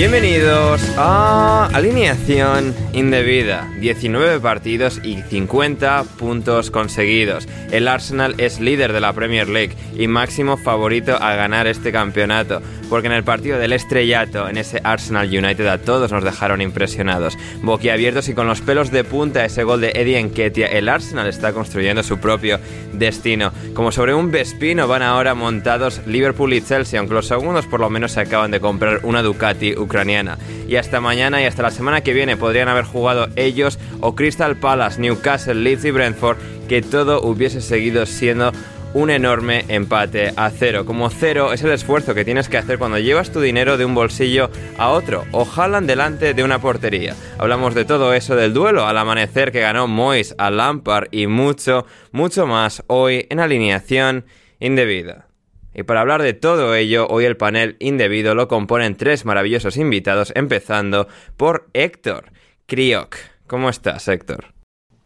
[0.00, 3.70] Bienvenidos a Alineación Indebida.
[3.80, 7.46] 19 partidos y 50 puntos conseguidos.
[7.70, 12.62] El Arsenal es líder de la Premier League y máximo favorito a ganar este campeonato,
[12.88, 17.36] porque en el partido del estrellato, en ese Arsenal United, a todos nos dejaron impresionados.
[17.60, 21.52] Boquiabiertos y con los pelos de punta ese gol de Eddie Nketiah, el Arsenal está
[21.52, 22.58] construyendo su propio
[22.94, 23.52] destino.
[23.74, 27.90] Como sobre un Vespino van ahora montados Liverpool y Chelsea, aunque los segundos por lo
[27.90, 30.38] menos se acaban de comprar una Ducati ucraniana.
[30.68, 34.56] Y hasta mañana y hasta la semana que viene podrían haber jugado ellos o Crystal
[34.56, 38.52] Palace, Newcastle, Leeds y Brentford, que todo hubiese seguido siendo
[38.94, 40.84] un enorme empate a cero.
[40.84, 43.94] Como cero es el esfuerzo que tienes que hacer cuando llevas tu dinero de un
[43.94, 47.14] bolsillo a otro o jalan delante de una portería.
[47.38, 51.86] Hablamos de todo eso del duelo al amanecer que ganó Mois a Lampard y mucho,
[52.12, 54.24] mucho más hoy en alineación
[54.60, 55.29] indebida.
[55.74, 60.32] Y para hablar de todo ello, hoy el panel indebido lo componen tres maravillosos invitados,
[60.34, 62.32] empezando por Héctor
[62.66, 63.16] Kriok.
[63.46, 64.46] ¿Cómo estás, Héctor?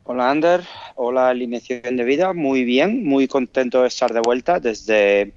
[0.05, 0.63] Hola, Ander.
[0.97, 2.33] Hola, alineación de vida.
[2.33, 5.33] Muy bien, muy contento de estar de vuelta desde,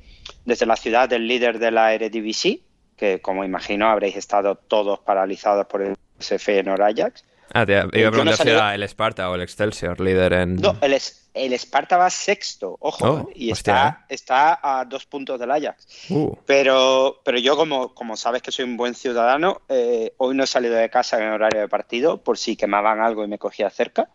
[0.46, 2.62] desde la ciudad del líder de la Eredivisie,
[2.96, 7.24] que como imagino habréis estado todos paralizados por el SF en Ajax.
[7.53, 10.56] Ah, te iba a Eh, preguntar si era el Sparta o el Excelsior, líder en...
[10.58, 14.85] No, el, es- el Sparta va sexto, ojo, Oh, eh, y hostia, está, está a
[14.85, 15.88] dos puntos del Ajax.
[16.09, 20.44] Uh, Pero, pero yo, como, como sabes que soy un buen ciudadano, eh, hoy no
[20.44, 23.69] he salido de casa en horario de partido por si quemaban algo y me cogía
[23.69, 24.09] cerca.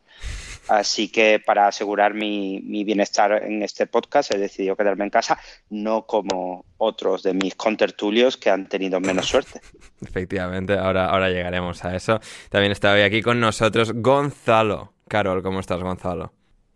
[0.69, 5.39] Así que para asegurar mi, mi bienestar en este podcast he decidido quedarme en casa,
[5.71, 9.61] no como otros de mis contertulios que han tenido menos suerte.
[10.03, 12.21] efectivamente, ahora, ahora llegaremos a eso.
[12.49, 14.93] También está hoy aquí con nosotros Gonzalo.
[15.09, 16.33] Carol, ¿cómo estás, Gonzalo?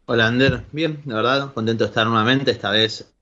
[0.07, 0.63] Hola, Ander.
[0.73, 3.13] Bien, la verdad, contento de estar nuevamente, esta vez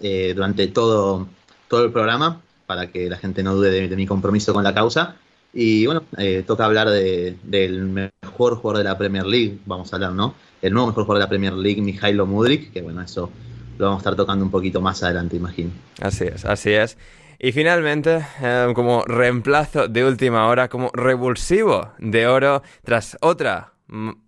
[0.00, 1.28] eh, durante todo,
[1.68, 4.74] todo el programa, para que la gente no dude de, de mi compromiso con la
[4.74, 5.16] causa.
[5.52, 9.96] Y bueno, eh, toca hablar de- del mejor jugador de la Premier League, vamos a
[9.96, 10.34] hablar, ¿no?
[10.62, 13.30] El nuevo mejor jugador de la Premier League, Mijailo Mudrik, que bueno, eso
[13.78, 15.70] lo vamos a estar tocando un poquito más adelante, imagino.
[16.00, 16.98] Así es, así es.
[17.38, 23.72] Y finalmente, eh, como reemplazo de última hora, como revulsivo de oro, tras otra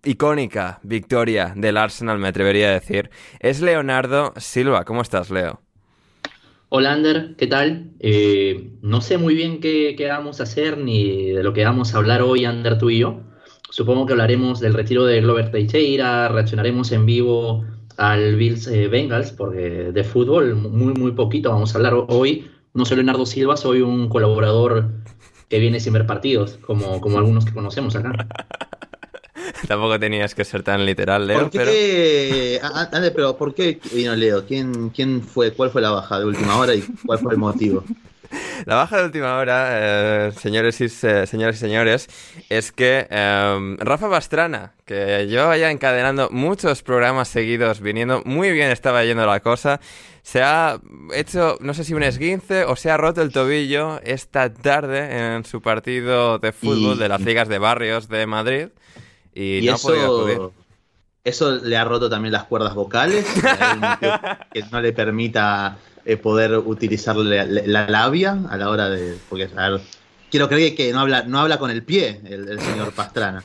[0.03, 4.83] icónica victoria del Arsenal, me atrevería a decir, es Leonardo Silva.
[4.83, 5.61] ¿Cómo estás, Leo?
[6.75, 7.91] Hola Ander, ¿qué tal?
[7.99, 11.93] Eh, no sé muy bien qué, qué vamos a hacer ni de lo que vamos
[11.93, 13.21] a hablar hoy, Ander, tú y yo.
[13.69, 17.63] Supongo que hablaremos del retiro de Glover Teixeira, reaccionaremos en vivo
[17.97, 22.49] al Bills eh, Bengals, porque de fútbol muy, muy poquito vamos a hablar hoy.
[22.73, 24.89] No soy Leonardo Silva, soy un colaborador
[25.49, 28.13] que viene sin ver partidos, como, como algunos que conocemos acá.
[29.67, 31.71] Tampoco tenías que ser tan literal, Leo, ¿Por pero...
[31.71, 34.45] qué, a- a- Ander, pero ¿por qué vino Leo?
[34.45, 37.83] ¿Quién, quién fue, cuál fue la baja de última hora y cuál fue el motivo?
[38.65, 39.67] La baja de última hora,
[40.27, 42.07] eh, señores y, eh, señoras y señores,
[42.49, 48.71] es que eh, Rafa Bastrana, que llevaba ya encadenando muchos programas seguidos, viniendo muy bien
[48.71, 49.79] estaba yendo la cosa,
[50.23, 50.79] se ha
[51.13, 55.45] hecho, no sé si un esguince o se ha roto el tobillo esta tarde en
[55.45, 58.67] su partido de fútbol de las ligas de barrios de Madrid
[59.33, 60.33] y, Y no podido acudir.
[60.35, 60.53] eso,
[61.23, 63.25] eso le ha roto también las cuerdas vocales,
[64.51, 69.17] que no le permita eh, poder utilizar la, la labia a la hora de...
[69.29, 69.81] Porque, a ver,
[70.29, 73.41] quiero creer que no habla, no habla con el pie el, el señor Pastrana.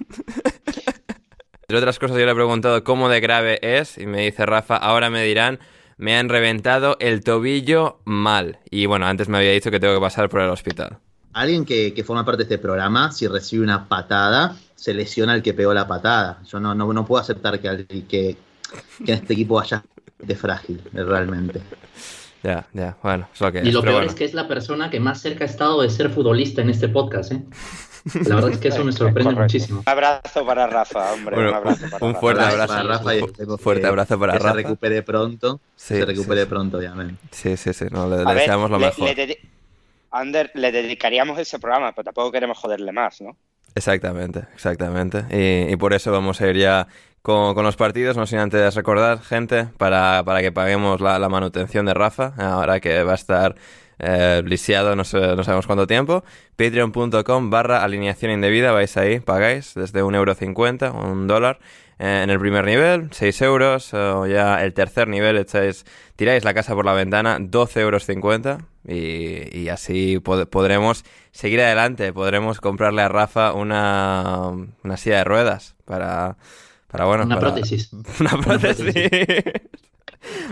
[1.62, 4.76] Entre otras cosas, yo le he preguntado cómo de grave es y me dice Rafa,
[4.76, 5.58] ahora me dirán,
[5.98, 8.58] me han reventado el tobillo mal.
[8.70, 10.98] Y bueno, antes me había dicho que tengo que pasar por el hospital.
[11.40, 15.42] Alguien que, que forma parte de este programa, si recibe una patada, se lesiona el
[15.42, 16.38] que pegó la patada.
[16.50, 18.36] Yo no, no, no puedo aceptar que, que, que
[19.12, 19.82] en este equipo haya
[20.18, 21.60] gente frágil, realmente.
[22.42, 23.74] Ya, ya, bueno, es lo que Y es.
[23.74, 24.08] lo peor bueno.
[24.10, 26.88] es que es la persona que más cerca ha estado de ser futbolista en este
[26.88, 27.42] podcast, ¿eh?
[28.26, 29.42] La verdad es que eso me sorprende Correcto.
[29.42, 29.78] muchísimo.
[29.80, 31.34] Un abrazo para Rafa, hombre.
[31.34, 32.74] Bueno, un abrazo para un fuerte Abrazo abrazo.
[32.84, 34.50] para Rafa y esperemos fuerte que- abrazo para que Rafa.
[34.50, 35.60] se recupere pronto.
[35.76, 36.48] Sí, se recupere sí, sí.
[36.48, 37.20] pronto, obviamente.
[37.32, 39.16] Sí, sí, sí, no, le, le A ver, deseamos lo le- mejor.
[39.16, 39.38] le
[40.10, 43.36] Ander, le dedicaríamos ese programa, pero tampoco queremos joderle más, ¿no?
[43.74, 45.24] Exactamente, exactamente.
[45.30, 46.88] Y, y por eso vamos a ir ya
[47.22, 51.86] con, los partidos, no sin antes recordar, gente, para, para que paguemos la, la manutención
[51.86, 53.54] de Rafa, ahora que va a estar
[54.00, 56.24] eh, lisiado no, sé- no sabemos cuánto tiempo.
[56.56, 61.58] Patreon.com barra alineación indebida, vais ahí, pagáis desde un euro cincuenta, un dólar.
[61.98, 65.84] Eh, en el primer nivel, 6 euros, o ya el tercer nivel echáis,
[66.16, 71.60] tiráis la casa por la ventana, 12 euros 50 y, y así pod- podremos seguir
[71.60, 74.50] adelante, podremos comprarle a Rafa una,
[74.84, 76.36] una silla de ruedas para,
[76.86, 77.90] para bueno, Una para- prótesis.
[78.20, 78.94] una Una prótesis.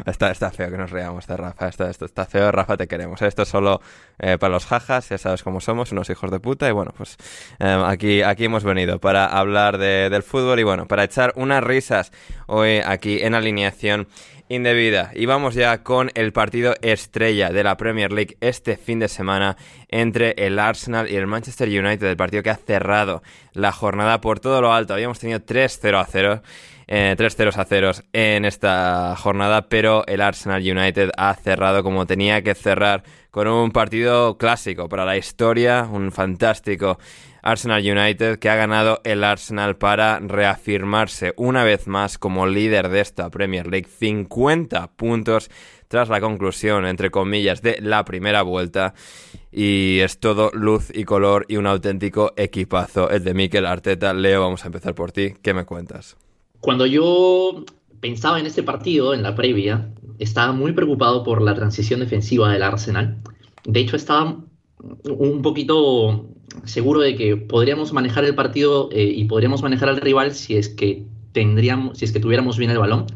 [0.05, 1.69] Está, está feo que nos riamos de Rafa.
[1.69, 3.20] Está, está, está feo, Rafa, te queremos.
[3.23, 3.81] Esto es solo
[4.19, 6.69] eh, para los jajas, ya sabes cómo somos, unos hijos de puta.
[6.69, 7.17] Y bueno, pues
[7.58, 11.62] eh, aquí, aquí hemos venido para hablar de- del fútbol y bueno, para echar unas
[11.64, 12.12] risas
[12.46, 14.08] hoy aquí en alineación
[14.49, 15.11] indebida.
[15.14, 19.56] Y vamos ya con el partido estrella de la Premier League este fin de semana
[19.88, 23.22] entre el Arsenal y el Manchester United, el partido que ha cerrado
[23.55, 24.94] la jornada por todo lo alto.
[24.94, 26.43] Habíamos tenido 3-0 a 0.
[26.88, 32.06] Eh, 3 ceros a ceros en esta jornada, pero el Arsenal United ha cerrado como
[32.06, 33.02] tenía que cerrar
[33.32, 36.98] con un partido clásico para la historia, un fantástico
[37.42, 43.00] Arsenal United que ha ganado el Arsenal para reafirmarse una vez más como líder de
[43.00, 45.50] esta Premier League, 50 puntos
[45.88, 48.94] tras la conclusión, entre comillas, de la primera vuelta.
[49.52, 54.12] Y es todo luz y color y un auténtico equipazo, el de Mikel Arteta.
[54.12, 55.34] Leo, vamos a empezar por ti.
[55.42, 56.16] ¿Qué me cuentas?
[56.66, 57.64] Cuando yo
[58.00, 62.64] pensaba en este partido, en la previa, estaba muy preocupado por la transición defensiva del
[62.64, 63.18] Arsenal.
[63.62, 64.40] De hecho, estaba
[65.08, 66.26] un poquito
[66.64, 70.68] seguro de que podríamos manejar el partido eh, y podríamos manejar al rival si es
[70.68, 73.06] que tendríamos, si es que tuviéramos bien el balón,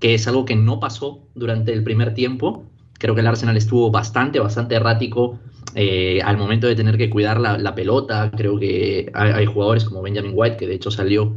[0.00, 2.64] que es algo que no pasó durante el primer tiempo.
[2.94, 5.38] Creo que el Arsenal estuvo bastante, bastante errático
[5.76, 8.32] eh, al momento de tener que cuidar la, pelota.
[8.36, 11.36] Creo que hay jugadores como Benjamin White, que de hecho salió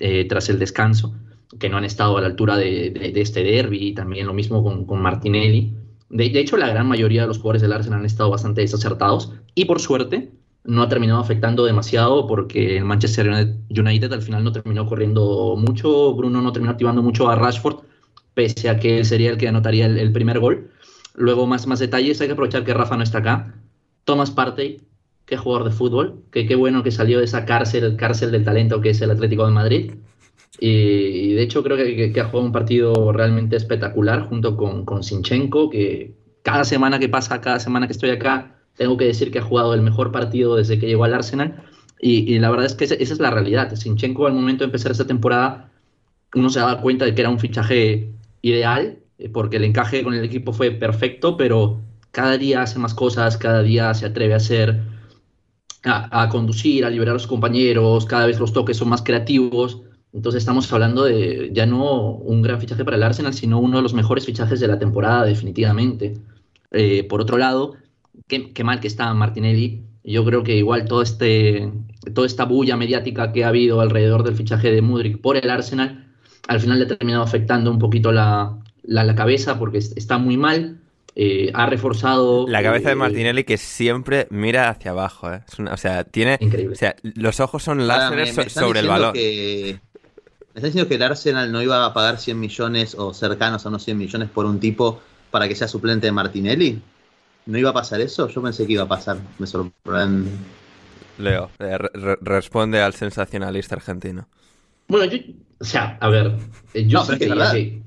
[0.00, 1.14] eh, tras el descanso,
[1.58, 4.62] que no han estado a la altura de, de- de este derby, también lo mismo
[4.62, 5.74] con, con Martinelli.
[6.10, 9.32] De, de hecho, la gran mayoría de los jugadores del Arsenal han estado bastante desacertados
[9.54, 10.30] y por suerte
[10.64, 16.14] no ha terminado afectando demasiado porque el Manchester United al final no terminó corriendo mucho,
[16.14, 17.84] Bruno no terminó activando mucho a Rashford,
[18.34, 20.70] pese a que él sería el que anotaría el, el primer gol.
[21.14, 23.54] Luego, más, más detalles, hay que aprovechar que Rafa no está acá.
[24.04, 24.80] Thomas Partey,
[25.28, 28.80] qué jugador de fútbol, que qué bueno que salió de esa cárcel, cárcel del talento
[28.80, 29.92] que es el Atlético de Madrid.
[30.60, 34.56] Y, y de hecho creo que, que- que ha jugado un partido realmente espectacular junto
[34.56, 39.04] con, con Sinchenko, que cada semana que pasa, cada semana que estoy acá, tengo que
[39.06, 41.64] decir que ha jugado el mejor partido desde que llegó al Arsenal.
[42.00, 43.74] Y, y la verdad es que esa, esa es la realidad.
[43.74, 45.70] Sinchenko al momento de empezar esta temporada,
[46.34, 48.10] uno se daba cuenta de que era un fichaje
[48.42, 51.80] ideal, eh, porque el encaje con el equipo fue perfecto, pero
[52.12, 54.80] cada día hace más cosas, cada día se atreve a hacer,
[55.84, 59.82] a, conducir, a liberar a sus compañeros, cada vez los toques son más creativos.
[60.12, 63.82] Entonces estamos hablando de ya no un gran fichaje para el Arsenal, sino uno de
[63.82, 66.14] los mejores fichajes de la temporada, definitivamente.
[66.70, 67.74] Eh, por otro lado,
[68.26, 69.82] qué, qué mal que está Martinelli.
[70.04, 71.70] Yo creo que igual todo este,
[72.14, 76.06] toda esta bulla mediática que ha habido alrededor del fichaje de Mudrik por el Arsenal,
[76.48, 80.36] al final le ha terminado afectando un poquito la, la, cabeza porque es- está muy
[80.36, 80.80] mal.
[81.20, 82.46] Eh, ha reforzado.
[82.46, 85.42] La cabeza de eh, Martinelli que siempre mira hacia abajo, ¿eh?
[85.48, 86.38] Es una- o sea, tiene...
[86.40, 86.74] Increíble.
[86.74, 89.12] O sea, los ojos son Ahora, láseres me- me sobre el diciendo balón.
[89.14, 89.80] que-
[90.54, 93.68] me están diciendo que el Arsenal no iba a pagar 100 millones o cercanos a
[93.68, 95.00] unos 100 millones por un tipo
[95.32, 96.80] para que sea suplente de Martinelli.
[97.46, 98.28] ¿No iba a pasar eso?
[98.28, 99.18] Yo pensé que iba a pasar.
[99.40, 100.30] Me sorprende.
[101.18, 101.78] Leo, eh,
[102.20, 104.28] responde al sensacionalista argentino.
[104.86, 105.18] Bueno, yo,
[105.58, 106.36] o sea, a ver,
[106.74, 107.82] yo sí creía que, que,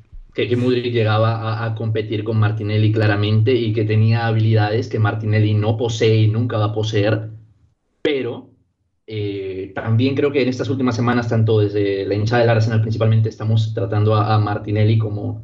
[0.57, 6.21] Mudrik llegaba a, competir con Martinelli claramente y que tenía habilidades que Martinelli no posee
[6.21, 7.29] y nunca va a poseer,
[8.01, 8.50] pero
[9.07, 13.27] eh, también creo que en estas últimas semanas, tanto desde la hinchada del Arsenal principalmente,
[13.27, 15.43] estamos tratando a, Martinelli como,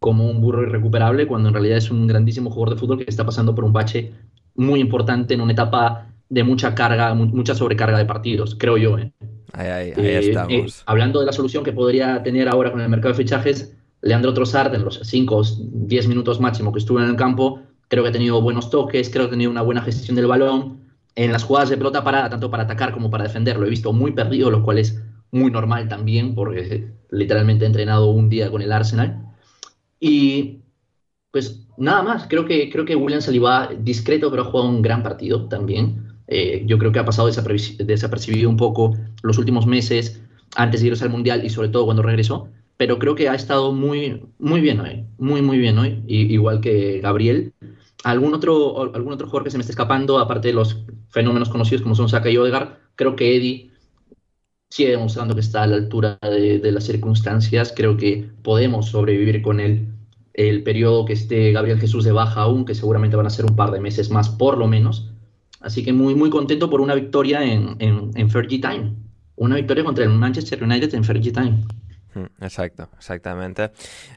[0.00, 3.24] como un burro irrecuperable, cuando en realidad es un grandísimo jugador de fútbol que está
[3.24, 4.12] pasando por un bache
[4.56, 8.98] muy importante en una etapa de mucha carga, mucha sobrecarga de partidos, creo yo.
[8.98, 9.12] ¿eh?
[9.52, 10.82] Ahí, eh, estamos.
[10.86, 14.74] hablando de la solución que podría tener ahora con el mercado de fichajes, Leandro Trossard
[14.74, 18.12] en los 5 o 10 minutos máximo que estuvo en el campo, creo que ha
[18.12, 20.84] tenido buenos toques, creo que ha tenido una buena gestión del balón,
[21.16, 23.92] en las jugadas de pelota parada, tanto para atacar como para defender, lo he visto
[23.92, 28.62] muy perdido, lo cual es muy normal también, porque literalmente he entrenado un día con
[28.62, 29.24] el Arsenal.
[30.00, 30.60] Y
[31.30, 35.02] pues nada más, creo que, creo que William Saliba, discreto, pero ha jugado un gran
[35.02, 36.18] partido también.
[36.26, 40.20] Eh, yo creo que ha pasado desapercibido un poco los últimos meses
[40.56, 43.72] antes de irse al Mundial y sobre todo cuando regresó, pero creo que ha estado
[43.72, 47.52] muy, muy bien hoy, muy, muy bien hoy, igual que Gabriel.
[48.02, 51.82] ¿Algún otro, algún otro jugador que se me esté escapando, aparte de los fenómenos conocidos
[51.82, 52.76] como son Saka y Odegaard?
[52.96, 53.70] Creo que Eddie
[54.68, 57.72] sigue demostrando que está a la altura de, las circunstancias.
[57.74, 59.88] Creo que podemos sobrevivir con él
[60.32, 63.54] el periodo que esté Gabriel Jesús de baja aún, que seguramente van a ser un
[63.54, 65.10] par de meses más por lo menos.
[65.60, 68.94] Así que muy, muy contento por una victoria en, en, en Fergie Time.
[69.36, 71.64] Una victoria contra el Manchester United en Fergie Time.
[72.40, 73.70] Exacto, exactamente.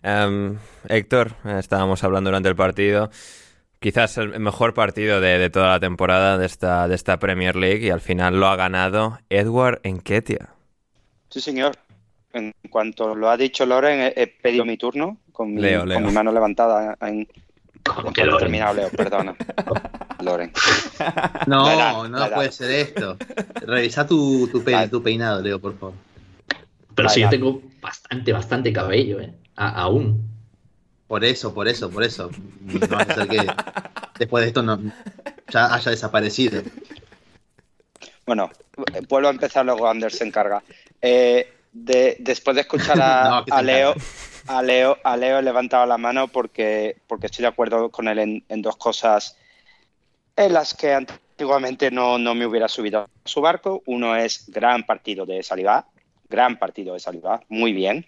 [0.04, 3.10] Em, Héctor, estábamos hablando durante el partido
[3.80, 7.90] quizás el mejor partido de, toda la temporada de esta, de esta Premier League y
[7.90, 10.50] al final lo ha ganado Edward Enketia.
[11.30, 11.74] Sí, señor.
[12.34, 16.32] En cuanto lo ha dicho Loren, he, pedido mi turno con mi, Con mi mano
[16.32, 17.28] levantada en,
[18.14, 19.36] que lo terminado, Leo, perdona.
[20.22, 20.52] Loren.
[21.46, 23.18] No, no puede ser esto.
[23.66, 25.96] Revisa tu, tu, tu, peinado, Leo, por favor.
[26.96, 29.34] Pero si yo tengo bastante, bastante cabello, ¿eh?
[29.56, 30.28] aún.
[31.08, 32.30] Por eso, por eso, por eso.
[32.62, 33.48] No va a ser que
[34.20, 34.80] después de esto no,
[35.50, 36.62] ya haya desaparecido.
[38.26, 38.52] Bueno,
[39.08, 40.62] vuelvo a empezar, luego Anders se encarga.
[41.02, 43.94] Eh, después de escuchar a, Leo,
[44.48, 48.44] a Leo, a Leo he levantado la mano porque, porque estoy de acuerdo con él
[48.48, 49.38] en, dos cosas
[50.36, 53.82] en las que antiguamente no, no, me hubiera subido a su barco.
[53.86, 55.88] Uno es gran partido de Salivá,
[56.30, 58.06] gran partido de Salivá, muy bien.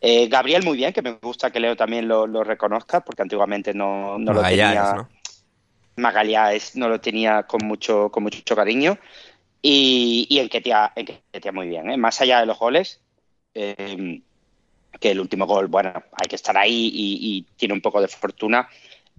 [0.00, 4.18] Eh, Gabriel, muy bien, que me gusta que Leo también lo, reconozca, porque antiguamente no,
[4.18, 4.94] lo tenía.
[4.94, 5.08] ¿no?
[6.74, 8.98] no lo tenía con mucho, con mucho cariño.
[9.60, 11.96] Y, y en Ketia, en muy bien, ¿eh?
[11.96, 13.00] más allá de los goles,
[13.54, 14.22] em,
[15.00, 18.68] que el último gol, bueno, hay que estar ahí y, tiene un poco de fortuna.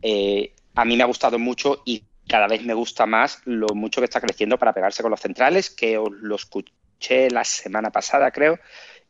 [0.01, 4.00] Eh, a mí me ha gustado mucho y cada vez me gusta más lo mucho
[4.00, 6.36] que está creciendo para pegarse con los centrales, que os lo
[7.00, 8.60] escuché la semana pasada, creo,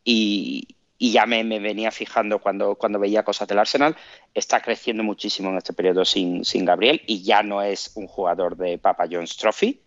[0.03, 0.67] y,
[0.97, 3.95] y ya me, venía fijando cuando, cuando veía cosas del Arsenal,
[4.33, 8.55] está creciendo muchísimo en este periodo sin, sin Gabriel y ya no es un jugador
[8.55, 9.81] de Papa John's Trophy,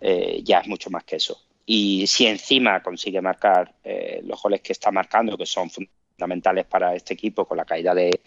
[0.00, 1.38] eh, ya es mucho más que eso.
[1.66, 6.94] Y si encima consigue marcar eh, los goles que está marcando, que son fundamentales para
[6.94, 8.20] este equipo con la caída de,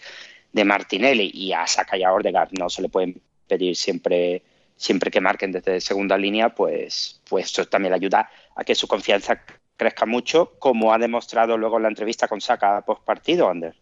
[0.51, 4.43] de Martinelli y a Saka y a Ordegaard no se le pueden pedir siempre
[4.77, 8.87] siempre que marquen desde segunda línea, pues, pues esto también le ayuda a que su
[8.87, 9.41] confianza
[9.75, 13.75] crezca mucho, como ha demostrado luego en la entrevista con Saka post partido, Ander.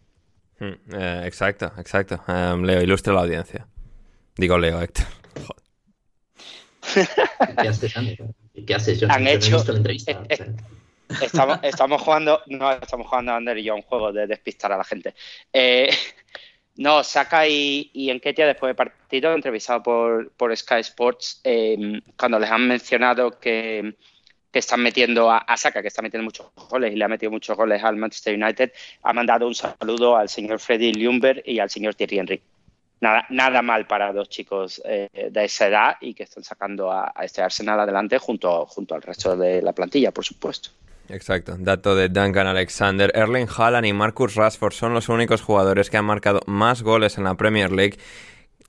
[0.58, 2.22] Hmm, eh, exacto, exacto.
[2.26, 3.66] Em, Leo, ilustra la audiencia.
[4.36, 5.06] Digo Leo, Héctor.
[7.60, 8.18] ¿Qué haces, Ander?
[8.66, 9.00] ¿Qué haces?
[9.00, 9.62] Yo Han hecho...
[9.64, 10.12] la entrevista.
[10.12, 10.54] Eh, eh,
[11.20, 14.84] estamos, estamos, jugando, no, estamos jugando Ander y yo un juego de despistar a la
[14.84, 15.14] gente.
[16.76, 22.38] No, Saka y, y Enketia después de partido, entrevistado por, por Sky Sports, em, cuando
[22.38, 23.94] les han mencionado que
[24.56, 27.54] que están metiendo a, Saka, que está metiendo muchos goles y le ha metido muchos
[27.54, 31.94] goles al Manchester United, ha mandado un saludo al señor Freddy Ljungberg y al señor
[31.94, 32.42] Thierry Henry.
[33.02, 37.12] Nada, nada mal para dos chicos eh, de esa edad y que están sacando a,
[37.20, 40.70] este Arsenal adelante junto, junto al resto de la plantilla, por supuesto.
[41.08, 43.12] Exacto, dato de Duncan Alexander.
[43.14, 47.24] Erling Haaland y Marcus Rashford son los únicos jugadores que han marcado más goles en
[47.24, 47.98] la Premier League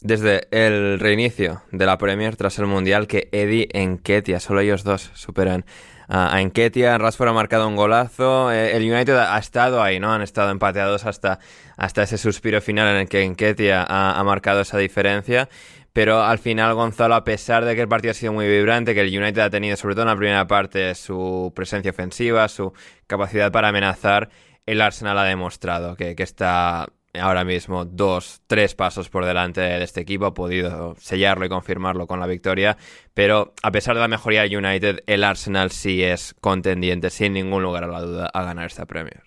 [0.02, 5.10] desde el reinicio de la Premier tras el Mundial que Eddie Enketia, solo ellos dos
[5.16, 5.66] superan
[6.10, 6.98] a Enketia.
[6.98, 8.52] Rashford ha marcado un golazo.
[8.52, 10.14] Eh, el United ha estado ahí, ¿no?
[10.14, 11.40] Han estado empateados hasta,
[11.76, 15.50] hasta ese suspiro final en el que Enketia ha, marcado esa diferencia.
[15.98, 19.02] Pero al final Gonzalo, a pesar de que el partido ha sido muy vibrante, que
[19.02, 22.72] el United ha tenido sobre todo en la primera parte su presencia ofensiva, su
[23.08, 24.30] capacidad para amenazar,
[24.68, 26.88] el Arsenal ha demostrado que, está
[27.20, 32.06] ahora mismo dos, tres pasos por delante de este equipo, ha podido sellarlo y confirmarlo
[32.06, 32.78] con la victoria,
[33.16, 37.64] pero a pesar de la mejoría de United, el Arsenal sí es contendiente, sin ningún
[37.64, 39.24] lugar a la duda, a ganar esta Premier.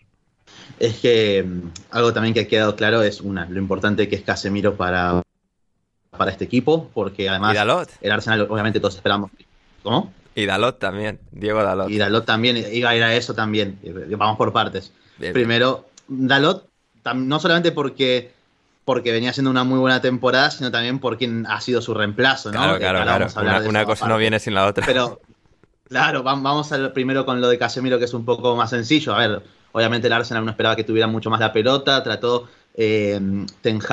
[0.78, 4.22] Es que mm, algo también que ha quedado claro es una, lo importante que es
[4.22, 5.22] Casemiro para,
[6.16, 7.56] para este equipo, porque además
[8.00, 9.30] el Arsenal obviamente todos esperamos.
[9.82, 10.12] ¿Cómo?
[10.34, 11.90] Y Dalot también, Diego Dalot.
[11.90, 13.78] Y Dalot también, iba a ir a eso también.
[14.16, 14.92] Vamos por partes.
[15.18, 16.66] Primero, Dalot,
[17.14, 18.32] no solamente porque,
[18.84, 22.50] porque venía siendo una muy buena temporada, sino también por quien ha sido su reemplazo,
[22.50, 22.58] ¿no?
[22.58, 23.68] Claro, claro, claro.
[23.68, 24.86] Una, cosa no viene sin la otra.
[24.86, 25.20] Pero,
[25.88, 29.14] claro, vamos a primero con lo de Casemiro, que es un poco más sencillo.
[29.14, 32.48] A ver, obviamente el Arsenal no esperaba que tuviera mucho más la pelota, trató
[32.82, 33.20] eh,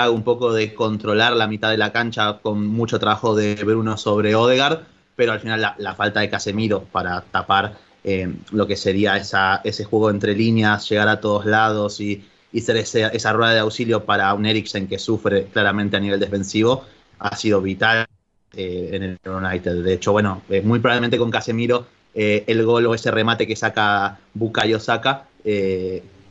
[0.10, 4.36] un poco de controlar la mitad de la cancha con mucho trabajo de Bruno sobre
[4.36, 4.86] Odegaard
[5.18, 10.12] pero al final la, falta de Casemiro para tapar eh, lo que sería ese juego
[10.12, 14.46] entre líneas, llegar a todos lados y, y ser esa rueda de auxilio para un
[14.46, 16.86] Eriksen que sufre claramente a nivel defensivo,
[17.18, 18.06] ha sido vital
[18.56, 19.84] eh, en el United.
[19.84, 24.20] De hecho, bueno, eh, muy probablemente con Casemiro el gol o ese remate que saca
[24.34, 25.28] Bukayo Saka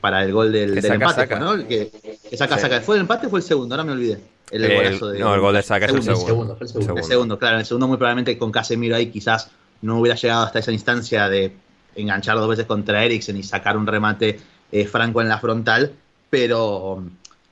[0.01, 1.67] para el gol del, empate, ¿no?
[1.67, 1.91] Que,
[2.37, 2.81] saca, saca.
[2.81, 3.75] ¿Fue el empate o fue el segundo?
[3.75, 4.21] Ahora me olvidé.
[4.51, 6.57] El, no, el gol de Saka es el segundo.
[6.61, 7.39] El segundo, el segundo.
[7.39, 7.59] claro.
[7.59, 9.51] El segundo muy probablemente con Casemiro ahí quizás
[9.83, 11.53] no hubiera llegado hasta esa instancia de
[11.97, 14.39] enganchar dos veces contra Eriksen y sacar un remate
[14.71, 15.93] eh, franco en la frontal,
[16.31, 17.03] pero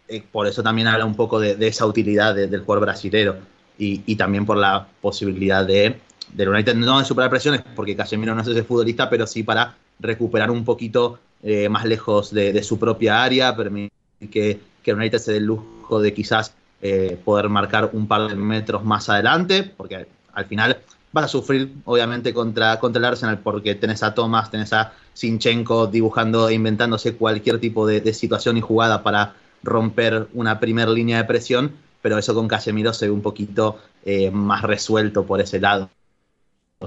[0.09, 3.37] eh, por eso también habla un poco de, esa utilidad del jugador brasilero
[3.77, 5.99] y, también por la posibilidad de
[6.33, 9.77] del United no de superar presiones, porque Casemiro no es ese futbolista, pero sí para
[10.01, 13.93] recuperar un poquito eh, más lejos de, su propia área, permitir
[14.31, 18.35] que, que United se dé el lujo de quizás eh, poder marcar un par de
[18.35, 20.79] metros más adelante, porque al final
[21.13, 25.87] vas a sufrir obviamente contra, contra el Arsenal porque tenés a Thomas, tenés a Sinchenko
[25.87, 31.25] dibujando e inventándose cualquier tipo de, situación y jugada para romper una primera línea de
[31.25, 31.73] presión,
[32.03, 35.89] pero eso con Casemiro se ve un poquito eh, más resuelto por ese lado.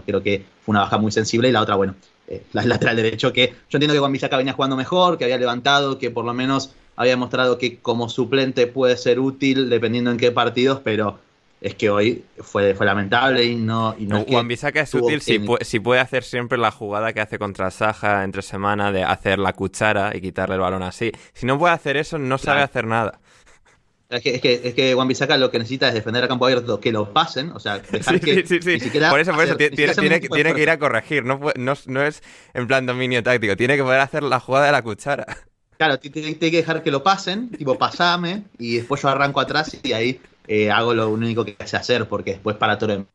[0.05, 1.95] Creo que fue una baja muy sensible y la otra, bueno,
[2.27, 5.37] eh, la lateral derecho, que yo entiendo que Juan Bisaca venía jugando mejor, que había
[5.37, 10.17] levantado, que por lo menos había mostrado que como suplente puede ser útil dependiendo en
[10.17, 11.19] qué partidos, pero
[11.61, 13.95] es que hoy fue, fue lamentable y no...
[13.97, 17.71] Y no, Juan Bisaca es útil si puede, hacer siempre la jugada que hace contra
[17.71, 21.11] Saja entre semana de hacer la cuchara y quitarle el balón así.
[21.33, 23.19] Si no puede hacer eso, no sabe hacer nada.
[24.09, 26.45] Es que, es que, es que Juan Bisaca lo que necesita es defender a campo
[26.45, 28.89] abierto, que lo pasen, o sea, dejar que sí, sí, sí.
[28.89, 32.23] Por eso, por eso, tiene, tiene, tiene que ir a corregir, no, no, no es
[32.53, 35.25] en plan dominio táctico, tiene que poder hacer la jugada de la cuchara.
[35.77, 39.93] Claro, tiene que dejar que lo pasen, tipo, pasame, y después yo arranco atrás y
[39.93, 43.05] ahí eh, hago lo único que sé hacer, porque después para todo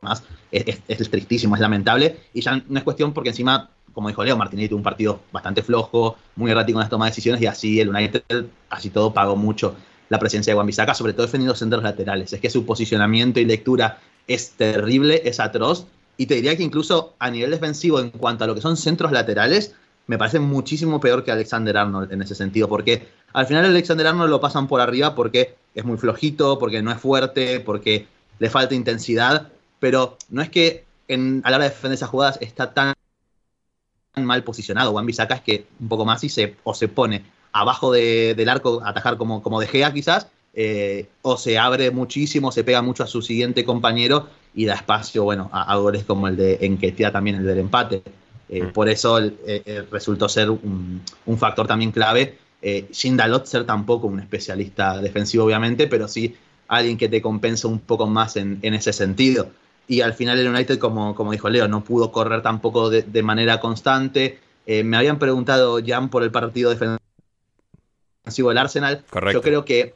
[0.00, 4.24] más es, es, tristísimo, es lamentable, y ya no es cuestión porque encima, como dijo
[4.24, 7.46] Leo, Martinelli tuvo un partido bastante flojo, muy errático en las tomas de decisiones, y
[7.46, 8.22] así el United,
[8.68, 9.74] así todo, pagó mucho
[10.08, 12.32] la presencia de Juan Bisaca, sobre todo defendiendo centros laterales.
[12.32, 17.14] Es que su posicionamiento y lectura es terrible, es atroz, y te diría que incluso
[17.18, 19.74] a nivel defensivo, en cuanto a lo que son centros laterales,
[20.06, 24.30] me parece muchísimo peor que Alexander Arnold en ese sentido, porque al final Alexander Arnold
[24.30, 28.06] lo pasan por arriba porque es muy flojito, porque no es fuerte, porque
[28.40, 29.48] le falta intensidad,
[29.78, 32.94] pero no es que a la hora de defender esas jugadas está tan
[34.14, 34.92] mal posicionado.
[34.92, 38.80] Juan Bisaca es que un poco más y se, o se pone abajo del arco
[38.84, 43.04] a atajar como, como de Gea quizás, eh, o se abre muchísimo, se pega mucho
[43.04, 47.12] a su siguiente compañero y da espacio, bueno, a, a goles como el de Enquetia
[47.12, 48.02] también, el del empate.
[48.50, 48.72] Eh, mm.
[48.72, 51.02] Por eso eh, eh, resultó ser un,
[51.38, 52.36] factor también clave.
[52.90, 56.34] sin Dalot ser tampoco un especialista defensivo, obviamente, pero sí
[56.68, 59.50] alguien que te compensa un poco más en, ese sentido.
[59.90, 63.58] Y al final el United, como, como dijo Leo, no pudo correr tampoco de, manera
[63.58, 64.38] constante.
[64.66, 69.02] me habían preguntado, Jan, por el partido defensivo del Arsenal.
[69.32, 69.94] Yo creo que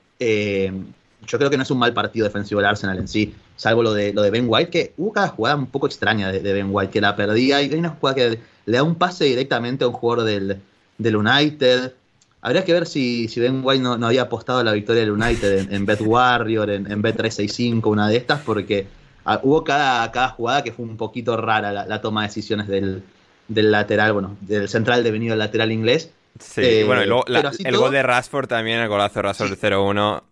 [1.27, 3.95] yo creo que no es un mal partido defensivo del Arsenal en sí, salvo lo
[3.95, 6.93] de, lo de Ben White, que hubo cada jugada un poco extraña de, Ben White,
[6.93, 9.95] que la perdía, y hay una jugada que le da un pase directamente a un
[9.95, 10.61] jugador del,
[10.99, 11.93] United.
[12.41, 15.73] Habría que ver si, si Ben White no, había apostado a la victoria del United
[15.73, 18.87] en, Bet Warrior, en, en Bet365, una de estas, porque
[19.25, 23.03] ah, hubo cada, cada jugada que fue un poquito rara la, toma de decisiones del,
[23.49, 26.11] del lateral, bueno, del central devenido lateral inglés
[26.41, 30.23] Sí, eh, bueno, y luego el gol de Rashford también, el golazo de Rashford 0-1.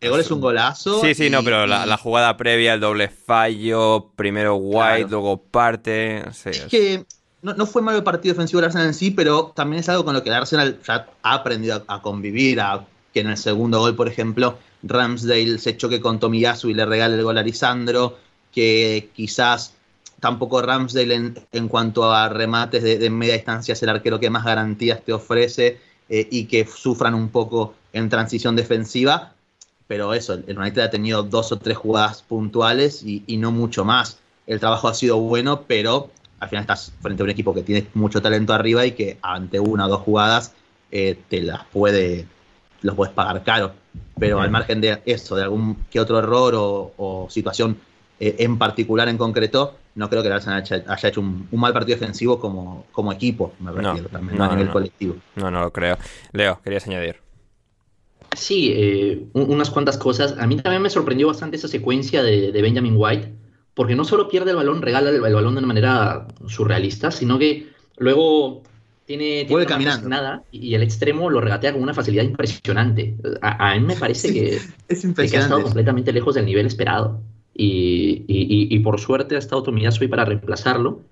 [0.00, 1.00] el gol es un golazo.
[1.00, 6.22] Sí, sí, no, pero la, jugada previa, el doble fallo, primero White, luego parte.
[6.44, 7.04] es que
[7.42, 10.14] no, fue malo el partido defensivo del Arsenal en sí, pero también es algo con
[10.14, 13.96] lo que el Arsenal ya ha aprendido a, convivir, a que en el segundo gol,
[13.96, 18.18] por ejemplo, Ramsdale se choque con Tomiyasu y le regale el gol a Lisandro,
[18.52, 19.74] que quizás
[20.20, 25.02] tampoco Ramsdale en, cuanto a remates de, media distancia es el arquero que más garantías
[25.04, 29.32] te ofrece eh, y que sufran un poco en transición defensiva.
[29.86, 33.84] Pero eso, el United ha tenido dos o tres jugadas puntuales y, y no mucho
[33.84, 34.18] más.
[34.46, 37.86] El trabajo ha sido bueno, pero al final estás frente a un equipo que tiene
[37.94, 40.52] mucho talento arriba y que ante una o dos jugadas
[40.90, 42.26] eh, te las puede,
[42.82, 43.74] los puedes pagar caro.
[44.24, 47.76] Pero al margen de eso, de algún que otro error o, o situación
[48.20, 51.72] eh, en particular, en concreto, no creo que el Arsenal haya, hecho un, un, mal
[51.72, 55.16] partido defensivo como, como equipo, me refiero, no, también no, a nivel no, colectivo.
[55.36, 55.98] No, no lo creo.
[56.32, 57.16] Leo, querías añadir.
[58.36, 60.36] Sí, eh, unas cuantas cosas.
[60.38, 63.32] A mí también me sorprendió bastante esa secuencia de, de Benjamin White,
[63.74, 67.38] porque no solo pierde el balón, regala el, el, balón de una manera surrealista, sino
[67.38, 68.62] que luego
[69.06, 70.08] tiene, tiene caminando.
[70.08, 73.14] nada y el extremo lo regatea con una facilidad impresionante.
[73.42, 74.48] A, a mí me parece Sí, que,
[74.88, 75.36] es que ha impresionante.
[75.46, 77.20] estado completamente lejos del nivel esperado.
[77.56, 81.02] Y, y- y- por suerte ha estado Tomiyasu para reemplazarlo.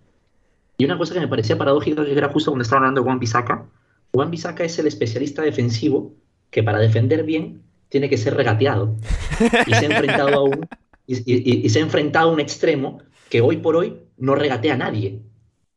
[0.78, 3.20] Y una cosa que me parecía paradójica, que era justo cuando estaban hablando de Juan
[3.20, 3.66] Bisaca.
[4.12, 6.14] Juan Bisaca es el especialista defensivo
[6.50, 8.96] que para defender bien tiene que ser regateado.
[9.66, 10.66] Y se ha enfrentado a un,
[11.06, 12.98] y, y- y se ha enfrentado a un extremo
[13.30, 15.20] que hoy por hoy no regatea a nadie.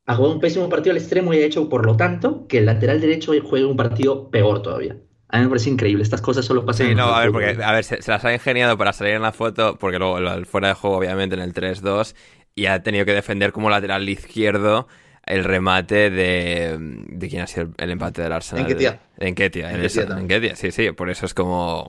[0.08, 2.66] Ha jugado un pésimo partido al extremo y ha hecho, por lo tanto, que el
[2.68, 4.98] lateral derecho juegue un partido peor todavía.
[5.30, 6.04] A mí me parece increíble.
[6.04, 8.12] Estas cosas solo pasan Sí, en no, el a ver, porque a ver, se, se
[8.12, 11.36] las ha ingeniado para salir en la foto, porque luego el fuera de juego, obviamente,
[11.36, 12.16] en el 3-2,
[12.54, 14.88] y ha tenido que defender como lateral izquierdo
[15.26, 16.78] el remate de.
[16.80, 18.66] ¿De quién ha sido el, el empate del Arsenal?
[18.66, 19.00] Enketia.
[19.18, 20.32] Enketia, en Enketia esa- también.
[20.32, 21.88] Enketia, sí, sí, por eso es como.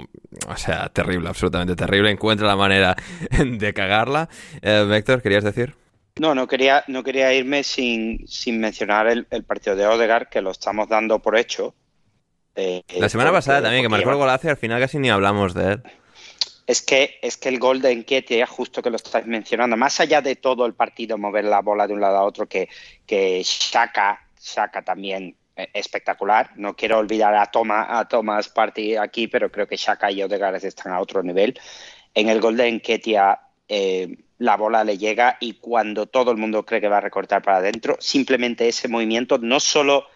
[0.48, 2.11] O sea, terrible, absolutamente terrible.
[2.11, 2.96] Encuentra la manera
[3.44, 4.29] de cagarla.
[4.62, 5.74] Eh, Héctor, ¿querías decir?
[6.18, 10.40] No, no quería, no quería irme sin, sin mencionar el, el partido de Odegaard, que
[10.40, 11.74] lo estamos dando por hecho.
[12.55, 15.11] Eh, La semana porque- pasada también, que marcó el golazo y al final casi ni
[15.11, 15.83] hablamos de él.
[16.66, 20.20] Es que, es que el gol de Enquetia, justo que lo estáis mencionando, más allá
[20.22, 22.68] de todo el partido, mover la bola de un lado a otro, que,
[23.07, 26.50] que Shaka, Shaka también eh, espectacular.
[26.57, 30.64] No quiero olvidar a, Toma, a Thomas Party aquí, pero creo que Shaka y Odegaard
[30.64, 31.57] están a otro nivel.
[32.14, 36.64] En el gol de Enquetia, eh, la bola le llega y cuando todo el mundo
[36.64, 40.07] cree que va a recortar para adentro, simplemente ese movimiento no solo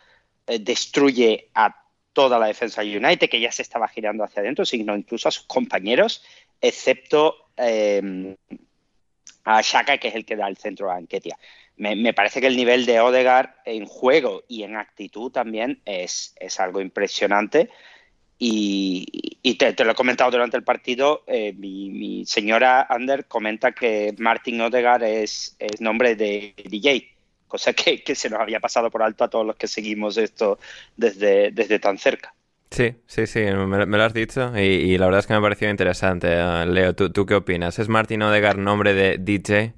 [0.47, 1.77] eh, destruye a
[2.13, 5.33] toda la defensa de United, que ya se estaba girando hacia adentro, sino incluso a
[5.33, 6.23] sus compañeros,
[6.61, 8.37] excepto eh,
[9.45, 11.39] a Shaka, que es el que da el centro a Anketia.
[11.77, 16.35] Me, me, parece que el nivel de Odegaard en juego y en actitud también es,
[16.39, 17.71] es algo impresionante.
[18.43, 24.63] Y, te, lo he comentado durante el partido, eh, mi, señora Ander comenta que Martin
[24.63, 27.07] Odegaard es, nombre de DJ,
[27.47, 30.59] cosa que, se nos había pasado por alto a todos los que seguimos esto
[30.97, 32.35] desde, desde tan cerca.
[32.71, 35.71] Sí, sí, sí, me, lo has dicho y, la verdad es que me ha parecido
[35.71, 36.29] interesante.
[36.65, 37.79] Leo, ¿tú, ¿tú, qué opinas?
[37.79, 39.75] ¿Es Martin Odegaard nombre de DJ?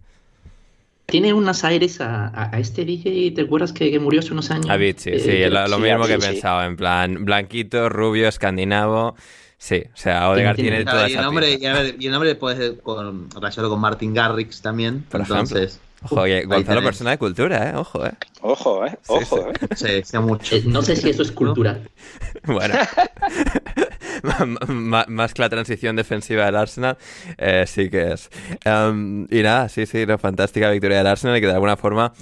[1.13, 4.51] Tiene unos aires a, a, a este DJ, ¿te acuerdas que, que, murió hace unos
[4.51, 4.71] años?
[4.71, 8.29] A Vichy, eh, sí, lo, lo sí, mismo que he pensado, en plan blanquito, rubio,
[8.29, 9.15] escandinavo.
[9.59, 12.13] Sí, o sea, Odegaard tiene, tiene toda y esa el nombre, y, ver, y, el
[12.13, 15.03] nombre puedes con, relacionarlo con Martin Garrix también.
[15.03, 16.17] Por entonces, ejemplo.
[16.17, 17.77] Ojo, oye, Gonzalo, persona de cultura, ¿eh?
[17.77, 18.13] Ojo, ¿eh?
[18.41, 18.99] Ojo, ¿eh?
[19.09, 20.03] Ojo, sí, ¿eh?
[20.03, 20.57] Sí, sí, mucho.
[20.57, 21.79] Eh, no sé si eso es cultura.
[22.45, 22.75] bueno.
[24.69, 26.99] más que la transición defensiva del Arsenal,
[27.39, 28.31] eh, sí que es.
[28.65, 32.13] Um, y nada, sí, sí, una fantástica victoria del Arsenal y que de alguna forma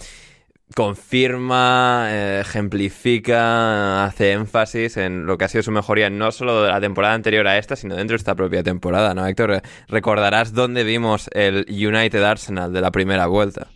[0.74, 6.68] confirma, eh, ejemplifica, hace énfasis en lo que ha sido su mejoría, no solo de
[6.68, 9.62] la temporada anterior a esta, sino dentro de esta propia temporada, ¿no, Héctor?
[9.88, 13.68] Recordarás dónde vimos el United Arsenal de la primera vuelta.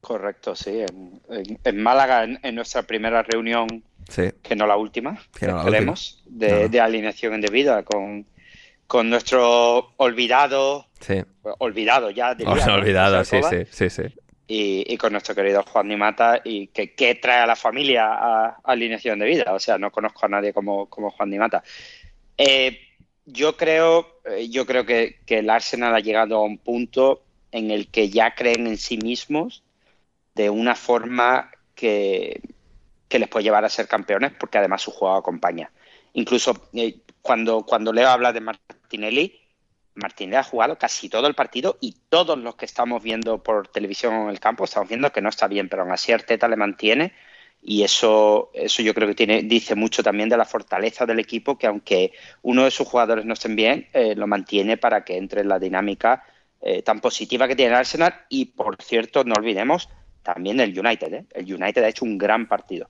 [0.00, 0.84] Correcto, sí,
[1.64, 4.30] en, Málaga, en, nuestra primera reunión, sí.
[4.42, 6.46] que no la última, que no la esperemos, última.
[6.46, 6.68] De, no.
[6.68, 8.26] de, alineación indebida, con,
[8.86, 11.22] con nuestro olvidado, sí.
[11.58, 14.02] olvidado ya, diría, o sea, olvidado, sí, sí, sí, sí.
[14.50, 18.46] Y, y, con nuestro querido Juan Dimata y que, que trae a la familia a,
[18.46, 19.52] a, alineación de vida.
[19.52, 21.62] O sea, no conozco a nadie como, como Juan Dimata.
[22.38, 22.80] Eh,
[23.26, 27.70] yo creo, eh, yo creo que, que, el Arsenal ha llegado a un punto en
[27.70, 29.62] el que ya creen en sí mismos
[30.34, 32.40] de una forma que,
[33.08, 35.70] que les puede llevar a ser campeones, porque además su juego acompaña.
[36.12, 39.40] Incluso eh, cuando, cuando Leo habla de Martinelli,
[39.94, 44.14] Martínez ha jugado casi todo el partido y todos los que estamos viendo por televisión
[44.14, 47.12] en el campo estamos viendo que no está bien, pero aún así Arteta le mantiene
[47.60, 51.58] y eso, eso yo creo que tiene, dice mucho también de la fortaleza del equipo,
[51.58, 55.40] que aunque uno de sus jugadores no estén bien, eh, lo mantiene para que entre
[55.40, 56.24] en la dinámica
[56.60, 59.88] eh, tan positiva que tiene Arsenal y por cierto, no olvidemos
[60.22, 61.24] también el United, ¿eh?
[61.34, 62.88] el United ha hecho un gran partido.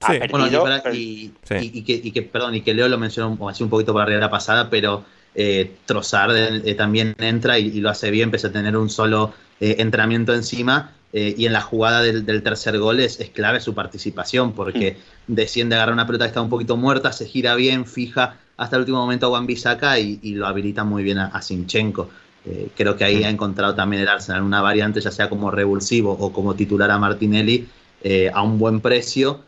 [0.00, 0.16] Sí.
[0.16, 1.54] Ha perdido, bueno, y, para, y, sí.
[1.54, 4.02] y, y, que, y, que, perdón, y que Leo lo mencionó así un poquito por
[4.02, 5.04] arriba de la pasada, pero
[5.34, 9.32] eh, Trossard eh, también entra y, y, lo hace bien, pese a tener un solo
[9.58, 14.52] eh, entrenamiento encima, eh, y en la jugada del, tercer gol es, clave su participación,
[14.52, 15.34] porque mm.
[15.34, 18.76] desciende a agarrar una pelota que está un poquito muerta, se gira bien, fija hasta
[18.76, 22.10] el último momento a Juan Bisaca y, lo habilita muy bien a, Sinchenko.
[22.44, 23.24] Eh, creo que ahí mm.
[23.24, 26.98] ha encontrado también el Arsenal una variante, ya sea como revulsivo o como titular a
[26.98, 27.66] Martinelli,
[28.02, 29.40] eh, a un buen precio,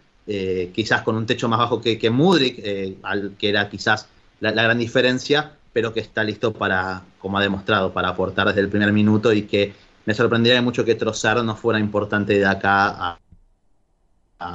[0.74, 2.62] quizás con un techo más bajo que, que Mudrik,
[3.02, 4.08] al, que era quizás
[4.40, 8.60] la, la, gran diferencia, pero que está listo para, como ha demostrado, para aportar desde
[8.60, 9.72] el primer minuto y que
[10.04, 13.18] me sorprendería mucho que Trossard no fuera importante de acá a,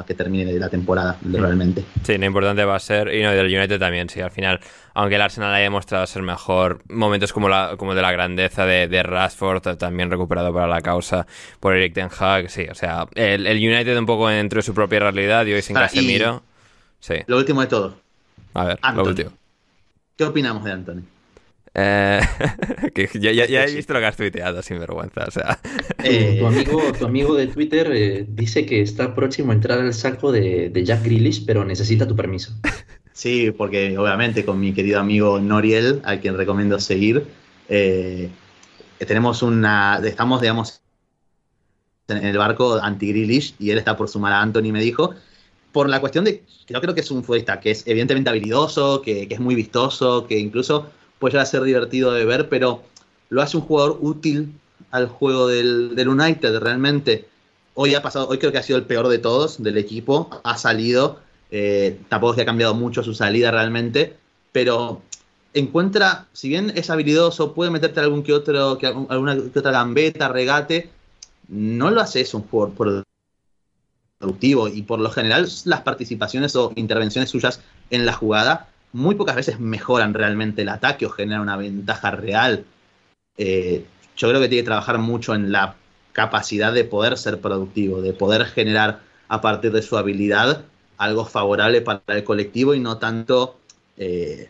[0.07, 1.83] que termine la temporada realmente.
[2.03, 4.61] Sí, lo importante va a ser, y no, del United también, sí, al final,
[4.93, 8.87] aunque el Arsenal haya demostrado ser mejor, momentos como, la, como de la grandeza de,
[8.87, 11.27] de Rashford, también recuperado para la causa
[11.59, 14.99] por Eric Ten Hag, sí, o sea, el, United un poco dentro de su propia
[14.99, 16.43] realidad y hoy sin Casemiro,
[17.01, 17.15] sí.
[17.27, 17.97] Lo último de todo.
[18.53, 19.31] A ver, lo último.
[20.15, 21.01] ¿Qué opinamos de Anthony?
[21.75, 22.19] Eh,
[22.93, 25.25] que ya, he visto lo que has tuiteado, sin vergüenza.
[25.27, 25.59] O sea.
[26.03, 29.93] Eh, tu, amigo, tu amigo de Twitter eh, dice que está próximo a entrar al
[29.93, 32.53] saco de, Jack Grealish, pero necesita tu permiso.
[33.11, 37.25] Sí, porque obviamente con mi querido amigo Noriel, a quien recomiendo seguir,
[38.97, 40.01] tenemos una.
[40.03, 40.81] Estamos, digamos,
[42.07, 45.15] en el barco anti-Grealish y él está por sumar a Anthony, me dijo.
[45.71, 46.43] Por la cuestión de.
[46.67, 50.27] Yo creo que es un futbolista que es evidentemente habilidoso, que, que es muy vistoso,
[50.27, 50.91] que incluso
[51.23, 52.83] puede a ser divertido de ver, pero
[53.29, 54.59] lo hace un jugador útil
[54.91, 57.29] al juego del, United realmente.
[57.75, 60.57] Hoy ha pasado, hoy creo que ha sido el peor de todos del equipo, ha
[60.57, 64.17] salido, eh, tampoco es que ha cambiado mucho su salida realmente,
[64.51, 65.01] pero
[65.53, 70.27] encuentra, si bien es habilidoso, puede meterte algún que otro, que, alguna que otra gambeta,
[70.27, 70.89] regate,
[71.47, 72.99] no lo hace eso un jugador
[74.19, 79.35] productivo y por lo general las participaciones o intervenciones suyas en la jugada muy pocas
[79.35, 82.63] veces mejoran realmente el ataque o generan una ventaja real.
[83.37, 85.75] Eh, yo creo que tiene que trabajar mucho en la
[86.13, 90.63] capacidad de poder ser productivo, de poder generar a partir de su habilidad
[90.97, 93.57] algo favorable para el colectivo y no tanto
[93.97, 94.49] eh,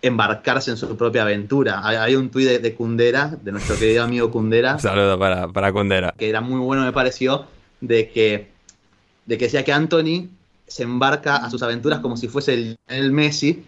[0.00, 1.80] embarcarse en su propia aventura.
[1.84, 4.78] Hay, un tuit de, de, Kundera, de nuestro querido amigo Kundera.
[4.78, 6.14] Saludo para, para Kundera.
[6.16, 7.44] Que era muy bueno, me pareció,
[7.82, 8.48] de que,
[9.26, 10.30] de que decía que Anthony
[10.66, 13.64] se embarca a sus aventuras como si fuese el, Messi.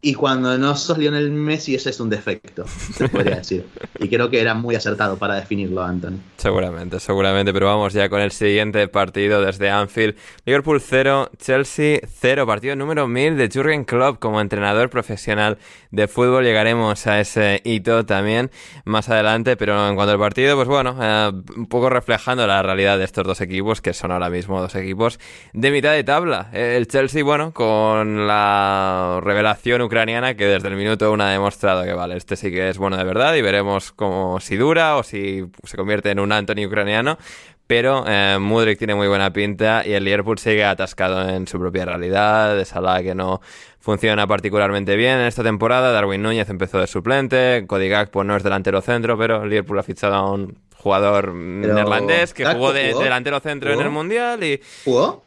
[0.00, 3.66] Y cuando no sos Lionel Messi, ese es un defecto, se podría decir.
[3.98, 6.18] Y creo que era muy acertado para definirlo, Anthony.
[6.36, 7.52] Seguramente, seguramente.
[7.52, 10.14] Pero vamos ya con el siguiente partido desde Anfield.
[10.44, 12.46] Liverpool 0, Chelsea 0.
[12.46, 15.58] Partido número 1000 de Jurgen Klopp como entrenador profesional
[15.90, 16.44] de fútbol.
[16.44, 18.52] Llegaremos a ese hito también
[18.84, 19.56] más adelante.
[19.56, 23.26] Pero en cuanto al partido, pues bueno, eh, un poco reflejando la realidad de estos
[23.26, 25.18] dos equipos, que son ahora mismo dos equipos
[25.54, 26.50] de mitad de tabla.
[26.52, 31.92] El Chelsea, bueno, con la revelación ucraniana que desde el minuto uno ha demostrado que
[31.92, 35.44] vale, este sí que es bueno de verdad y veremos cómo si dura o si
[35.64, 37.18] se convierte en un Anthony ucraniano.
[37.66, 41.84] Pero eh, Mudrik tiene muy buena pinta y el Liverpool sigue atascado en su propia
[41.84, 43.42] realidad, de sala que no
[43.78, 45.92] funciona particularmente bien en esta temporada.
[45.92, 49.82] Darwin Núñez empezó de suplente, Cody Gakpo no es delantero centro, pero el Liverpool ha
[49.82, 54.60] fichado a un jugador neerlandés que jugó de, delantero centro en el Mundial y...
[54.84, 55.24] ¿Jugó?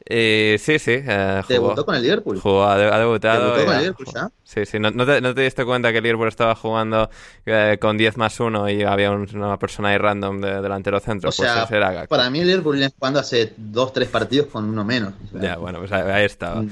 [0.60, 1.54] Sí, sí, eh, jugó.
[1.54, 2.40] ¿Debutó con el Liverpool?
[2.40, 3.46] Jugó, ha, debutado.
[3.46, 4.32] ¿Debutó con el Liverpool ya?
[4.52, 7.10] Sí, sí, no, te, no, te, diste cuenta que el Liverpool estaba jugando
[7.46, 11.30] eh, con 10 más 1 y había una persona ahí random de delantero centro.
[11.30, 15.14] O pues sea, para mí el Liverpool viene jugando hace 2-3 partidos con uno menos.
[15.40, 16.66] ya, bueno, pues ahí, estaba.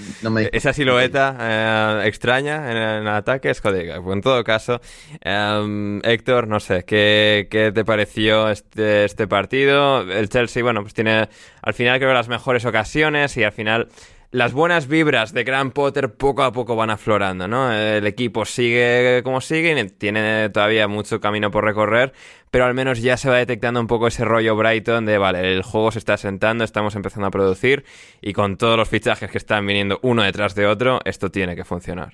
[0.51, 4.01] Esa silueta eh, extraña en, el ataque es jodiga.
[4.01, 4.81] Pues en todo caso,
[5.21, 10.01] em, Héctor, no sé, ¿qué, ¿qué te pareció este, este partido?
[10.01, 11.29] El Chelsea, bueno, pues tiene
[11.61, 13.89] al final creo que las mejores ocasiones y al final
[14.31, 17.73] las buenas vibras de Graham Potter poco a poco van aflorando, ¿no?
[17.73, 22.13] El equipo sigue como sigue tiene todavía mucho camino por recorrer,
[22.51, 25.63] pero al menos ya se va detectando un poco ese rollo Brighton de, vale, el
[25.63, 27.85] juego se está sentando, estamos empezando a producir
[28.21, 31.63] y con todos los fichajes que están viniendo uno detrás de otro, esto tiene que
[31.63, 32.13] funcionar.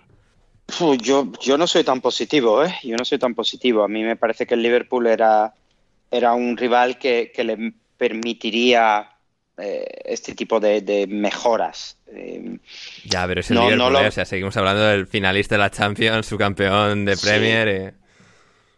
[1.01, 2.73] Yo, yo no soy tan positivo, ¿eh?
[2.83, 3.83] Yo no soy tan positivo.
[3.83, 5.53] A mí me parece que el Liverpool era,
[6.09, 9.14] era un rival que, que le permitiría
[9.57, 11.97] eh, este tipo de, mejoras.
[12.07, 12.57] Eh,
[13.05, 14.07] ya, pero es el Liverpool, ¿eh?
[14.07, 17.93] o sea, seguimos hablando del finalista de la Champions, su campeón de Premier.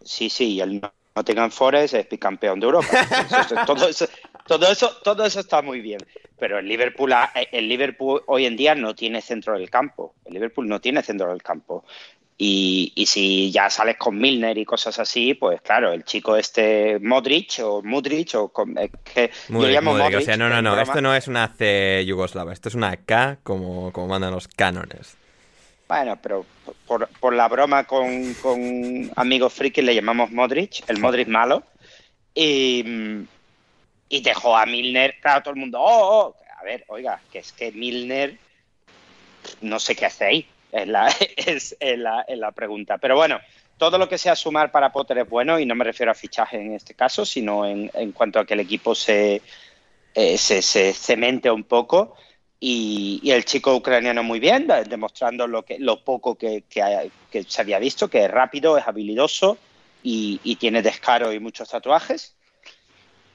[0.04, 0.82] Sí, sí, y el
[1.16, 2.88] Nottingham Forest es bicampeón de Europa.
[3.66, 4.08] todo, eso,
[4.46, 6.00] todo, eso, todo eso está muy bien.
[6.40, 7.12] Pero el Liverpool,
[7.52, 10.14] el Liverpool hoy en día no tiene centro del campo.
[10.26, 11.84] El Liverpool no tiene centro del campo.
[12.40, 17.60] Y, si ya sales con Milner y cosas así, pues claro, el chico este Modric
[17.64, 18.52] o Mudric o
[19.04, 22.54] que yo llamo Modric, o sea, no, no, no, esto no es una C yugoslava,
[22.54, 25.18] esto es una K como, como mandan los cánones.
[25.88, 26.46] Bueno, pero
[26.86, 31.64] por, por la broma con, con amigos frikis le llamamos Modric, el Modric malo.
[32.36, 32.86] Y,
[34.10, 37.52] y dejó a Milner, claro, todo el mundo, oh, oh, a ver, oiga, que es
[37.52, 38.38] que Milner
[39.62, 40.48] no sé qué hace ahí,
[40.82, 42.98] es la, es, la, la pregunta.
[42.98, 43.40] Pero bueno,
[43.78, 46.58] todo lo que sea sumar para Potter es bueno y no me refiero a fichaje
[46.58, 49.42] en este caso, sino en, en cuanto a que el equipo se,
[50.14, 52.16] eh, se, se, cemente un poco.
[52.60, 57.44] Y, y, el chico ucraniano muy bien, demostrando lo, que, lo poco que, que, que
[57.44, 59.60] se había visto, que es rápido, es habilidoso
[60.02, 62.36] y, y tiene descaro y muchos tatuajes.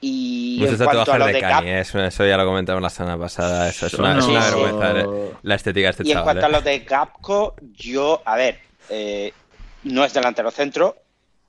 [0.01, 3.17] Y Muchos cuanto a lo de, de Kanye, eso, eso, ya lo comentamos la semana
[3.17, 3.69] pasada.
[3.69, 6.15] Eso es una, no, es una vergüenza eh, la estética de este y chaval.
[6.15, 6.45] Y en cuanto eh.
[6.45, 9.33] a lo de Gapco, yo, a ver, eh,
[9.83, 10.97] no es delantero centro.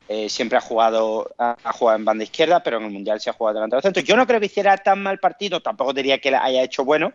[0.06, 3.30] Eh, siempre ha jugado, ha, ha, jugado en banda izquierda, pero en el Mundial se
[3.30, 4.02] ha jugado delantero centro.
[4.02, 7.12] Yo no creo que hiciera tan mal partido, tampoco diría que haya hecho bueno,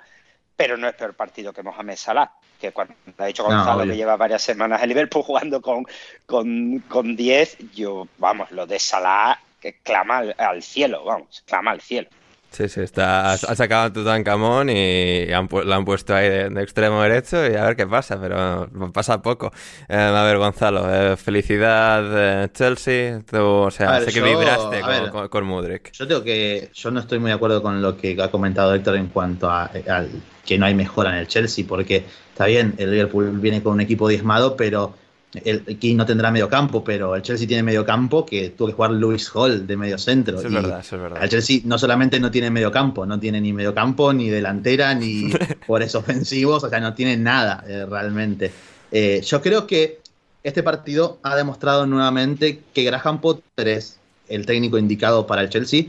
[0.55, 3.97] pero no es peor partido que Mohamed Salah, que cuando ha dicho Gonzalo no, que
[3.97, 5.85] lleva varias semanas en Liverpool jugando con,
[6.25, 11.71] con, con 10, yo, vamos, lo de Salah que clama al, al, cielo, vamos, clama
[11.71, 12.09] al cielo.
[12.51, 16.63] Sí, sí, está, ha sacado a Tutankamón y han, lo han puesto ahí de, de,
[16.63, 19.51] extremo derecho y a ver qué pasa, pero pasa poco.
[19.87, 24.25] Eh, a ver, Gonzalo, eh, felicidad eh, Chelsea, tú, o sea, ver, sé que yo,
[24.25, 25.91] vibraste con, ver, con, con, Mudrik.
[25.91, 28.95] Yo tengo que, yo no estoy muy de acuerdo con lo que ha comentado Héctor
[28.95, 30.05] en cuanto a, a
[30.43, 33.81] que no hay mejora en el Chelsea, porque está bien, el Liverpool viene con un
[33.81, 34.95] equipo diezmado, pero
[35.33, 38.73] el King no tendrá medio campo, pero el Chelsea tiene medio campo que tuvo que
[38.73, 40.39] jugar Luis Hall de medio centro.
[40.39, 41.23] Eso es verdad, eso es verdad.
[41.23, 44.95] El Chelsea no solamente no tiene medio campo, no tiene ni medio campo, ni delantera,
[44.95, 45.31] ni
[45.67, 48.51] jugadores ofensivos, o sea, no tiene nada eh, realmente.
[48.91, 49.99] Eh, yo creo que
[50.43, 55.85] este partido ha demostrado nuevamente que Graham Potter es el técnico indicado para el Chelsea,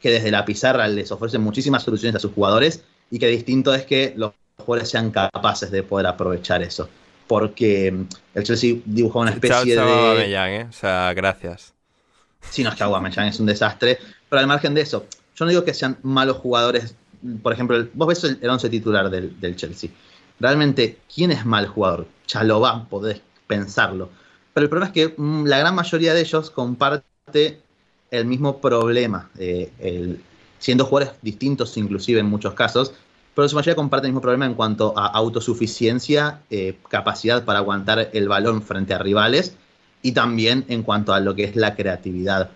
[0.00, 3.84] que desde la pizarra les ofrece muchísimas soluciones a sus jugadores y que distinto es
[3.84, 6.88] que los jugadores sean capaces de poder aprovechar eso
[7.28, 7.94] porque
[8.34, 9.92] el Chelsea dibujó una especie chao, de.
[9.92, 10.66] Aubameyang, ¿eh?
[10.68, 11.74] O sea, gracias.
[12.50, 15.50] Sí, no es que Aubameyang es un desastre, pero al margen de eso, yo no
[15.50, 16.94] digo que sean malos jugadores.
[17.42, 19.90] Por ejemplo, vos ves el, el once titular del, del, Chelsea.
[20.40, 22.06] Realmente, ¿quién es mal jugador?
[22.26, 24.08] Chalobah, podés pensarlo.
[24.54, 27.60] Pero el problema es que mmm, la gran mayoría de ellos comparte
[28.10, 30.20] el mismo problema, eh, el,
[30.58, 32.94] siendo jugadores distintos inclusive en muchos casos,
[33.38, 37.60] pero en su mayoría comparten el mismo problema en cuanto a autosuficiencia, eh, capacidad para
[37.60, 39.54] aguantar el balón frente a rivales
[40.02, 42.50] y también en cuanto a lo que es la creatividad.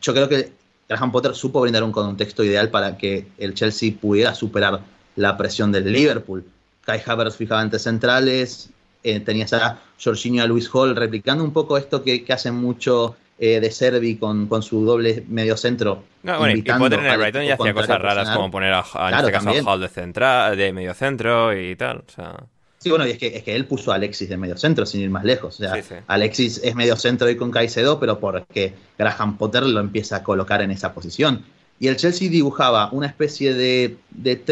[0.00, 0.50] Yo creo que
[0.88, 4.80] Graham Potter supo brindar un contexto ideal para que el Chelsea pudiera superar
[5.16, 6.42] la presión del Liverpool.
[6.86, 8.70] Kai Havertz fijaba ante centrales,
[9.02, 13.14] eh, tenías a Jorginho a Luis Hall replicando un poco esto que, que hacen mucho
[13.38, 16.02] eh, de Servi con, con, su doble medio centro.
[16.24, 18.84] No, bueno, y Potter en el Brighton ya hacía cosas raras como poner a, a
[18.84, 21.98] claro, en este caso a Hall de, central, de medio centro y tal.
[21.98, 22.36] O sea...
[22.78, 25.00] Sí, bueno, y es que, es que él puso a Alexis de medio centro sin
[25.00, 25.60] ir más lejos.
[25.60, 25.94] O sea, sí, sí.
[26.06, 30.62] Alexis es medio centro y con Caicedo, pero porque Graham Potter lo empieza a colocar
[30.62, 31.44] en esa posición.
[31.80, 34.44] Y el Chelsea dibujaba una especie de, de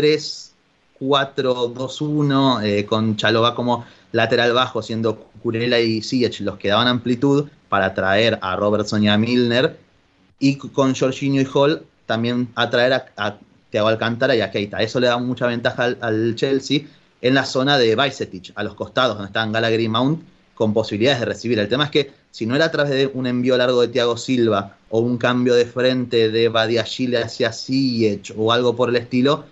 [1.01, 7.49] 3-4-2-1 eh, con Chalobah como lateral bajo, siendo Curela y Ziyech los que daban amplitud
[7.77, 9.77] para atraer a Robertson y a Milner,
[10.39, 13.39] y con Jorginho y Hall también atraer a, a
[13.71, 14.81] Thiago Alcántara y a Keita.
[14.81, 16.87] Eso le da mucha ventaja al, Chelsea
[17.21, 20.23] en la zona de Bicetich, a los costados, donde están Gallagher y Mount,
[20.55, 21.59] con posibilidades de recibir.
[21.59, 24.17] El tema es que si no era a través de un envío largo de Thiago
[24.17, 29.45] Silva o un cambio de frente de Badiashile hacia Ziyech o algo por el estilo,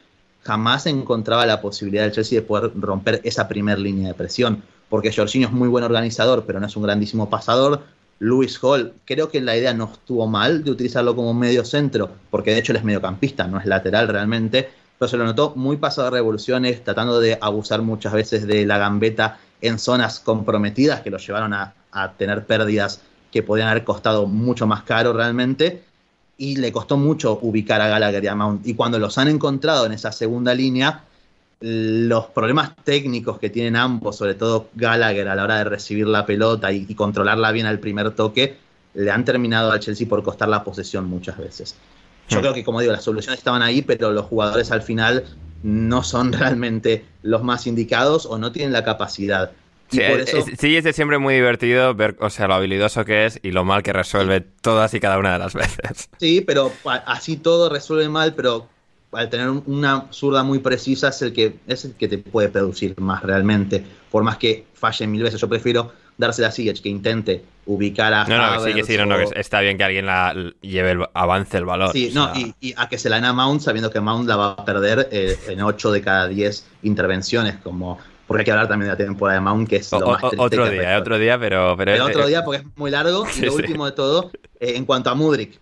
[0.45, 4.63] jamás encontraba la posibilidad del Chelsea de poder romper esa primera línea de presión.
[4.89, 7.83] Porque Jorginho es muy buen organizador, pero no es un grandísimo pasador.
[8.19, 12.53] Luis Hall, creo que la idea no estuvo mal de utilizarlo como medio centro, porque
[12.53, 16.07] de hecho él es mediocampista, no es lateral realmente, pero se lo notó muy pasado
[16.07, 21.19] de revoluciones, tratando de abusar muchas veces de la gambeta en zonas comprometidas que lo
[21.19, 23.01] llevaron a, a tener pérdidas
[23.33, 25.83] que podían haber costado mucho más caro realmente,
[26.37, 28.67] y le costó mucho ubicar a Gallagher y a Mount.
[28.67, 31.05] Y cuando los han encontrado en esa segunda línea,
[31.67, 36.27] los problemas técnicos que tienen ambos, sobre todo Gallagher a la hora de recibir la
[36.27, 38.59] pelota y, y, controlarla bien al primer toque,
[38.93, 41.75] le han terminado al Chelsea por costar la posesión muchas veces.
[42.29, 45.25] Yo creo que, como digo, las soluciones estaban ahí, pero los jugadores al final
[45.63, 49.53] no son realmente los más indicados o no tienen la capacidad.
[49.89, 50.37] Sí, eso...
[50.37, 53.65] es, sí, es siempre muy divertido ver, o sea, lo habilidoso que es y lo
[53.65, 56.11] mal que resuelve todas y cada una de las veces.
[56.19, 58.69] Sí, pero así todo resuelve mal, pero
[59.17, 62.99] al tener una zurda muy precisa es el que es el que te puede producir
[63.01, 63.85] más realmente.
[64.11, 68.25] Por más que falle mil veces, yo prefiero dársela a Ziyech que intente ubicar a
[68.25, 71.05] No, no, sí que sí, no, no, que está bien que alguien la lleve el
[71.15, 71.93] avance el valor.
[71.93, 72.27] Sí, o sea...
[72.27, 74.51] no, y, y, a que se la den a Mount sabiendo que Mount la va
[74.53, 78.91] a perder eh, en 8 de cada 10 intervenciones, como porque hay que hablar también
[78.91, 81.01] de la temporada de Mount, que es lo o, más triste Otro día, recuerdo.
[81.01, 81.75] otro día, pero...
[81.77, 83.27] Pero, pero otro día porque es muy largo.
[83.35, 83.59] Sí, y lo sí.
[83.59, 85.59] último de todo, eh, en cuanto a Mudrik,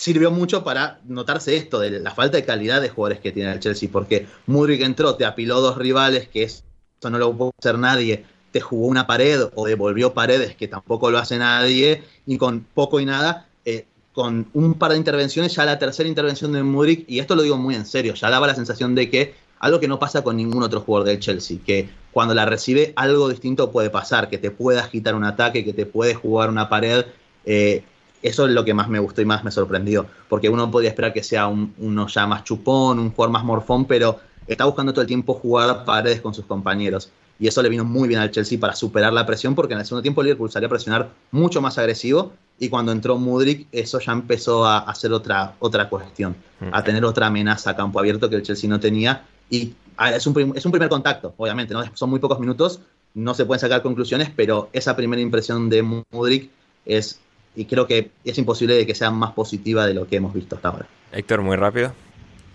[0.00, 3.60] sirvió mucho para notarse esto de la falta de calidad de jugadores que tiene el
[3.60, 6.62] Chelsea, porque Mudrik entró, te apiló dos rivales, que eso
[7.02, 11.18] no lo puede hacer nadie, te jugó una pared o devolvió paredes, que tampoco lo
[11.18, 13.84] hace nadie, y con poco y nada, eh,
[14.14, 17.58] con un par de intervenciones, ya la tercera intervención de Mudrik, y esto lo digo
[17.58, 20.62] muy en serio, ya daba la sensación de que algo que no pasa con ningún
[20.62, 24.80] otro jugador del Chelsea, que cuando la recibe algo distinto puede pasar, que te puede
[24.80, 27.04] agitar un ataque, que te puede jugar una pared.
[27.44, 27.84] Eh,
[28.22, 31.12] eso es lo que más me gustó y más me sorprendió, porque uno podía esperar
[31.12, 35.02] que sea un, uno ya más chupón, un jugador más morfón, pero está buscando todo
[35.02, 37.10] el tiempo jugar paredes con sus compañeros.
[37.38, 39.86] Y eso le vino muy bien al Chelsea para superar la presión, porque en el
[39.86, 44.12] segundo tiempo Liverpool salía a presionar mucho más agresivo y cuando entró Mudrik eso ya
[44.12, 46.36] empezó a hacer otra, otra cuestión,
[46.70, 49.24] a tener otra amenaza a campo abierto que el Chelsea no tenía.
[49.48, 49.72] Y
[50.14, 51.82] es un, es un primer contacto, obviamente, ¿no?
[51.94, 52.80] son muy pocos minutos,
[53.14, 56.50] no se pueden sacar conclusiones, pero esa primera impresión de Mudrik
[56.84, 57.20] es
[57.60, 60.56] y creo que es imposible de que sea más positiva de lo que hemos visto
[60.56, 60.86] hasta ahora.
[61.12, 61.92] Héctor, muy rápido.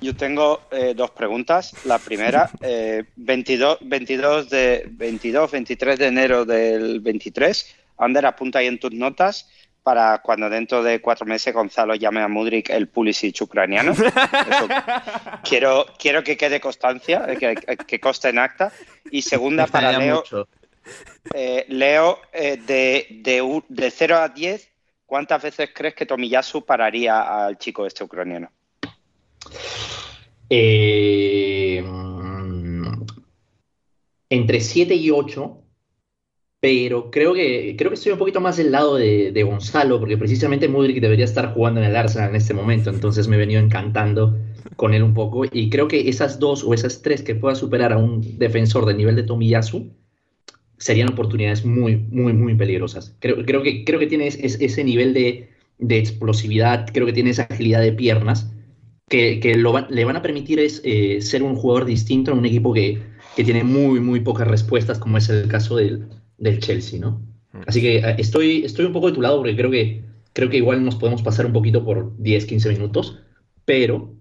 [0.01, 1.75] Yo tengo eh, dos preguntas.
[1.85, 2.49] La primera,
[3.15, 7.75] 22, 22, de, 22, 23 de enero del 23.
[7.99, 9.47] Ander, apunta ahí en tus notas
[9.83, 13.93] para cuando dentro de cuatro meses Gonzalo llame a Mudrik el Pulisic ucraniano.
[15.43, 18.73] quiero, quiero que quede constancia, eh, que, que conste en acta.
[19.11, 20.23] Y segunda, para Leo.
[21.33, 24.71] Eh, Leo, eh, de, de, de 0 a 10,
[25.05, 28.49] ¿cuántas veces crees que Tomiyasu pararía al chico este ucraniano?
[30.49, 31.83] Eh,
[34.29, 35.61] entre 7 y 8,
[36.59, 40.17] pero creo que, creo que estoy un poquito más del lado de, de Gonzalo, porque
[40.17, 43.61] precisamente Mudrik debería estar jugando en el Arsenal en este momento, entonces me he venido
[43.61, 44.37] encantando
[44.75, 47.93] con él un poco, y creo que esas dos o esas tres que pueda superar
[47.93, 49.91] a un defensor del nivel de Tomiyasu,
[50.78, 53.15] serían oportunidades muy, muy, muy peligrosas.
[53.19, 57.43] Creo, creo, que, creo que tiene ese nivel de, de, explosividad, creo que tiene esa
[57.43, 58.51] agilidad de piernas
[59.07, 62.39] que, que lo va, le van a permitir es, eh, ser un jugador distinto en
[62.39, 63.01] un equipo que,
[63.36, 66.07] que, tiene muy, muy pocas respuestas, como es el caso del,
[66.38, 67.21] del Chelsea, ¿no?
[67.53, 67.61] Mm.
[67.67, 70.03] Así que eh, estoy, estoy un poco de tu lado porque creo que,
[70.34, 73.19] creo que igual nos podemos pasar un poquito por 10, 15 minutos,
[73.63, 74.13] pero,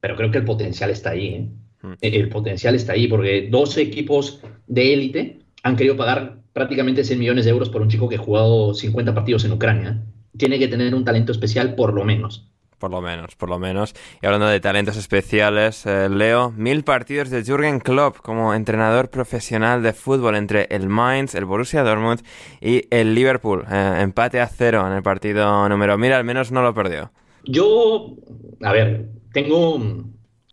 [0.00, 1.48] pero creo que el potencial está ahí, ¿eh?
[1.82, 1.92] Mm.
[2.00, 7.44] El potencial está ahí porque dos equipos de élite han querido pagar prácticamente 100 millones
[7.44, 10.02] de euros por un chico que ha jugado 50 partidos en Ucrania.
[10.36, 12.48] Tiene que tener un talento especial por lo menos.
[12.78, 13.94] Por lo menos, por lo menos.
[14.22, 19.82] Y hablando de talentos especiales, eh, Leo, mil partidos de Jürgen Klopp como entrenador profesional
[19.82, 22.20] de fútbol entre el Mainz, el Borussia Dortmund
[22.60, 23.64] y el Liverpool.
[23.68, 25.98] Eh, empate a cero en el partido número.
[25.98, 27.10] Mira, al menos no lo perdió.
[27.44, 28.14] Yo,
[28.62, 29.80] a ver, tengo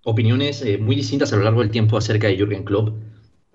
[0.03, 2.95] opiniones eh, muy distintas a lo largo del tiempo acerca de Jürgen Klopp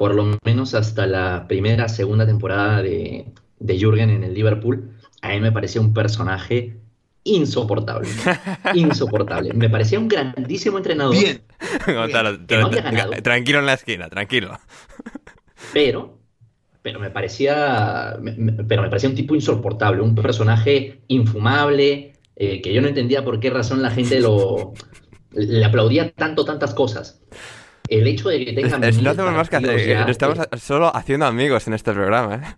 [0.00, 3.26] por lo menos hasta la primera, segunda temporada de,
[3.58, 6.78] de Jürgen en el Liverpool, a mí me parecía un personaje
[7.22, 8.08] insoportable.
[8.74, 9.52] insoportable.
[9.52, 11.14] Me parecía un grandísimo entrenador.
[11.14, 11.42] Bien.
[13.22, 14.58] tranquilo en la esquina, tranquilo.
[15.74, 16.18] Pero,
[16.80, 18.16] pero me parecía,
[18.66, 23.38] pero me parecía un tipo insoportable, un personaje infumable, eh, que yo no entendía por
[23.38, 24.72] qué razón la gente lo
[25.32, 27.20] le aplaudía tanto tantas cosas
[27.90, 28.82] el hecho de que tengan.
[28.84, 30.08] Es, no hacemos más que hacer.
[30.08, 32.56] estamos solo haciendo amigos en este programa, ¿eh?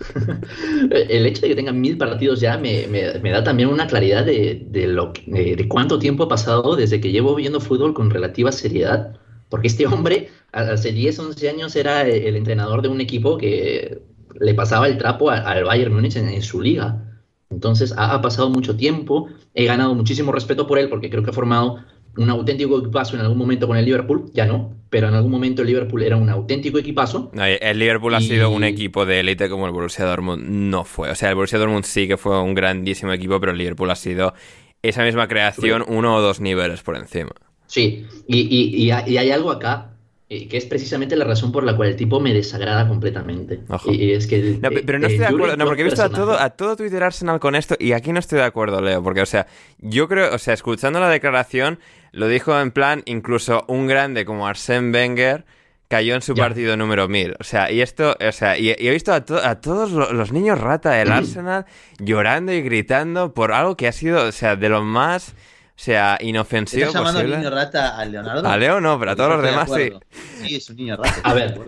[0.90, 4.66] el hecho de que tengan mil partidos ya me, me, da también una claridad de,
[4.66, 8.52] de lo, de, de, cuánto tiempo ha pasado desde que llevo viendo fútbol con relativa
[8.52, 9.16] seriedad.
[9.48, 14.00] Porque este hombre hace 10, 11 años era el entrenador de un equipo que
[14.38, 17.04] le pasaba el trapo al Bayern Múnich en, en, su liga.
[17.50, 21.30] Entonces ha, ha, pasado mucho tiempo, he ganado muchísimo respeto por él porque creo que
[21.30, 21.78] ha formado
[22.16, 25.62] un auténtico equipazo en algún momento con el Liverpool, ya no, pero en algún momento
[25.62, 27.30] el Liverpool era un auténtico equipazo.
[27.34, 31.10] el Liverpool ha sido un equipo de élite como el Borussia Dortmund no fue.
[31.10, 33.96] O sea, el Borussia Dortmund sí que fue un grandísimo equipo, pero el Liverpool ha
[33.96, 34.34] sido
[34.82, 37.30] esa misma creación uno o dos niveles por encima.
[37.66, 39.90] Sí, y, y, y hay algo acá
[40.30, 43.62] que es precisamente la razón por la cual el tipo me desagrada completamente.
[43.86, 46.38] Y es que, no, pero no estoy de acuerdo, no, porque he visto a todo,
[46.38, 49.26] a todo Twitter Arsenal con esto y aquí no estoy de acuerdo, Leo, porque, o
[49.26, 49.48] sea,
[49.78, 51.80] yo creo, o sea, escuchando la declaración,
[52.12, 55.44] lo dijo en plan, incluso un grande como Arsène Wenger
[55.88, 56.44] cayó en su ya.
[56.44, 57.36] partido número 1000.
[57.40, 60.32] O sea, y esto, o sea, y, y he visto a, to a, todos los
[60.32, 61.66] niños rata del Arsenal
[61.98, 65.34] llorando y gritando por algo que ha sido, o sea, de lo más
[65.74, 67.38] sea inofensivo ¿Estás llamando posible.
[67.38, 68.46] niño rata a Leonardo?
[68.46, 69.90] A Leo no, pero a todos los demás sí.
[70.42, 71.20] Sí, es un niño rata.
[71.24, 71.58] A ver,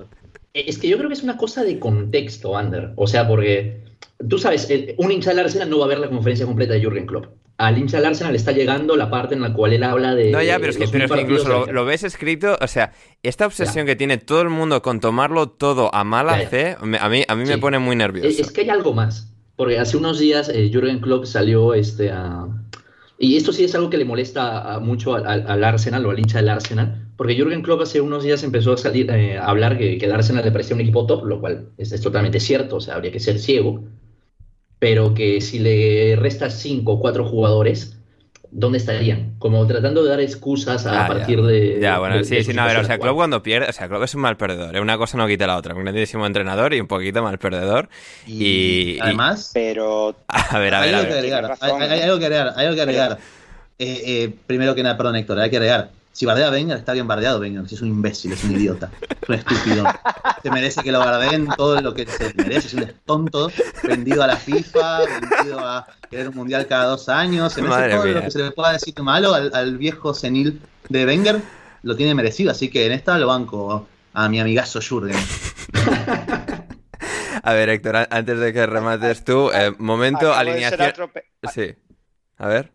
[0.54, 2.92] es que yo creo que es una cosa de contexto, Ander.
[2.96, 3.80] O sea, porque
[4.28, 7.06] tú sabes, un hincha del Arsenal no va a ver la conferencia completa de Jürgen
[7.06, 7.26] Klopp.
[7.58, 10.30] Al hincha del Arsenal está llegando la parte en la cual él habla de.
[10.30, 12.58] No, ya, pero es que, pero es que incluso lo, lo, ves escrito.
[12.60, 12.92] O sea,
[13.22, 13.92] esta obsesión ya.
[13.92, 17.46] que tiene todo el mundo con tomarlo todo a mala fe, a mí, a mí
[17.46, 17.52] sí.
[17.52, 18.28] me pone muy nervioso.
[18.28, 19.32] Es, es, que hay algo más.
[19.54, 22.48] Porque hace unos días eh, Jürgen Klopp salió este, a
[23.22, 26.48] Y esto sí es algo que le molesta mucho al, Arsenal o al hincha del
[26.48, 30.10] Arsenal, porque Jürgen Klopp hace unos días empezó a salir eh, a hablar que, el
[30.10, 33.20] Arsenal le parecía un equipo top, lo cual es, totalmente cierto, o sea, habría que
[33.20, 33.84] ser ciego,
[34.80, 37.96] pero que si le restas cinco o cuatro jugadores,
[38.52, 39.34] ¿dónde estarían?
[39.38, 41.78] Como tratando de dar excusas a, ah, partir de.
[41.80, 44.04] Ya, bueno, sí, sí, no, a ver, o sea, Klopp cuando pierde, o sea, Klopp
[44.04, 44.80] es un mal perdedor, ¿eh?
[44.80, 47.88] una cosa no quita la otra, un grandísimo entrenador y un poquito mal perdedor.
[48.26, 49.50] Y, además.
[49.54, 50.14] Pero.
[50.28, 50.88] A ver, a ver.
[50.88, 53.18] Hay, algo, que agregar, hay, algo que agregar, hay algo que agregar.
[53.78, 55.90] Eh, eh, primero que nada, perdón, Héctor, hay que agregar.
[56.12, 57.66] Si bardea a Wenger, está bien bardeado Wenger.
[57.68, 58.90] Si es un imbécil, es un idiota,
[59.22, 59.84] es un estúpido.
[60.42, 62.68] Se merece que lo bardeen todo lo que se merece.
[62.68, 63.50] Es un tonto,
[63.82, 67.54] vendido a la FIFA, vendido a querer un mundial cada dos años.
[67.54, 71.40] Se merece todo lo que se le pueda decir malo al, viejo senil de Wenger.
[71.82, 75.16] Lo tiene merecido, así que en esta lo banco a mi amigazo Jurgen.
[77.42, 81.10] A ver, Héctor, antes de que remates tú, eh, momento, alineación.
[81.52, 81.74] Sí.
[82.38, 82.70] A ver.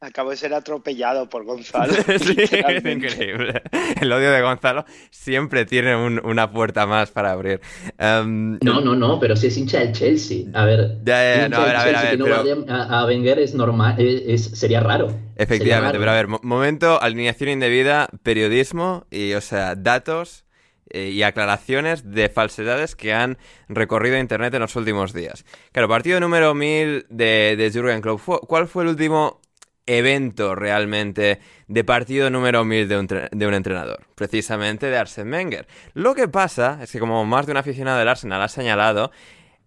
[0.00, 1.92] Acabo de ser atropellado por Gonzalo.
[2.20, 3.62] sí, es increíble.
[4.00, 7.60] El odio de Gonzalo siempre tiene una puerta más para abrir.
[7.98, 10.46] Em, no, no, no, pero si es hincha del Chelsea.
[10.54, 12.10] A ver, ya, ya, no, a ver, a ver, a ver.
[12.12, 15.08] Que no a, a, Wenger es normal, es, sería raro.
[15.34, 20.44] Efectivamente, pero a ver, momento, alineación indebida, periodismo y, o sea, datos
[20.90, 23.36] eh, y aclaraciones de falsedades que han
[23.68, 25.44] recorrido Internet en los últimos días.
[25.72, 28.20] Claro, partido número 1000 de, de Jurgen Klopp.
[28.46, 29.40] ¿Cuál fue el último
[29.88, 35.66] evento realmente de partido número 1000 de un, de un entrenador, precisamente de Arsene Wenger.
[35.94, 39.10] Lo que pasa es que como más de un aficionado del Arsenal ha señalado,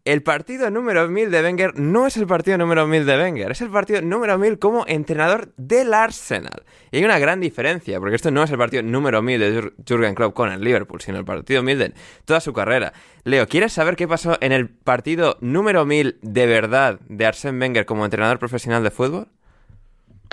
[0.04, 3.62] el partido número 1000 de Wenger no es el partido número 1000 de Wenger, es
[3.62, 6.64] el partido número 1000 como entrenador del Arsenal.
[6.92, 10.16] Y hay una gran diferencia, porque esto no es el partido número 1000 de Jurgen
[10.16, 11.94] Klopp con el Liverpool, sino el partido 1000 de
[12.26, 12.94] toda su carrera.
[13.24, 17.86] Leo, ¿quieres saber qué pasó en el partido número 1000 de verdad de Arsene Wenger
[17.86, 19.28] como entrenador profesional de fútbol?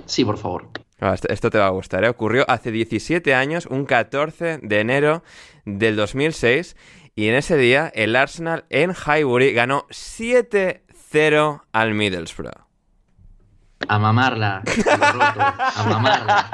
[0.07, 0.71] Sí, por favor.
[1.01, 2.09] Ah, esto, te va a gustar, ¿eh?
[2.09, 5.23] Ocurrió hace 17 años, un 14 de enero
[5.65, 6.77] del 2006,
[7.15, 12.67] y en ese día el Arsenal en Highbury ganó 7-0 al Middlesbrough.
[13.89, 14.63] A mamarla,
[15.77, 16.51] a mamarla.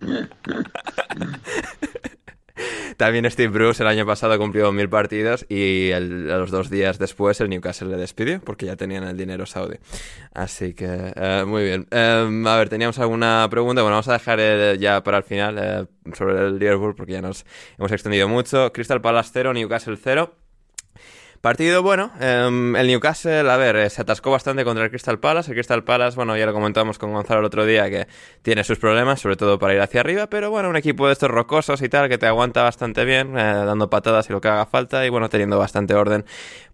[2.96, 7.40] También Steve Bruce el año pasado cumplió mil partidos y a los dos días después
[7.40, 9.76] el Newcastle le despidió porque ya tenían el dinero saudí.
[10.34, 11.86] Así que, eh, muy bien.
[11.90, 13.82] Em, a ver, ¿teníamos alguna pregunta?
[13.82, 17.22] Bueno, vamos a dejar eh, ya para el final eh, sobre el Liverpool porque ya
[17.22, 17.44] nos
[17.78, 18.72] hemos extendido mucho.
[18.72, 20.41] Crystal Palace 0, Newcastle 0.
[21.42, 25.50] Partido bueno, em, el Newcastle, a ver, eh, se atascó bastante contra el Crystal Palace.
[25.50, 28.06] El Crystal Palace, bueno, ya lo comentamos con Gonzalo el otro día, que
[28.42, 31.28] tiene sus problemas, sobre todo para ir hacia arriba, pero bueno, un equipo de estos
[31.28, 34.66] rocosos y tal, que te aguanta bastante bien, eh, dando patadas y lo que haga
[34.66, 36.24] falta, y bueno, teniendo bastante orden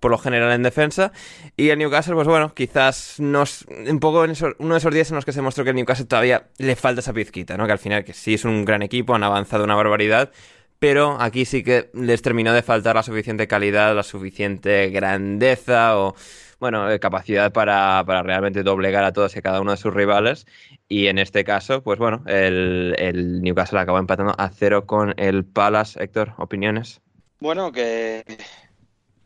[0.01, 1.13] por lo general en defensa.
[1.57, 5.15] Y el Newcastle, pues bueno, quizás nos, un poco en uno de esos días en
[5.15, 7.65] los que se mostró que el Newcastle todavía le falta esa pizquita, ¿no?
[7.65, 10.31] Que al final, que sí es un gran equipo, han avanzado una barbaridad,
[10.79, 16.15] pero aquí sí que les terminó de faltar la suficiente calidad, la suficiente grandeza o,
[16.61, 20.47] bueno, eh, capacidad para, realmente doblegar a todos y cada uno de sus rivales.
[20.89, 25.45] Y en este caso, pues bueno, el, el Newcastle acabó empatando a cero con el
[25.45, 26.03] Palace.
[26.03, 27.01] Héctor, ¿opiniones?
[27.41, 28.25] Bueno, que,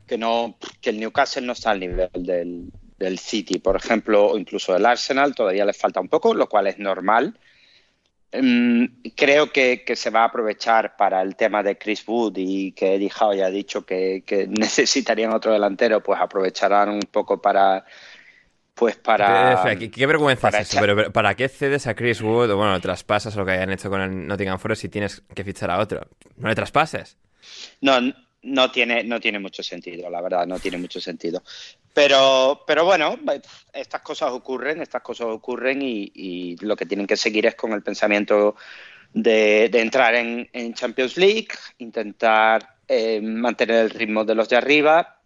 [0.07, 4.39] que, no, que el Newcastle no está al nivel del, del City, por ejemplo, o
[4.39, 7.39] incluso del Arsenal, todavía les falta un poco, lo cual es normal
[9.15, 13.11] creo que, se va a aprovechar para el tema de Chris Wood y que Eddie
[13.11, 17.85] Howe ya ha dicho que, necesitarían otro delantero, pues aprovecharán un poco para
[18.75, 19.77] pues para.
[19.77, 20.81] ¿Qué, vergüenza es eso?
[20.81, 24.01] Pero, ¿para qué cedes a Chris Wood o bueno, traspasas lo que hayan hecho con
[24.01, 26.09] el Nottingham Forest si tienes que fichar a otro?
[26.37, 27.19] No le traspases.
[27.83, 28.01] No,
[28.43, 31.43] no tiene, no tiene mucho sentido, la verdad, no tiene mucho sentido.
[31.95, 33.19] Pero, pero bueno,
[33.73, 37.83] estas cosas ocurren, estas cosas ocurren y, lo que tienen que seguir es con el
[37.83, 38.57] pensamiento
[39.13, 45.19] de, entrar en, Champions League, intentar eh, mantener el ritmo de los de arriba.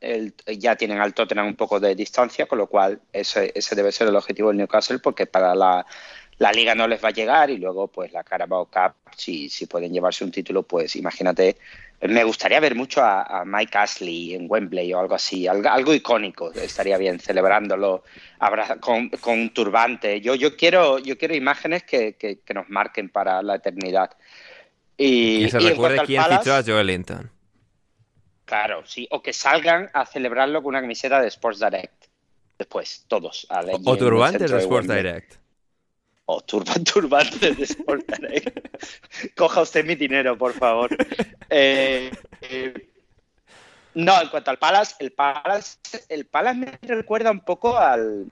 [0.58, 4.08] ya tienen al Tottenham un poco de distancia, con lo cual ese, ese debe ser
[4.08, 5.86] el objetivo del Newcastle, porque para la,
[6.38, 9.66] la liga no les va a llegar y luego pues la Carabao Cup, si, si
[9.66, 11.56] pueden llevarse un título, pues imagínate
[12.00, 16.98] me gustaría ver mucho a, Mike Ashley en Wembley o algo así, algo, icónico, estaría
[16.98, 18.04] bien, celebrándolo
[18.80, 20.20] con, un turbante.
[20.20, 24.10] Yo, yo, quiero, yo quiero imágenes que, nos marquen para la eternidad.
[24.96, 27.30] Y, se recuerde quién fichó a Joel Linton.
[28.44, 32.04] Claro, sí, o que salgan a celebrarlo con una camiseta de Sports Direct.
[32.58, 33.46] Después, todos.
[33.84, 35.45] o turbantes de Sports Direct
[36.26, 36.40] o
[36.92, 38.04] turbante de Sport
[39.36, 40.94] Coja usted mi dinero, por favor.
[41.48, 42.10] Eh,
[42.42, 42.74] eh,
[43.94, 48.26] no, en cuanto al Palace, el Palace, el Palace me recuerda un poco al,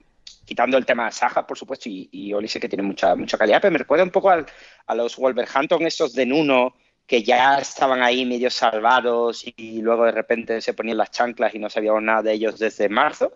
[0.45, 3.61] quitando el tema de Saja, por supuesto, y, y Olise que tiene mucha, mucha calidad,
[3.61, 4.45] pero me recuerda un poco al,
[4.85, 6.75] a los Wolverhampton, esos de Nuno,
[7.07, 11.59] que ya estaban ahí medio salvados y luego de repente se ponían las chanclas y
[11.59, 13.33] no sabíamos nada de ellos desde marzo.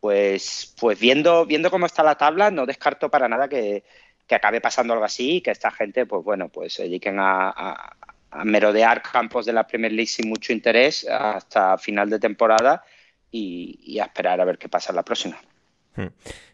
[0.00, 3.84] Pues, pues viendo, viendo cómo está la tabla, no descarto para nada que,
[4.26, 7.50] que acabe pasando algo así y que esta gente, pues bueno, pues se dediquen a,
[7.50, 7.96] a,
[8.30, 12.82] a merodear campos de la Premier League sin mucho interés hasta final de temporada
[13.30, 15.36] y, y a esperar a ver qué pasa en la próxima.
[15.96, 16.06] Hmm.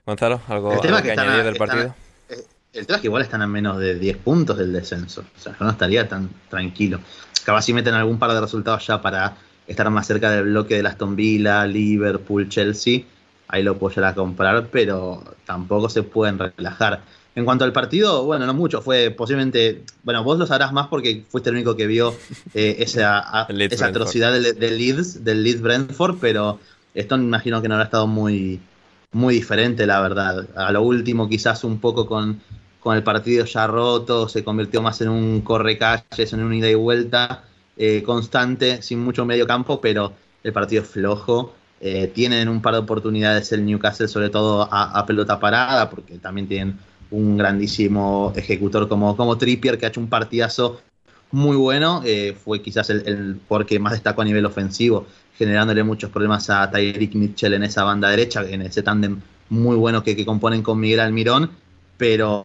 [0.05, 1.95] Gonzalo, ¿algo, El tema algo que, añadir a- del partido?
[2.29, 2.37] eh,
[2.73, 5.25] El tema es que igual están a menos de 10 puntos del descenso.
[5.37, 6.99] O sea, yo no estaría tan tranquilo.
[7.45, 9.37] Capaz si meten algún par de resultados ya para
[9.69, 13.03] estar más cerca del bloque de Aston Villa, Liverpool, Chelsea.
[13.49, 17.05] Ahí lo puedo llegar a comprar, pero tampoco se pueden relajar.
[17.35, 18.83] En cuanto al partido, bueno, no mucho.
[18.83, 19.85] Fue posiblemente.
[20.03, 22.23] Bueno, vos lo sabrás más porque fuiste el único que vio
[22.55, 23.55] eh, esa, a-
[23.87, 26.61] atrocidad del, del Leeds, del Leeds Brentford, pero
[26.95, 28.61] esto me imagino que no habrá estado muy,
[29.13, 30.49] muy diferente, la verdad.
[30.57, 32.41] A lo último, quizás un poco con,
[32.81, 36.75] con el partido ya roto, se convirtió más en un correcalles, en un ida y
[36.75, 37.45] vuelta
[37.77, 41.56] eh, constante, sin mucho medio campo, pero el partido es flojo.
[41.81, 46.49] Eh, tienen un par de oportunidades el Newcastle, sobre todo a, pelota parada, porque también
[46.49, 46.79] tienen
[47.11, 50.81] un grandísimo ejecutor como, como Trippier, que ha hecho un partidazo
[51.31, 52.03] muy bueno.
[52.05, 55.07] eh, fue quizás el, el jugador que más destacó a nivel ofensivo,
[55.37, 60.03] generándole muchos problemas a Tyreek Mitchell en esa banda derecha, en ese tándem muy bueno
[60.03, 61.51] que, componen con Miguel Almirón.
[61.97, 62.45] Pero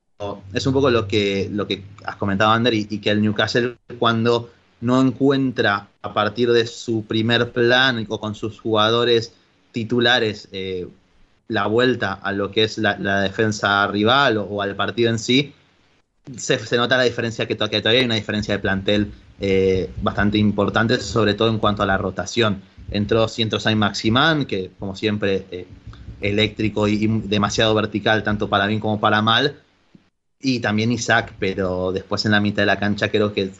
[0.53, 4.49] es un poco lo que, lo que has comentado, Ander, y que el Newcastle, cuando
[4.81, 9.33] no encuentra a partir de su primer plan o con sus jugadores
[9.71, 10.87] titulares eh,
[11.47, 15.53] la vuelta a lo que es la, defensa rival o, al partido en sí,
[16.37, 20.99] se, nota la diferencia que, que todavía hay una diferencia de plantel eh, bastante importante,
[20.99, 22.61] sobre todo en cuanto a la rotación.
[22.89, 25.67] Entró Saint Maximán, que como siempre eh,
[26.21, 29.55] eléctrico y demasiado vertical, tanto para bien como para mal.
[30.41, 33.51] Y también Isaac, pero después en la mitad de la cancha creo que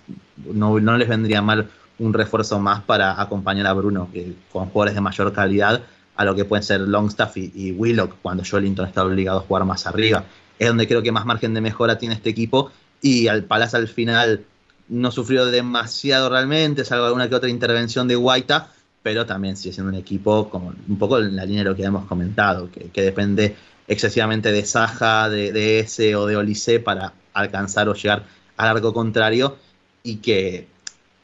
[0.52, 1.70] no, no les vendría mal
[2.00, 5.84] un refuerzo más para acompañar a Bruno, que, con jugadores de mayor calidad,
[6.16, 9.66] a lo que pueden ser Longstaff y, y Willock, cuando Joelinton está obligado a jugar
[9.66, 10.26] más arriba.
[10.58, 12.72] Es donde creo que más margen de mejora tiene este equipo.
[13.02, 14.44] Y al Palace al final
[14.90, 18.70] no sufrió demasiado realmente, salvo alguna que otra intervención de Guaita,
[19.02, 21.84] pero también sigue siendo un equipo como un poco en la línea de lo que
[21.84, 23.56] hemos comentado, que depende
[23.92, 28.24] excesivamente de Saja, de, de ese o de Olise para alcanzar o llegar
[28.56, 29.58] al arco contrario
[30.02, 30.68] y que,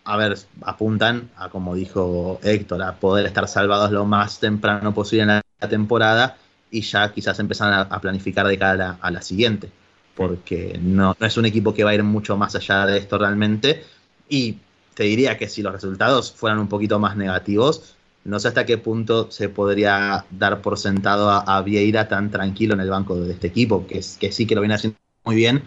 [0.03, 5.23] a ver, apuntan a, como dijo Héctor, a poder estar salvados lo más temprano posible
[5.23, 6.37] en la, temporada
[6.69, 9.71] y ya quizás empezar a, planificar de cara a la, a la siguiente,
[10.13, 13.17] porque no, no es un equipo que va a ir mucho más allá de esto
[13.17, 13.83] realmente.
[14.29, 14.57] Y
[14.93, 17.96] te diría que si los resultados fueran un poquito más negativos,
[18.27, 22.81] no sé hasta qué punto se podría dar por sentado a, Vieira tan tranquilo en
[22.81, 25.63] el banco de este equipo, que, que sí que lo viene haciendo muy bien,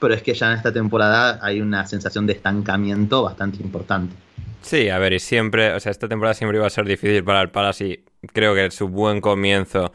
[0.00, 4.14] pero es que ya en esta temporada hay una sensación de estancamiento bastante importante.
[4.60, 7.40] Sí, a ver, y siempre, o sea, esta temporada siempre iba a ser difícil para
[7.42, 9.92] el Palace y creo que su buen comienzo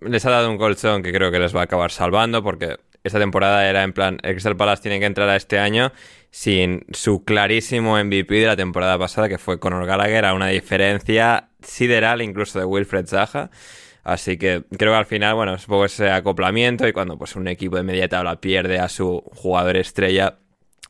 [0.00, 3.18] les ha dado un colchón que creo que les va a acabar salvando porque esta
[3.18, 5.92] temporada era en plan, el Crystal Palace tiene que entrar a este año
[6.30, 11.50] sin su clarísimo MVP de la temporada pasada que fue Conor Gallagher a una diferencia
[11.62, 13.50] sideral incluso de Wilfred Zaha.
[14.02, 17.36] Así que creo que al final, bueno, es un poco ese acoplamiento y cuando pues
[17.36, 20.38] un equipo de media tabla pierde a su jugador estrella,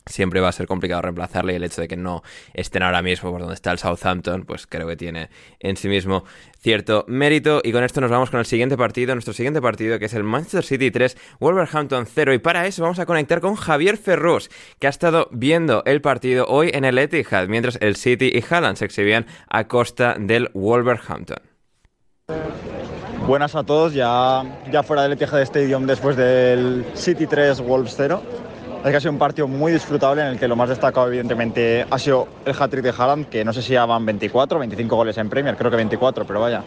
[0.06, 3.30] siempre va a ser complicado reemplazarle y el hecho de que no estén ahora mismo
[3.30, 5.30] por donde está el Southampton, pues creo que tiene
[5.60, 6.24] en sí mismo
[6.58, 7.60] cierto mérito.
[7.64, 10.24] Y con esto nos vamos con el siguiente partido, nuestro siguiente partido, que es el
[10.24, 12.34] Manchester City 3, Wolverhampton 0.
[12.34, 16.46] Y para eso vamos a conectar con Javier Ferrus, que ha estado viendo el partido
[16.48, 21.38] hoy en el Etihad, mientras el City y Haaland se exhibían a costa del Wolverhampton.
[23.26, 28.22] Buenas a todos, ya, ya fuera del Etihad Stadium después del City 3 Wolves 0.
[28.84, 31.86] Es que ha sido un partido muy disfrutable en el que lo más destacado evidentemente
[31.88, 35.16] ha sido el hat-trick de Haaland, que no sé si ya van 24, 25 goles
[35.16, 36.62] en Premier, creo que 24, pero vaya,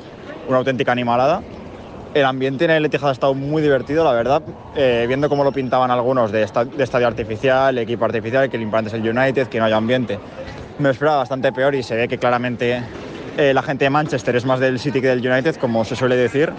[0.48, 1.44] una auténtica animalada.
[2.16, 4.42] El ambiente en el Etihad ha estado muy divertido, la verdad,
[4.76, 8.64] eh, viendo cómo lo pintaban algunos de, esta- de estadio artificial, equipo artificial, que el
[8.64, 10.18] importante es el United, que no hay ambiente.
[10.80, 12.82] Me esperaba bastante peor y se ve que claramente
[13.38, 16.16] eh, la gente de Manchester es más del City que del United, como se suele
[16.16, 16.52] decir.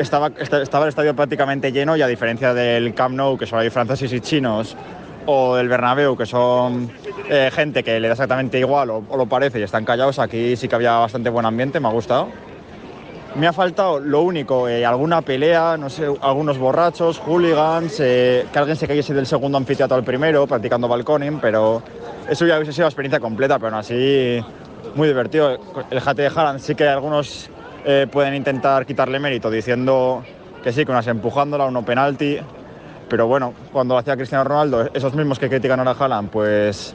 [0.00, 3.62] Estaba, esta- estaba el estadio prácticamente lleno y a diferencia del Camp Nou, que solo
[3.62, 4.74] hay franceses y chinos,
[5.26, 6.90] o del Bernabéu, que son
[7.28, 10.56] eh, gente que le da exactamente igual o, o lo parece y están callados, aquí
[10.56, 12.28] sí que había bastante buen ambiente, me ha gustado.
[13.36, 18.58] Me ha faltado lo único, eh, alguna pelea, no sé, algunos borrachos, hooligans, eh, que
[18.58, 21.80] alguien se cayese del segundo anfiteatro al primero, practicando balconing, pero
[22.28, 24.40] eso ya hubiese sido la experiencia completa, pero aún así
[24.96, 25.58] muy divertido.
[25.90, 27.48] El jate de Haaland sí que algunos
[27.84, 30.22] eh, pueden intentar quitarle mérito diciendo
[30.62, 32.38] que sí, que unas empujándola, uno penalti,
[33.08, 36.94] pero bueno, cuando lo hacía Cristiano Ronaldo, esos mismos que critican ahora a Haaland, pues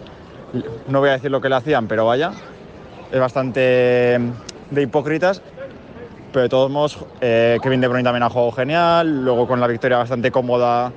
[0.88, 2.32] no voy a decir lo que le hacían, pero vaya,
[3.12, 4.20] es bastante
[4.72, 5.42] de hipócritas.
[6.32, 9.68] Pero de todos modos, eh, Kevin De Bruyne también ha jugado genial, luego con la
[9.68, 10.92] victoria bastante cómoda,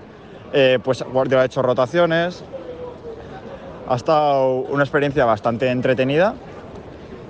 [0.52, 2.42] eh, pues Guardiola ha hecho rotaciones.
[3.88, 6.34] Ha estado una experiencia bastante entretenida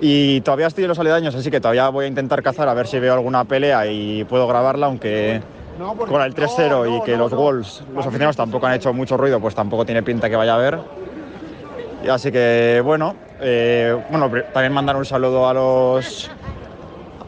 [0.01, 2.87] y todavía estoy en los aledaños, así que todavía voy a intentar cazar a ver
[2.87, 5.41] si veo alguna pelea y puedo grabarla, aunque
[6.07, 9.55] con el 3-0 y que los Wolves, los aficionados tampoco han hecho mucho ruido, pues
[9.55, 10.79] tampoco tiene pinta que vaya a haber.
[12.03, 16.29] Y así que bueno, eh, bueno, también mandar un saludo a los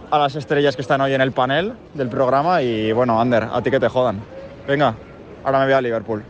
[0.10, 3.62] a las estrellas que están hoy en el panel del programa y bueno, Ander, a
[3.62, 4.20] ti que te jodan.
[4.68, 4.94] Venga,
[5.44, 6.24] ahora me voy a Liverpool.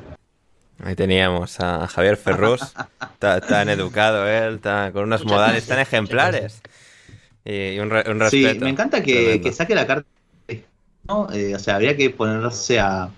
[0.83, 2.73] Ahí teníamos a Javier Ferrus,
[3.19, 4.59] tan educado él,
[4.93, 6.61] con unos modales tan ejemplares.
[7.45, 8.29] Y un, respeto.
[8.29, 10.07] Sí, me encanta que, que saque la carta.
[11.07, 11.31] ¿no?
[11.31, 13.09] Eh, o sea, habría que ponerse a,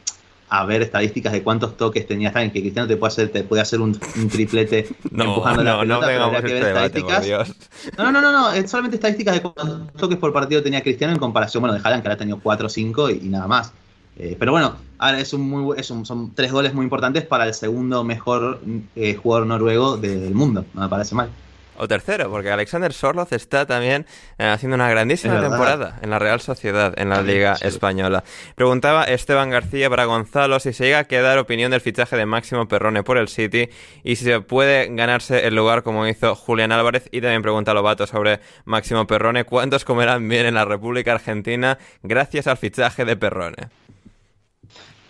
[0.50, 2.32] a, ver estadísticas de cuántos toques tenía.
[2.32, 3.98] Saben que Cristiano te puede hacer, te puede hacer un,
[4.30, 7.56] triplete empujando la pelota, pero habría que ver estadísticas.
[7.98, 11.20] no, no, no, no, es solamente estadísticas de cuántos toques por partido tenía Cristiano en
[11.20, 13.74] comparación, bueno, de Haaland, que ahora ha tenido 4 o 5 y, y nada más.
[14.18, 17.46] Eh, pero bueno, ahora es un muy, es un, son tres goles muy importantes para
[17.46, 18.62] el segundo mejor
[18.96, 21.30] eh, jugador noruego del mundo, no me parece mal.
[21.76, 24.06] O tercero, porque Alexander Sorloth está también
[24.38, 28.24] eh, haciendo una grandísima temporada en la Real Sociedad, en la Liga Española.
[28.56, 32.68] Preguntaba Esteban García para Gonzalo si se llega a quedar opinión del fichaje de Máximo
[32.68, 33.70] Perrone por el City
[34.04, 37.10] y si se puede ganarse el lugar como hizo Julián Álvarez.
[37.12, 41.80] Y también pregunta a Lobato sobre Máximo Perrone, ¿cuántos comerán bien en la República Argentina
[42.04, 43.70] gracias al fichaje de Perrone?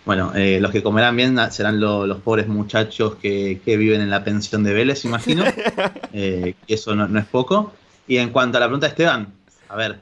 [0.04, 4.62] Bueno, eh, los que comerán bien serán los pobres muchachos que, viven en la pensión
[4.62, 5.44] de Vélez, imagino.
[6.12, 7.72] eh, eso no, es poco.
[8.06, 9.28] Y en cuanto a la pregunta de Esteban,
[9.68, 10.00] a ver,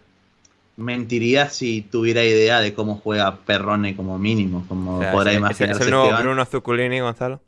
[0.76, 5.76] mentiría si tuviera idea de cómo juega Perrone como mínimo, como podrá imaginar.
[5.76, 7.40] ¿Es el nuevo Bruno Zuccolini, Gonzalo?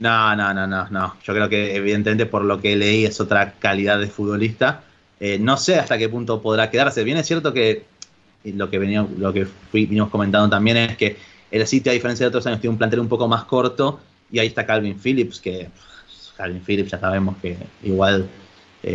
[0.00, 1.16] No, no, no, no, no.
[1.22, 4.82] Yo creo que evidentemente por lo que leí es otra calidad de futbolista.
[5.18, 7.04] Eh, no sé hasta qué punto podrá quedarse.
[7.04, 7.84] Bien es cierto que
[8.44, 11.16] lo que, venía, lo que fuimos comentando también es que
[11.50, 14.38] el City, a diferencia de otros años, tiene un plantel un poco más corto y
[14.38, 15.68] ahí está Calvin Phillips, que
[16.36, 18.28] Calvin Phillips ya sabemos que igual...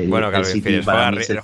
[0.07, 0.85] bueno, Calvin Phillips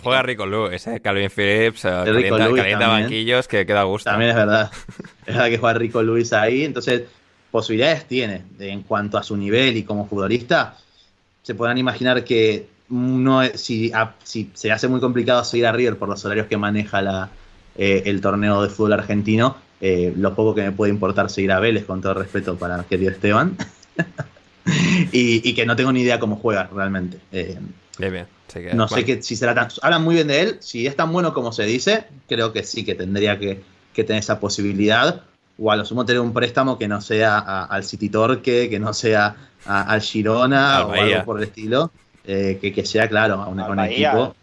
[0.02, 4.10] juega, Rico Lewis, ese Calvin Phillips, eh, calienta, banquillos que queda gusto.
[4.10, 4.72] También es verdad,
[5.26, 7.04] es verdad que juega Rico Lewis ahí, entonces
[7.52, 10.78] posibilidades tiene en cuanto a su nivel y como futbolista.
[11.42, 13.92] Se podrán imaginar que no, si,
[14.24, 17.30] si se hace muy complicado seguir a River por los horarios que maneja la,
[17.78, 21.60] eh, el torneo de fútbol argentino, eh, lo poco que me puede importar seguir a
[21.60, 23.58] Vélez, con todo respeto para querido Esteban.
[25.12, 27.20] y, que no tengo ni idea cómo juega realmente.
[27.32, 27.58] Eh,
[28.74, 29.68] no sé que, si será tan.
[29.82, 30.58] Hablan muy bien de él.
[30.60, 33.62] Si es tan bueno como se dice, creo que sí que tendría que,
[33.94, 35.24] tener esa posibilidad.
[35.58, 38.94] O a lo sumo tener un préstamo que no sea al City Torque, que no
[38.94, 41.92] sea al Girona o algo por el estilo.
[42.28, 44.36] Eh, que, sea, claro, a un, equipo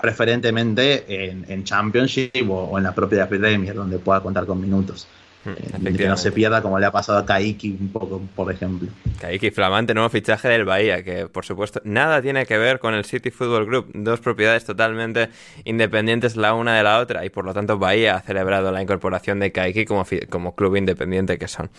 [0.00, 5.06] preferentemente en, en Championship o, en la propia Premier, donde pueda contar con minutos.
[5.44, 8.50] Hmm, eh, que no se pierda como le ha pasado a Kaiki un poco, por
[8.50, 8.88] ejemplo.
[9.20, 13.04] Kaiki, flamante nuevo fichaje del Bahía, que por supuesto nada tiene que ver con el
[13.04, 15.28] City Football Group, dos propiedades totalmente
[15.64, 19.38] independientes la una de la otra y por lo tanto Bahía ha celebrado la incorporación
[19.38, 21.70] de Kaiki como, como club independiente que son.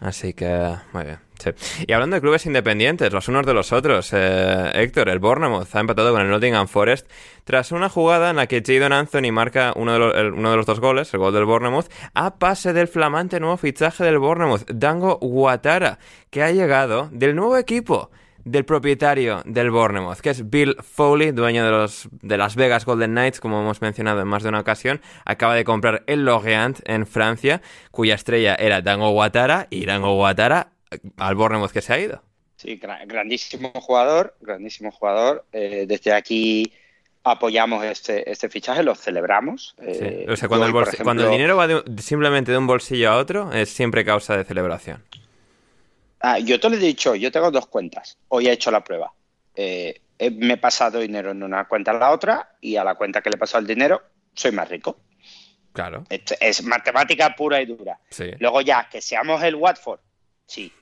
[0.00, 1.25] Así que, muy bien.
[1.86, 5.80] Y hablando de clubes independientes, los unos de los otros, eh, Héctor, el Bournemouth ha
[5.80, 7.08] empatado con el Nottingham Forest
[7.44, 10.66] tras una jugada en la que Jadon Anthony marca uno de, los, uno de los
[10.66, 15.18] dos goles, el gol del Bournemouth, a pase del flamante nuevo fichaje del Bournemouth, Dango
[15.20, 15.98] Watara,
[16.30, 18.10] que ha llegado del nuevo equipo
[18.46, 23.10] del propietario del Bournemouth, que es Bill Foley, dueño de los de Las Vegas Golden
[23.10, 27.06] Knights, como hemos mencionado en más de una ocasión, acaba de comprar el Lorient en
[27.06, 27.60] Francia,
[27.90, 30.75] cuya estrella era Dango Watara, y Dango Watara
[31.16, 32.22] al Bournemouth que se ha ido.
[32.56, 35.44] Sí, grandísimo jugador, grandísimo jugador.
[35.52, 36.72] Eh, desde aquí
[37.22, 39.74] apoyamos este, este fichaje, lo celebramos.
[39.82, 41.68] Eh, o sea, cuando, el, cuando el dinero va
[41.98, 45.04] simplemente de un bolsillo a otro, es siempre causa de celebración.
[46.20, 48.16] Ah, yo te lo he dicho, yo tengo dos cuentas.
[48.28, 49.12] Hoy he hecho la prueba.
[49.54, 53.20] Eh, me he pasado dinero en una cuenta a la otra y a la cuenta
[53.20, 54.02] que le he pasado el dinero
[54.36, 54.98] soy más rico.
[55.72, 56.04] Claro.
[56.08, 57.98] Es, matemática pura y dura.
[58.38, 60.00] Luego ya, que seamos el Watford
[60.46, 60.72] Sí,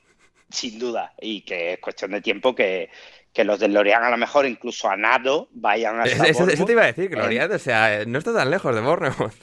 [0.55, 1.13] sin duda.
[1.21, 2.89] Y que es cuestión de tiempo que,
[3.37, 6.83] los del Lorient a lo mejor incluso a nado vayan a eso, eso, te iba
[6.83, 9.33] a decir, que Lorient, o sea, no está tan lejos de Bournemouth.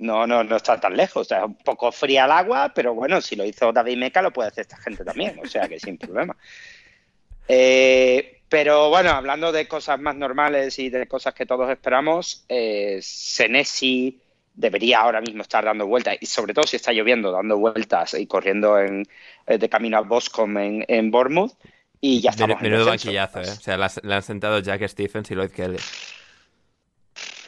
[0.00, 1.22] No, no, no está tan lejos.
[1.22, 4.22] O sea, es un poco fría el agua, pero bueno, si lo hizo David Meca,
[4.22, 5.38] lo puede hacer esta gente también.
[5.42, 6.36] O sea, que sin problema.
[7.50, 12.98] Eh, pero bueno, hablando de cosas más normales y de cosas que todos esperamos, eh,
[13.02, 14.20] Senesi
[14.58, 18.26] debería ahora mismo estar dando vueltas, y sobre todo si está lloviendo, dando vueltas y
[18.26, 19.06] corriendo en,
[19.46, 21.52] eh, de camino a Boscombe en, en Bournemouth.
[22.00, 23.50] Y ya estamos Menudo banquillazo, ¿eh?
[23.50, 25.78] O sea, le han sentado Jack Stephens y Lloyd Kelly.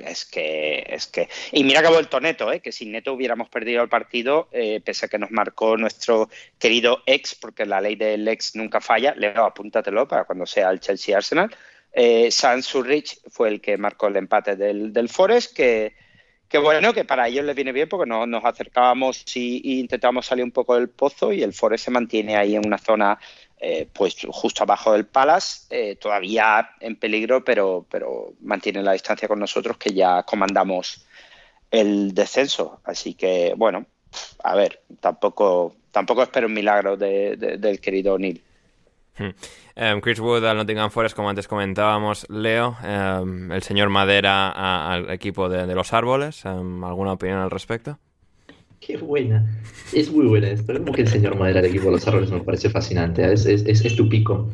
[0.01, 1.29] Es que, es que.
[1.53, 2.61] Y mira que ha vuelto Neto, ¿eh?
[2.61, 7.03] que sin Neto hubiéramos perdido el partido, eh, pese a que nos marcó nuestro querido
[7.07, 9.15] ex, porque la ley del ex nunca falla.
[9.15, 11.55] Leo, apúntatelo para cuando sea el Chelsea Arsenal.
[11.93, 15.95] Eh, San Surrich fue el que marcó el empate del, del Forest, que,
[16.51, 20.45] que bueno, que para ellos les viene bien porque no, nos acercábamos y, intentamos salir
[20.45, 23.21] un poco del pozo y el Forest se mantiene ahí en una zona
[23.61, 29.29] eh, pues justo abajo del Palace, eh, todavía en peligro, pero, pero mantiene la distancia
[29.29, 31.07] con nosotros que ya comandamos
[31.71, 32.81] el descenso.
[32.83, 33.87] Así que, bueno,
[34.43, 38.43] a ver, tampoco, tampoco espero un milagro de, del querido Neil.
[39.21, 44.51] Um, Chris Wood al Nottingham Forest, como antes comentábamos, Leo, um, el señor Madera
[44.93, 47.99] al equipo de, los árboles, um, ¿alguna opinión al respecto?
[48.81, 49.47] Qué buena.
[49.93, 50.73] Es muy buena esto.
[50.73, 53.31] Como que el señor Madera del equipo de los árboles me parece fascinante.
[53.31, 54.49] Es, es, es, tu pico.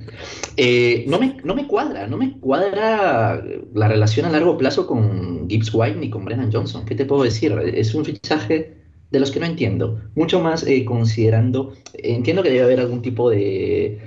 [0.56, 3.40] Eh, no, me, no me cuadra, no me cuadra
[3.72, 6.84] la relación a largo plazo con Gibbs White ni con Brennan Johnson.
[6.84, 7.52] ¿Qué te puedo decir?
[7.72, 8.74] Es un fichaje
[9.12, 10.00] de los que no entiendo.
[10.16, 11.74] Mucho más eh, considerando.
[11.94, 14.00] Entiendo que debe haber algún tipo de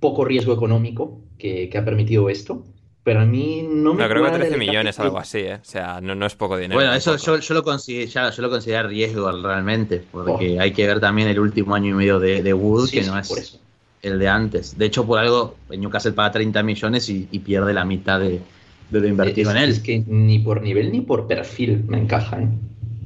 [0.00, 2.64] poco riesgo económico que, que ha permitido esto.
[3.02, 5.54] Pero a mí no me No, creo que cuadra 13 el millones, algo así, ¿eh?
[5.54, 6.74] O sea, no, no es poco dinero.
[6.78, 10.86] Bueno, eso yo, yo, lo considero, ya, yo lo considero riesgo realmente, porque hay que
[10.86, 13.38] ver también el último año y medio de, de Wood, Sí, que sí, no por
[13.38, 13.58] es eso.
[14.02, 14.76] el de antes.
[14.76, 18.42] De hecho, por algo, Newcastle paga 30 millones y, y pierde la mitad de,
[18.90, 19.70] de lo invertido es, en él.
[19.70, 22.42] es que ni por nivel ni por perfil me encaja.
[22.42, 22.48] ¿eh?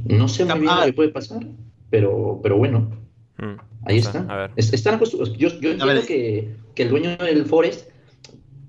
[0.07, 0.81] No sé muy bien Ah.
[0.81, 1.47] lo que puede pasar,
[1.89, 2.91] pero, pero bueno,
[3.39, 3.55] Mm,
[3.87, 4.25] ahí está.
[4.29, 4.51] A ver.
[4.57, 5.37] Es- Están acostumbrados.
[5.39, 6.07] Yo, yo entiendo ver.
[6.07, 7.89] que, que el dueño del Forest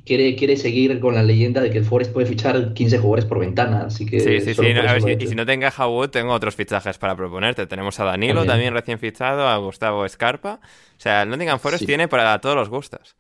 [0.05, 3.39] quiere, quiere seguir con la leyenda de que el Forest puede fichar 15 jugadores por
[3.39, 3.86] ventana.
[3.88, 4.74] Así que Sí, sí, sí.
[4.74, 7.66] no, a ver, si- y si no te encaja Wood, tengo otros fichajes para proponerte.
[7.68, 8.47] Tenemos a Danilo, También.
[8.51, 10.59] también recién fichado, a Gustavo Escarpa.
[10.97, 11.86] O sea, el Nottingham Forest Sí.
[11.88, 13.16] tiene para todos los gustos.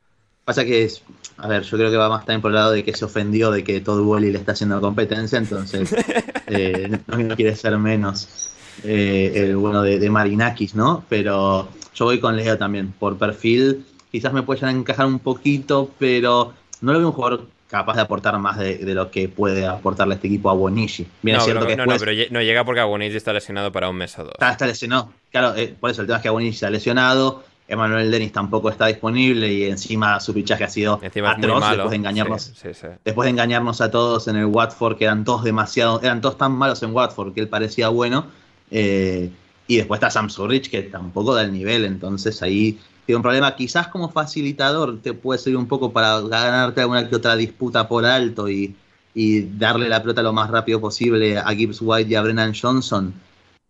[0.45, 1.01] Pasa que es,
[1.37, 3.49] a ver, yo creo que va más también por el lado de que se ofendió
[3.49, 5.91] de que todo Wally le está haciendo competencia, entonces
[6.47, 8.51] eh, no, no quiere ser menos
[8.83, 11.03] eh, el bueno de, de Marinakis, ¿no?
[11.09, 12.93] Pero yo voy con Leo también.
[12.99, 17.13] Por perfil, quizás me puede llegar a encajar un poquito, pero no lo veo un
[17.13, 20.55] jugador capaz de aportar más de, de lo que puede aportarle este equipo a.
[20.55, 23.17] Bien, no, es cierto pero, que no, no, después pero lle- no llega porque Agonisi
[23.17, 24.33] está lesionado para un mes o dos.
[24.33, 25.09] está, está lesionado.
[25.31, 27.43] Claro, eh, por eso el tema es que Bonishi está lesionado.
[27.67, 31.77] Emanuel Dennis tampoco está disponible y encima su fichaje ha sido Encima atroz malo.
[31.77, 32.87] después de engañarnos Sí, sí, sí.
[33.03, 36.51] después de engañarnos a todos en el Watford, que eran todos demasiado, eran todos tan
[36.51, 38.27] malos en Watford que él parecía bueno.
[38.71, 39.31] Eh,
[39.67, 43.55] y después está Sam Surrich, que tampoco da el nivel, entonces ahí tiene un problema.
[43.55, 48.05] Quizás como facilitador te puede servir un poco para ganarte alguna que otra disputa por
[48.05, 48.75] alto y,
[49.13, 53.13] y darle la pelota lo más rápido posible a Gibbs White y a Brennan Johnson.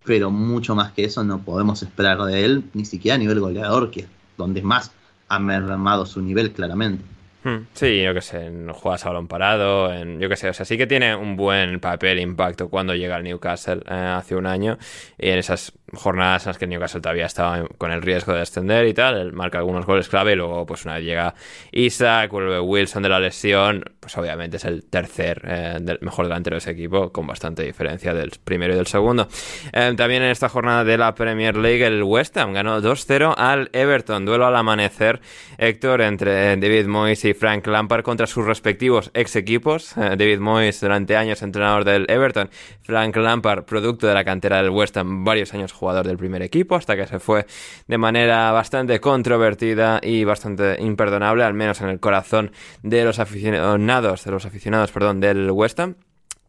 [0.04, 3.90] Pero mucho más que eso no podemos esperar de él, ni siquiera a nivel goleador,
[3.90, 4.92] que es donde más
[5.28, 7.04] ha mermado su nivel claramente.
[7.46, 10.54] Hmm, Sí, yo qué sé, en juegas a balón parado, en, yo qué sé, o
[10.54, 14.48] sea, sí que tiene un buen papel, impacto cuando llega al Newcastle eh, hace un
[14.48, 14.80] año
[15.20, 18.88] y en esas jornadas en las que Newcastle todavía estaba con el riesgo de descender
[18.88, 21.34] y tal, él marca algunos goles clave y luego pues una vez llega
[21.72, 26.60] Isaac, vuelve Wilson de la lesión, pues obviamente es el tercer eh, mejor delantero de
[26.60, 29.28] ese equipo con bastante diferencia del primero y del segundo.
[29.74, 33.70] Eh, también en esta jornada de la Premier League el West Ham ganó 2-0 al
[33.74, 35.22] Everton, duelo al amanecer,
[35.58, 39.98] Héctor, entre David Moyes y Frank Lampard contra sus respectivos ex equipos.
[39.98, 42.50] Eh, David Moyes durante años entrenador del Everton,
[42.82, 46.76] Frank Lampard producto de la cantera del West Ham, varios años jugador del primer equipo
[46.76, 47.46] hasta que se fue
[47.88, 54.24] de manera bastante controvertida y bastante imperdonable, al menos en el corazón de los aficionados,
[54.24, 55.96] de los aficionados, perdón, del West Ham.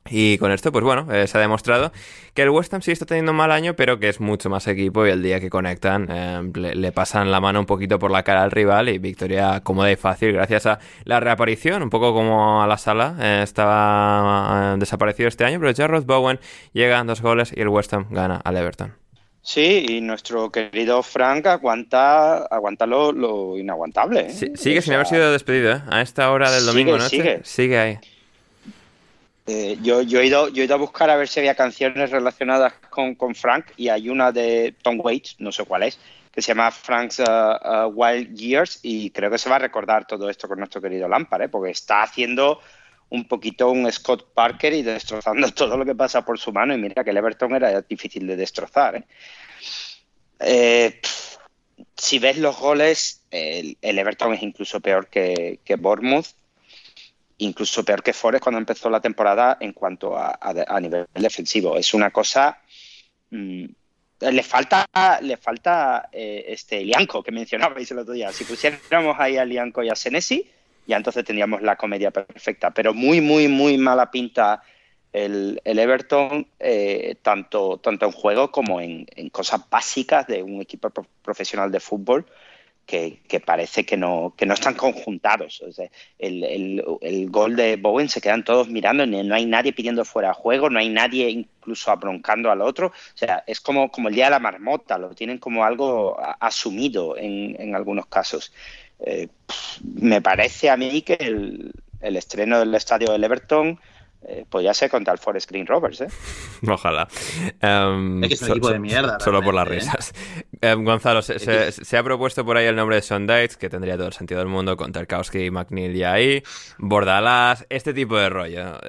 [0.08, 1.92] Y con esto, pues bueno, eh, se ha demostrado
[2.32, 4.66] que el West Ham sí está teniendo un mal año, pero que es mucho más
[4.68, 8.22] equipo y el día que conectan eh, le, pasan la mano un poquito por la
[8.22, 12.62] cara al rival y victoria cómoda y fácil gracias a la reaparición, un poco como
[12.62, 16.38] a la sala, eh, estaba desaparecido este año, pero Jarrod Bowen
[16.72, 19.05] llega dos goles y el West Ham gana al Everton.
[19.48, 24.22] Sí, y nuestro querido Frank aguanta, aguanta lo, lo inaguantable.
[24.22, 24.30] ¿eh?
[24.30, 25.82] Sí- sigue O sin haber sido despedido, ¿eh?
[25.88, 27.10] A esta hora del Sigue, domingo noche.
[27.10, 27.40] sigue.
[27.44, 27.98] sigue ahí.
[29.46, 32.10] eh, yo, yo, he ido, yo he ido a buscar a ver si había canciones
[32.10, 36.00] relacionadas con, con Frank y hay una de Tom Waits, no sé cuál es,
[36.32, 40.08] que se llama Frank's uh, uh, Wild Years y creo que se va a recordar
[40.08, 41.48] todo esto con nuestro querido Lampard, ¿eh?
[41.48, 42.60] porque está haciendo
[43.08, 46.78] un poquito un Scott Parker y destrozando todo lo que pasa por su mano y
[46.78, 48.96] mira que el Everton era difícil de destrozar.
[48.96, 49.04] ¿eh?
[50.40, 51.00] Eh,
[51.96, 56.26] si ves los goles, el, Everton es incluso peor que, que Bournemouth.
[57.38, 60.38] incluso peor que Forest cuando empezó la temporada en cuanto a,
[60.80, 61.76] nivel defensivo.
[61.76, 62.60] Es una cosa...
[63.30, 63.66] Mm,
[64.18, 64.88] le falta,
[65.20, 68.32] le falta eh, este Lianco que mencionabais el otro día.
[68.32, 70.50] Si pusiéramos ahí a Lianco y a Senesi,
[70.86, 72.70] ya entonces tendríamos la comedia perfecta.
[72.72, 74.62] Pero muy, muy, muy mala pinta
[75.12, 80.90] el, Everton, eh, tanto, tanto en juego como en, cosas básicas de un equipo
[81.22, 82.26] profesional de fútbol
[82.84, 85.62] que, parece que no, que no están conjuntados.
[86.18, 90.70] el, gol de Bowen se quedan todos mirando, no hay nadie pidiendo fuera de juego,
[90.70, 92.88] no hay nadie incluso abroncando al otro.
[92.88, 97.16] O sea, es como, como el día de la marmota, lo tienen como algo asumido
[97.16, 98.52] en, en algunos casos.
[99.00, 99.28] Eh,
[100.00, 103.78] me parece a mí que el, el estreno del estadio del Everton
[104.28, 106.08] eh, podría ser contra el Forest Green Rovers, ¿eh?
[106.68, 107.06] Ojalá.
[107.62, 109.20] Um, es que es un equipo de mierda.
[109.20, 109.70] Solo por las ¿eh?
[109.70, 110.14] risas.
[110.60, 114.14] Em, Gonzalo, se, ha propuesto por ahí el nombre de Sondites, que tendría todo el
[114.14, 116.42] sentido del mundo, con Tarkowski y McNeil ya ahí,
[116.78, 118.80] Bordalás, este tipo de rollo.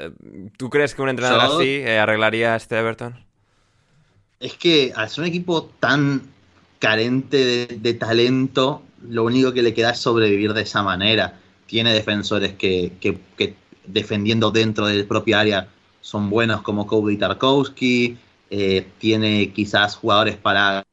[0.57, 3.23] ¿Tú crees que un entrenador así arreglaría este Everton?
[4.39, 6.23] Es que al ser un equipo tan
[6.79, 11.39] carente de, talento, lo único que le queda es sobrevivir de esa manera.
[11.65, 15.67] Tiene defensores que, que, que defendiendo dentro del propio área
[16.01, 18.17] son buenos como Kobe Tarkowski,
[18.49, 20.85] eh, tiene quizás jugadores para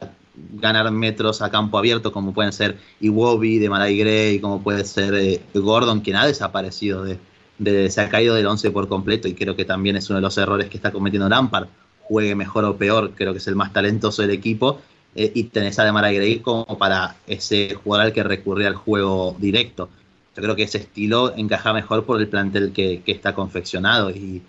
[0.55, 5.15] ganar metros a campo abierto como pueden ser Iwobi de Marai Gray, como puede ser
[5.15, 9.55] eh, Gordon, quien ha desaparecido, de, se ha caído del 11 por completo y creo
[9.55, 11.69] que también es uno de los errores que está cometiendo Lampard,
[12.03, 14.81] juegue mejor o peor, creo que es el más talentoso del equipo,
[15.15, 18.75] eh, y tenés a de Marai Gray como para ese jugador al que recurría al
[18.75, 19.89] juego directo.
[20.37, 24.43] Yo creo que ese estilo encaja mejor por el plantel que, está confeccionado y,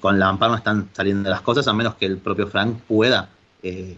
[0.00, 3.28] con Lampard no están saliendo las cosas a menos que el propio Frank pueda
[3.62, 3.96] eh,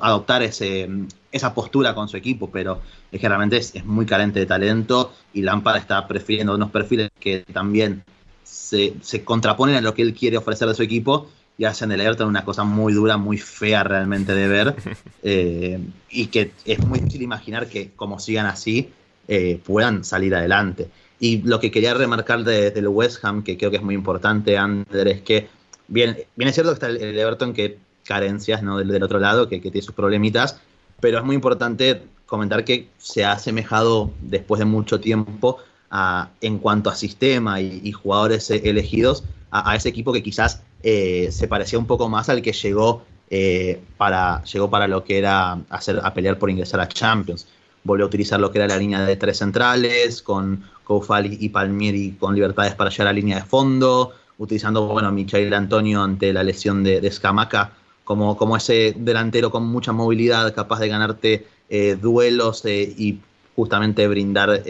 [0.00, 0.88] adoptar ese,
[1.32, 2.80] esa postura con su equipo, pero
[3.12, 7.44] es que realmente es, muy carente de talento y Lampard está prefiriendo unos perfiles que
[7.52, 8.04] también
[8.42, 11.28] se, contraponen a lo que él quiere ofrecer de su equipo
[11.58, 14.76] y hacen del Everton una cosa muy dura, muy fea realmente de ver
[15.22, 15.80] eh,
[16.10, 18.90] y que es muy difícil imaginar que como sigan así
[19.28, 20.88] eh, puedan salir adelante.
[21.18, 24.58] Y lo que quería remarcar de, del West Ham, que creo que es muy importante,
[24.58, 25.48] Ander, es que
[25.88, 28.78] bien, bien es cierto que está el, Everton que carencias ¿no?
[28.78, 30.60] del, otro lado, que, tiene sus problemitas,
[31.00, 35.58] pero es muy importante comentar que se ha asemejado después de mucho tiempo
[35.90, 41.48] a, en cuanto a sistema y, jugadores elegidos a, ese equipo que quizás eh, se
[41.48, 46.00] parecía un poco más al que llegó, eh, para, llegó para lo que era hacer,
[46.00, 47.48] a pelear por ingresar a Champions
[47.82, 52.12] volvió a utilizar lo que era la línea de tres centrales, con Koufal y Palmieri
[52.12, 56.32] con libertades para llegar a la línea de fondo, utilizando bueno, a Michael Antonio ante
[56.32, 57.72] la lesión de, de Scamaca
[58.04, 63.18] como, como ese delantero con mucha movilidad, capaz de ganarte eh, duelos y
[63.56, 64.62] justamente brindar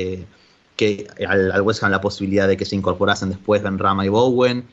[0.77, 4.09] que al, al, West Ham la posibilidad de que se incorporasen después Ben Rama y
[4.09, 4.64] Bowen.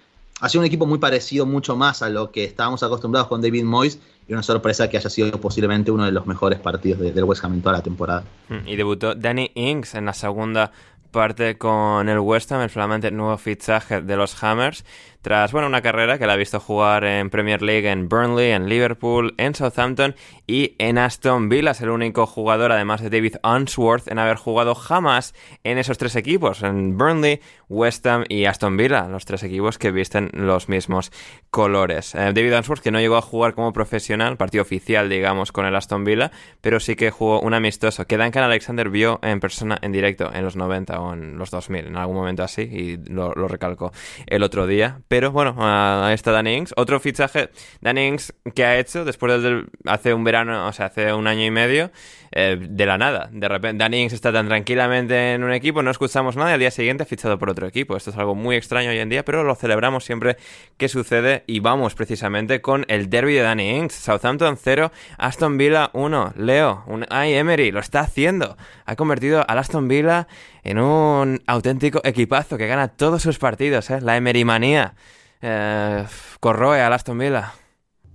[0.43, 3.63] Ha sido un equipo muy parecido mucho más a lo que estábamos acostumbrados con David
[3.63, 7.45] Moyes y una sorpresa que haya sido posiblemente uno de los mejores partidos del West
[7.45, 8.25] Ham en toda la temporada.
[8.49, 10.73] Mm, y debutó Danny Ings en la segunda
[11.11, 12.69] parte con el West Ham,
[13.03, 14.83] el nuevo fichaje de los Hammers,
[15.23, 18.67] tras bueno, una carrera que la ha visto jugar en Premier League en Burnley, en
[18.67, 20.15] Liverpool, en Southampton
[20.47, 21.71] y en Aston Villa.
[21.71, 26.17] Es el único jugador, además de David Unsworth, en haber jugado jamás en esos tres
[26.17, 31.09] equipos, en Burnley, West Ham y Aston Villa, los tres equipos que visten los mismos
[31.49, 32.15] colores.
[32.15, 35.73] Eh, David Unsworth, que no llegó a jugar como profesional, partido oficial, digamos, con el
[35.73, 39.93] Aston Villa, pero sí que jugó un amistoso que Duncan Alexander vio en persona, en
[39.93, 43.47] directo, en los 90 o en los 2000, en algún momento así, y lo, lo
[43.47, 43.93] recalcó
[44.27, 46.73] el otro día pero bueno, ahí está Danny Ings.
[46.75, 47.51] Otro fichaje,
[47.81, 51.45] Danny Ings, que ha hecho después del, hace un verano, o sea, hace un año
[51.45, 51.91] y medio,
[52.35, 53.29] eh, de la nada.
[53.31, 56.59] De repente, Danny Ings está tan tranquilamente en un equipo, no escuchamos nada y al
[56.59, 57.95] día siguiente ha fichado por otro equipo.
[57.95, 60.37] Esto es algo muy extraño hoy en día, pero lo celebramos siempre
[60.77, 63.93] que sucede y vamos precisamente con el derby de Danny Ings.
[63.93, 66.33] Southampton 0, Aston Villa 1.
[66.35, 68.57] Leo, un, ay, Emery, lo está haciendo.
[68.85, 70.27] Ha convertido al Aston Villa
[70.63, 74.01] en un auténtico equipazo que gana todos sus partidos, ¿eh?
[74.01, 74.95] La Emery manía.
[75.41, 76.03] Eh,
[76.39, 77.53] corroe al Aston Villa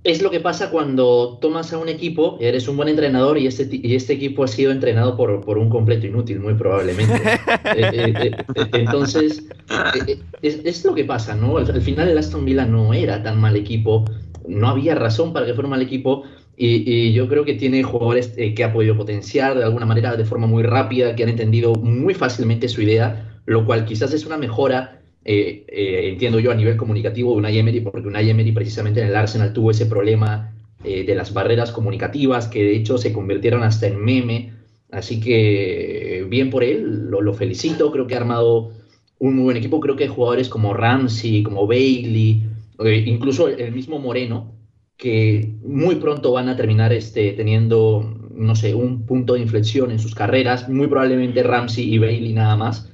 [0.04, 3.68] es lo que pasa cuando tomas a un equipo, eres un buen entrenador y este,
[3.70, 7.14] y este equipo ha sido entrenado por, por un completo inútil, muy probablemente.
[7.76, 9.44] Eh, eh, eh, entonces,
[10.42, 11.58] es, lo que pasa, ¿no?
[11.58, 14.04] Al, final el Aston Villa no era tan mal equipo,
[14.46, 16.24] no había razón para que fuera mal equipo
[16.56, 20.24] y, y yo creo que tiene jugadores que ha podido potenciar de alguna manera de
[20.24, 24.38] forma muy rápida, que han entendido muy fácilmente su idea, lo cual quizás es una
[24.38, 24.97] mejora
[25.30, 29.08] eh, eh, entiendo yo, a nivel comunicativo de una Emery, porque una Emery precisamente en
[29.08, 33.62] el Arsenal tuvo ese problema eh, de las barreras comunicativas que de hecho se convirtieron
[33.62, 34.54] hasta en meme.
[34.90, 38.70] Así que bien por él, lo, felicito, creo que ha armado
[39.18, 39.80] un muy buen equipo.
[39.80, 42.44] Creo que hay jugadores como Ramsey, como Bailey,
[42.82, 44.54] eh, incluso el mismo Moreno,
[44.96, 49.98] que muy pronto van a terminar este, teniendo, no sé, un punto de inflexión en
[49.98, 50.70] sus carreras.
[50.70, 52.88] Muy probablemente Ramsey y Bailey nada más.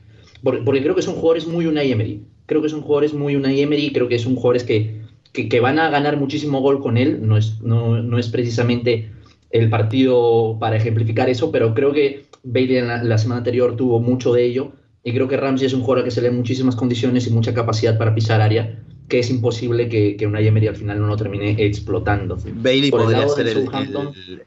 [0.45, 2.23] Porque, porque creo que son jugadores muy Unai Emery.
[2.47, 3.93] Creo que son jugadores muy Unai Emery.
[3.93, 5.01] Creo que son jugadores que,
[5.33, 7.27] que, que van a ganar muchísimo gol con él.
[7.27, 9.11] No es, no, no es precisamente
[9.51, 14.01] el partido para ejemplificar eso, pero creo que Bailey en la, la, semana anterior tuvo
[14.01, 14.73] mucho de ello
[15.05, 17.97] y creo que Ramsey es un jugador que se le muchísimas condiciones y mucha capacidad
[17.97, 21.55] para pisar área, que es imposible que, que una Emery al final no lo termine
[21.57, 22.37] explotando.
[22.57, 24.43] Bailey Por podría el ser el, el,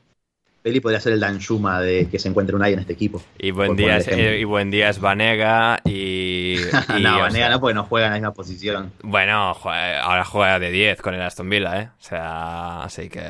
[0.67, 3.21] Bailey podría ser el Danjuma de que se encuentre un en este equipo.
[3.37, 6.55] Y buen, día es, y buen día es Vanega y...
[6.97, 8.91] y no, Vanega sea, no, porque no juega en la misma posición.
[9.01, 11.89] Bueno, juega, ahora juega de 10 con el Aston Villa, ¿eh?
[11.97, 13.23] O sea, así que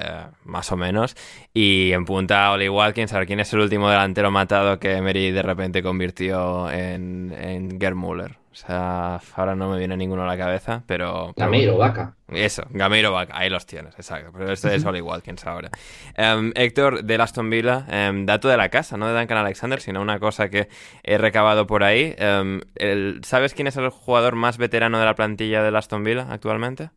[0.46, 1.16] más o menos.
[1.54, 5.32] Y en punta Oli Watkins, a ver quién es el último delantero matado que Emery
[5.32, 8.38] de repente convirtió en, en Gerd Müller.
[8.58, 11.32] O sea, ahora no me viene ninguno a la cabeza, pero...
[11.36, 12.16] Gameiro, Vaca.
[12.28, 14.32] Eso, Gameiro, Vaca, ahí los tienes, exacto.
[14.34, 15.70] Pero este es Oli Watkins ahora.
[16.18, 20.02] Um, Héctor, de Aston Villa, um, dato de la casa, no de Duncan Alexander, sino
[20.02, 20.70] una cosa que
[21.04, 22.16] he recabado por ahí.
[22.20, 26.26] Um, el, ¿Sabes quién es el jugador más veterano de la plantilla de Aston Villa
[26.28, 26.90] actualmente?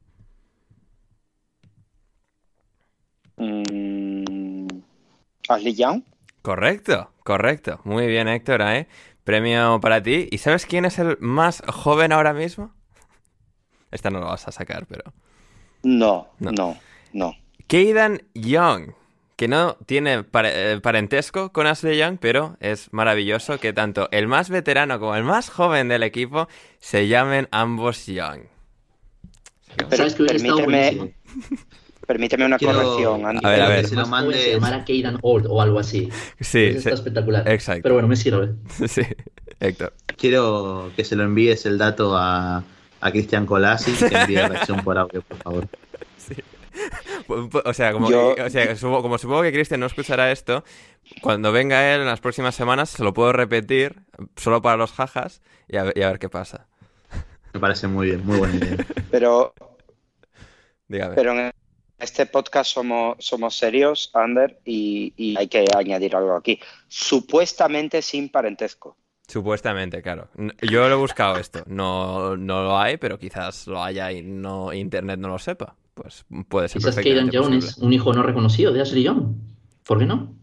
[3.36, 4.66] Mm,
[5.46, 6.04] Ashley Young.
[6.40, 7.80] Correcto, correcto.
[7.84, 8.88] Muy bien, Héctor, ¿eh?
[9.30, 10.26] Premio para ti.
[10.32, 12.74] ¿Y sabes quién es el más joven ahora mismo?
[13.92, 15.04] Esta no lo vas a sacar, pero.
[15.84, 16.76] No, no, no.
[17.12, 17.36] no.
[17.68, 18.94] Keidan Young,
[19.36, 24.98] que no tiene parentesco con Ashley Young, pero es maravilloso que tanto el más veterano
[24.98, 26.48] como el más joven del equipo
[26.80, 28.40] se llamen ambos Young.
[29.76, 31.14] Pero, ¿Sabes que permíteme,
[32.12, 33.40] permíteme una Quiero- corrección, Andy.
[33.46, 33.86] A ver, a ver.
[33.86, 36.08] Se lo se mandes- llamara Keidan Old o algo así.
[36.40, 37.48] Sí, Eso está sí, espectacular.
[37.48, 37.82] exacto.
[37.84, 38.54] Pero bueno, me sirve.
[38.88, 39.02] sí,
[39.60, 39.92] Héctor.
[40.16, 42.64] Quiero que se lo envíes el dato a,
[43.00, 45.68] a Cristian Colasi, que envíe reacción por audio, por favor.
[47.64, 50.64] O sea, como, Yo- que- o sea, supo- como supongo que Cristian no escuchará esto,
[51.22, 54.02] cuando venga él en las próximas semanas se lo puedo repetir
[54.36, 56.66] solo para los jajas y a ver, y a ver qué pasa.
[57.52, 58.76] Me parece muy bien, muy buena idea.
[59.10, 59.54] Pero,
[60.88, 61.14] Dígame.
[61.14, 61.50] pero en
[62.00, 66.58] este podcast somos, somos serios, Ander, y, y hay que añadir algo aquí.
[66.88, 68.96] Supuestamente sin parentesco.
[69.28, 70.28] Supuestamente, claro.
[70.62, 71.62] Yo lo he buscado esto.
[71.66, 75.76] No, no lo hay, pero quizás lo haya y no internet no lo sepa.
[75.94, 77.68] Pues puede ser Quizás Keidan perfectamente Young posible.
[77.68, 79.34] es un hijo no reconocido de Ashley Young.
[79.84, 80.34] ¿Por qué no?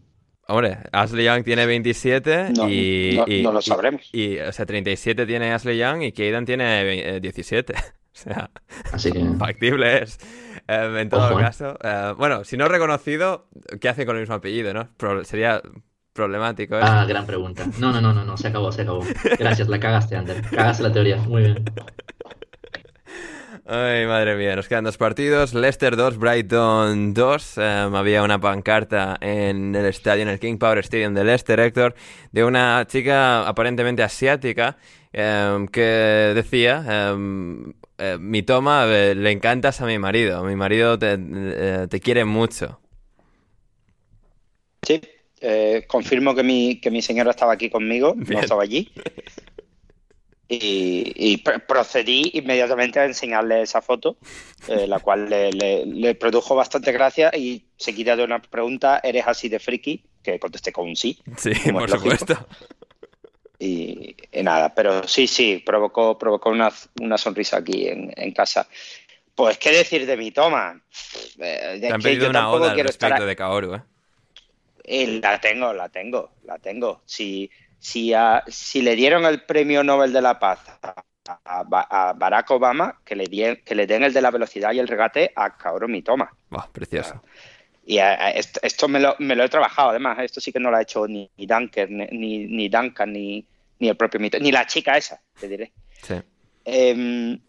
[0.46, 4.08] Hombre, Ashley Young tiene 27 No, y, no- y- no lo y- sabremos.
[4.12, 7.74] Y, o sea, 37 tiene Ashley Young y Keidan tiene ve- eh, 17.
[8.18, 8.50] O sea,
[8.90, 9.24] Así que.
[9.38, 10.18] factible es.
[10.68, 11.42] Eh, en todo Ojo, ¿eh?
[11.42, 13.48] caso, eh, bueno, si no reconocido,
[13.80, 14.88] ¿qué hace con el mismo apellido, no?
[14.98, 15.62] Pro- sería
[16.12, 16.76] problemático.
[16.76, 16.80] ¿eh?
[16.82, 17.64] Ah, gran pregunta.
[17.78, 19.02] No, no, no, no, no, se acabó, se acabó.
[19.38, 20.42] Gracias, la cagaste, Ander.
[20.42, 21.16] Cagaste la teoría.
[21.16, 21.64] Muy bien.
[23.70, 25.52] Ay, madre mía, nos quedan dos partidos.
[25.52, 27.58] Leicester 2, Brighton 2.
[27.58, 31.94] Em, había una pancarta en el estadio, en el King Power Stadium de Leicester, Héctor,
[32.32, 34.78] de una chica aparentemente asiática
[35.12, 40.98] em, que decía, em, eh, mi toma, eh, le encantas a mi marido, mi marido
[40.98, 42.80] te, eh, te quiere mucho.
[44.82, 45.00] Sí,
[45.86, 48.34] confirmo que mi, que mi señora estaba aquí conmigo, Bien.
[48.34, 48.90] no estaba allí.
[50.50, 54.16] Y, y pr- procedí inmediatamente a enseñarle esa foto,
[54.66, 59.24] eh, la cual le, le- le produjo bastante gracia y seguida de una pregunta, ¿eres
[59.26, 60.02] así de friki?
[60.22, 61.18] Que contesté con un sí.
[61.36, 62.16] Sí, por lógico.
[62.16, 62.46] supuesto.
[63.58, 66.70] Y, y nada, pero sí, sí, provocó, provocó una,
[67.00, 68.68] una sonrisa aquí en, en casa.
[69.34, 70.80] Pues, ¿qué decir de mi toma?
[71.38, 73.82] Eh, Te han que yo una tampoco oda al quiero estar de Kaoru, ¿eh?
[74.84, 77.02] Eh, la tengo, la tengo, la tengo.
[77.04, 80.94] Si, si, a- si le dieron el premio Nobel de la Paz a,
[81.44, 84.78] a Ba- a Barack Obama, que le, que le den el de la velocidad y
[84.78, 86.32] el regate a Kaoru Mitoma.
[86.50, 87.20] Buah, precioso.
[87.90, 90.18] Y a- a esto, esto me, lo, me lo he trabajado, además.
[90.20, 93.46] Esto sí que no lo ha hecho ni, ni Duncan, ni, ni, Duncan, ni,
[93.78, 95.72] ni el propio Mitoma, ni la chica esa, te diré.
[96.02, 96.14] Sí.
[96.66, 97.40] Em,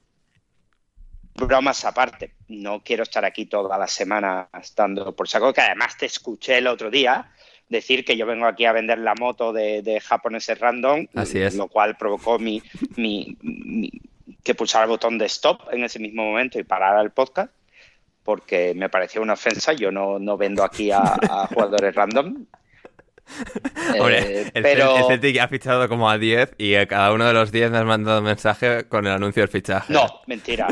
[1.35, 6.05] bromas aparte, no quiero estar aquí todas las semanas dando por saco, que además te
[6.05, 7.31] escuché el otro día
[7.67, 11.55] decir que yo vengo aquí a vender la moto de, de japoneses random, Así es.
[11.55, 12.61] lo cual provocó mi,
[12.95, 13.91] mi- mi-
[14.43, 17.51] que pulsara el botón de stop en ese mismo momento y parara el podcast,
[18.29, 22.45] porque me pareció una ofensa, yo no, no vendo aquí a, a jugadores random.
[23.99, 24.97] Hombre, Eh, el, pero...
[24.97, 27.77] el Celtic ha fichado como a 10 y a cada uno de los 10 me
[27.79, 29.91] has mandado un mensaje con el anuncio del fichaje.
[29.93, 30.67] No, mentira.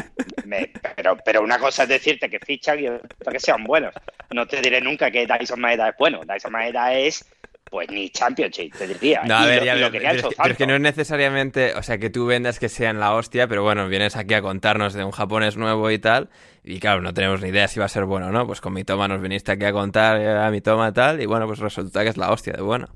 [0.45, 3.93] Me- pero, pero una cosa es decirte que fichan y otra que sean buenos.
[4.31, 6.21] No te diré nunca que Dyson Maeda es bueno.
[6.27, 7.25] Dyson Maeda es
[7.69, 9.23] Pues ni Championship, te diría.
[9.25, 10.81] No, a ver, lo- ya, lo pero- pero es que, pero es que no es
[10.81, 14.41] necesariamente, o sea, que tú vendas que sean la hostia, pero bueno, vienes aquí a
[14.41, 16.29] contarnos de un japonés nuevo y tal,
[16.63, 18.73] y claro, no tenemos ni idea si va a ser bueno o no, pues con
[18.73, 21.59] mi toma nos viniste aquí a contar eh, a mi toma tal, y bueno, pues
[21.59, 22.87] resulta que es la hostia de bueno.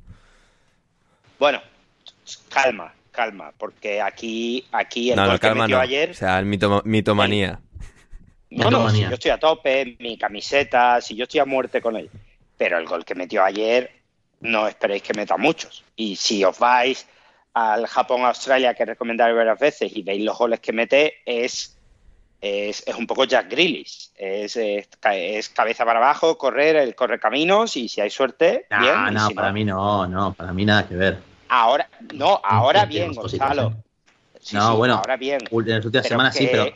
[1.39, 1.61] Bueno,
[2.49, 6.11] calma, calma, porque aquí, aquí el No, gol no, que metió no, ayer...
[6.11, 7.59] o sea, el mito- mitomanía.
[8.53, 9.07] No, no, si Mitomanía.
[9.07, 12.09] yo estoy a tope, mi camiseta, si yo estoy a muerte con él.
[12.57, 13.89] Pero el gol que metió ayer,
[14.41, 15.83] no esperéis que meta muchos.
[15.95, 17.07] Y si os vais
[17.53, 21.77] al Japón-Australia, que he recomendado varias veces, y veis los goles que mete, es,
[22.39, 24.11] es, es un poco Jack Grealish.
[24.15, 28.79] Es, es, es cabeza para abajo, correr, el corre caminos, y si hay suerte, No,
[28.79, 29.13] bien.
[29.13, 31.19] no, si para mí no, no, para mí nada que ver.
[31.49, 33.67] Ahora, no, ahora bien, Gonzalo.
[33.67, 33.75] ¿eh?
[34.39, 35.41] Sí, No, sí, bueno, ahora bien.
[35.51, 36.71] En las últimas semanas sí, que- pero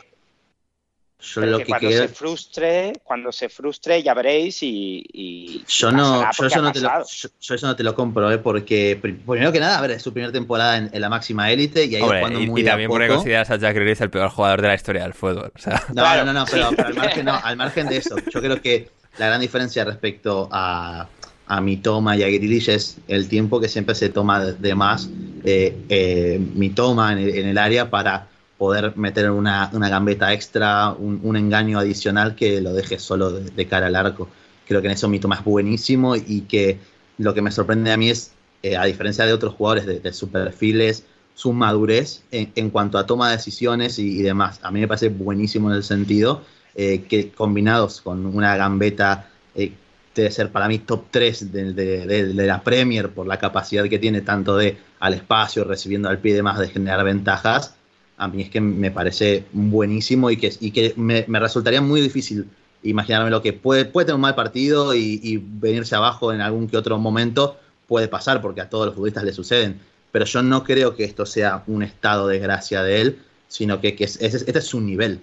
[1.18, 2.02] yo Pero lo que cuando quiero...
[2.06, 6.80] se frustre, cuando se frustre ya veréis y, y Yo no, yo eso no, te
[6.80, 7.06] lo, pasado.
[7.10, 8.38] yo, yo eso no te lo compro, ¿eh?
[8.38, 11.50] porque pri- primero que nada, a ver, es su primera temporada en, en la máxima
[11.50, 14.28] élite y Hombre, jugando y, muy y también porque consideras a Jack Grealish el peor
[14.28, 15.82] jugador de la historia del fútbol, o sea...
[15.88, 18.60] No, Claro, no, no, no, pero, al, margen, no, al margen de eso, yo creo
[18.60, 21.08] que la gran diferencia respecto a,
[21.46, 25.08] a Mitoma y a Grealish es el tiempo que siempre se toma de, más
[25.44, 28.28] eh, eh, Mitoma en el, en el área para
[28.58, 33.50] poder meter una, una gambeta extra, un, un engaño adicional que lo deje solo de,
[33.50, 34.28] de cara al arco.
[34.66, 36.78] Creo que en eso Mitoma es buenísimo y que
[37.18, 40.12] lo que me sorprende a mí es, eh, a diferencia de otros jugadores de, de
[40.12, 41.04] su perfil, es
[41.34, 44.58] su madurez en, en cuanto a toma de decisiones y, y demás.
[44.62, 46.42] A mí me parece buenísimo en el sentido
[46.74, 49.72] eh, que combinados con una gambeta eh,
[50.14, 53.84] debe ser para mí top 3 de, de- de- de la Premier por la capacidad
[53.88, 57.74] que tiene tanto de al espacio, recibiendo al pie y demás, de generar ventajas.
[58.18, 62.46] A mí es que me parece buenísimo y que, me, resultaría muy difícil
[62.82, 66.98] imaginarme lo que puede, tener un mal partido y, venirse abajo en algún que otro
[66.98, 69.80] momento, puede pasar porque a todos los futbolistas le suceden.
[70.12, 73.18] Pero yo no creo que esto sea un estado de gracia de él,
[73.48, 75.20] sino que, es- este es su nivel,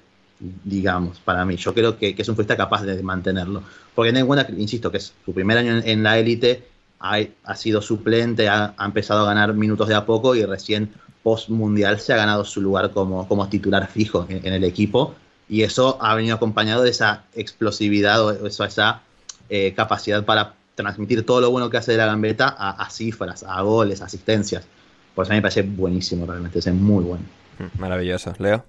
[0.63, 1.55] digamos, para mí.
[1.55, 3.63] Yo creo que, es un futbolista capaz de mantenerlo.
[3.95, 6.67] Porque ten en cuenta, insisto, que es su primer año en, la élite,
[6.99, 10.91] ha, ha sido suplente, ha, ha empezado a ganar minutos de a poco y recién
[11.23, 15.15] post mundial se ha ganado su lugar como, como titular fijo en, en el equipo.
[15.49, 19.01] Y eso ha venido acompañado de esa explosividad o eso, esa
[19.49, 23.43] eh, capacidad para transmitir todo lo bueno que hace de la gambeta a, a cifras,
[23.43, 24.65] a goles, a asistencias.
[25.13, 27.23] Por eso a mí me parece buenísimo, realmente, es muy bueno.
[27.59, 28.33] Mm, Maravilloso.
[28.39, 28.65] Leo.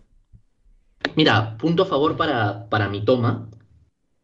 [1.17, 3.49] Mira, punto a favor para, para mi toma,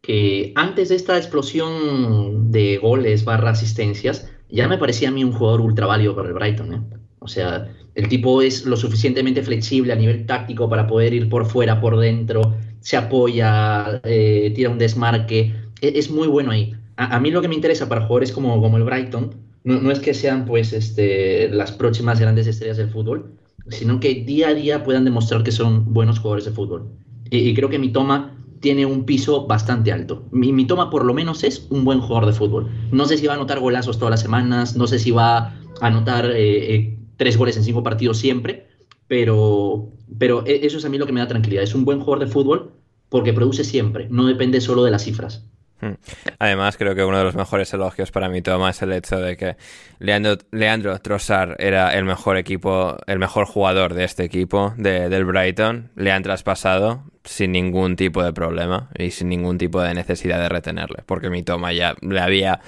[0.03, 5.33] que antes de esta explosión de goles barra asistencias, ya me parecía a mí un
[5.33, 6.75] jugador ultra válido para el Brighton.
[6.75, 7.00] ¿eh?
[7.21, 11.47] O sea, el tipo es lo suficientemente flexible a nivel táctico para poder ir por
[11.47, 16.75] fuera, por dentro, se apoya, eh, tira un desmarque, e- es muy bueno ahí.
[16.97, 19.35] A, mí lo que me interesa para jugadores como, como el Brighton
[19.65, 23.33] no, no es que sean pues este, las próximas grandes estrellas del fútbol,
[23.69, 26.91] sino que día a día puedan demostrar que son buenos jugadores de fútbol.
[27.31, 30.25] Y, y creo que mi toma tiene un piso bastante alto.
[30.31, 32.71] Mi, mi toma por lo menos es un buen jugador de fútbol.
[32.93, 35.61] No sé si va a anotar golazos todas las semanas, no sé si va a
[35.81, 38.67] anotar eh, eh, tres goles en cinco partidos siempre,
[39.07, 41.63] pero, pero e- eso es a mí lo que me da tranquilidad.
[41.63, 42.73] Es un buen jugador de fútbol
[43.11, 45.45] porque produce siempre, no depende solo de las cifras.
[45.83, 45.95] Hmm.
[46.39, 49.37] Además, creo que uno de los mejores elogios para mi toma es el hecho de
[49.37, 49.57] que
[49.99, 55.25] Leandro, Leandro Trossard era el mejor equipo, el mejor jugador de este equipo, de- del
[55.27, 55.91] Brighton.
[55.97, 60.49] Le han traspasado sin ningún tipo de problema y sin ningún tipo de necesidad de
[60.49, 62.61] retenerle, porque mi toma ya le había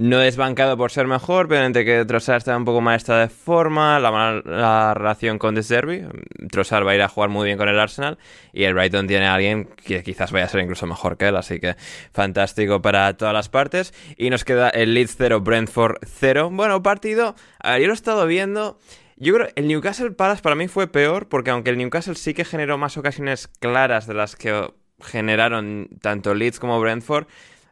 [0.00, 4.00] no desbancado por ser mejor, pero entre que Trossard estaba un poco más de forma,
[4.00, 6.06] la mala la relación con De Zerbi,
[6.50, 8.16] Trossard va a ir a jugar muy bien con el Arsenal
[8.54, 11.36] y el Brighton tiene a alguien que quizás vaya a ser incluso mejor que él,
[11.36, 11.76] así que
[12.12, 13.92] fantástico para todas las partes.
[14.16, 16.48] Y nos queda el Leeds 0, Brentford 0.
[16.50, 18.78] Bueno, partido, a ver, yo lo he estado viendo.
[19.16, 22.46] Yo creo el Newcastle Palace para mí fue peor porque aunque el Newcastle sí que
[22.46, 24.72] generó más ocasiones claras de las que
[25.02, 27.26] generaron tanto Leeds como Brentford,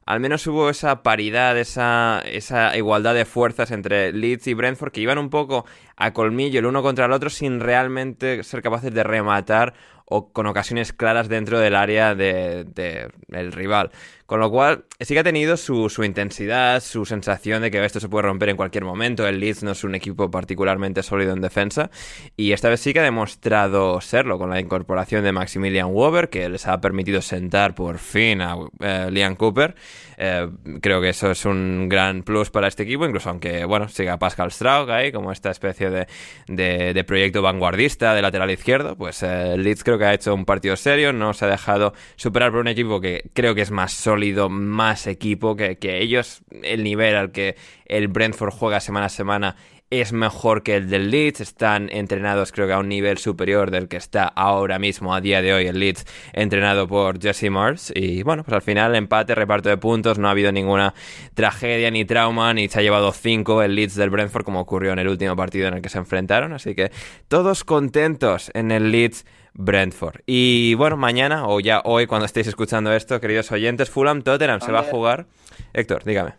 [0.09, 5.03] al menos hubo esa paridad, esa, esa igualdad de fuerzas entre Leeds y Brentford que
[5.03, 5.67] iban un poco
[5.97, 9.75] a colmillo el uno contra el otro sin realmente ser capaces de rematar
[10.07, 13.91] o con ocasiones claras dentro del área del de, el rival.
[14.29, 17.99] Con lo cual, sí que ha tenido su, su, intensidad, su sensación de que esto
[17.99, 19.27] se puede romper en cualquier momento.
[19.27, 21.91] El Leeds no es un equipo particularmente sólido en defensa.
[22.37, 26.47] Y esta vez sí que ha demostrado serlo con la incorporación de Maximilian Weber, que
[26.51, 29.75] les ha permitido sentar por fin a eh, Liam Cooper.
[30.19, 30.47] Eh,
[30.83, 34.51] creo que eso es un gran plus para este equipo, incluso aunque, bueno, siga Pascal
[34.51, 36.07] Straug ahí, como esta especie de,
[36.49, 40.45] de, proyecto vanguardista de lateral izquierdo, pues eh, el Leeds creo que ha hecho un
[40.45, 43.93] partido serio, no se ha dejado superar por un equipo que creo que es más
[43.93, 44.18] sólido,
[44.49, 49.57] más equipo que, que ellos, el nivel al que el Brentford juega semana a semana
[49.91, 53.89] es mejor que el del Leeds, están entrenados creo que a un nivel superior del
[53.89, 56.05] que está ahora mismo, a día de hoy, el Leeds,
[56.35, 57.93] entrenado por Jesse Mars.
[57.95, 60.95] Y bueno, pues al final empate, reparto de puntos, no ha habido ninguna
[61.35, 64.99] tragedia ni trauma, ni se ha llevado cinco el Leeds del Brentford como ocurrió en
[64.99, 66.53] el último partido en el que se enfrentaron.
[66.53, 66.91] Así que
[67.29, 69.25] todos contentos en el Leeds.
[69.59, 70.21] Brentford.
[70.25, 74.73] Y bueno, mañana o ya hoy cuando estéis escuchando esto, queridos oyentes, Fulham Tottenham se
[74.73, 75.27] va a jugar.
[75.75, 76.35] Héctor, dígame.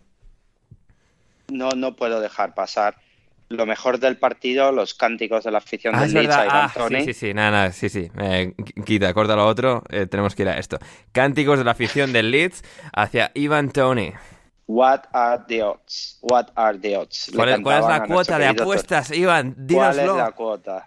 [1.48, 2.96] No, no puedo dejar pasar
[3.50, 7.12] lo mejor del partido, los cánticos de la afición ah, del Leeds ah, Sí, sí,
[7.12, 8.10] sí, nada, nada, sí, sí.
[8.18, 8.54] Eh,
[8.86, 10.78] quita, corta lo otro, eh, tenemos que ir a esto.
[11.12, 14.12] Cánticos de la afición del Leeds hacia Ivan Tony.
[14.70, 16.16] What are the odds?
[16.20, 17.32] What are the odds?
[17.34, 19.52] ¿Cuál, es, la cuota de apuestas, Iván?
[19.58, 20.02] Dínoslo.
[20.04, 20.86] ¿Cuál es la cuota?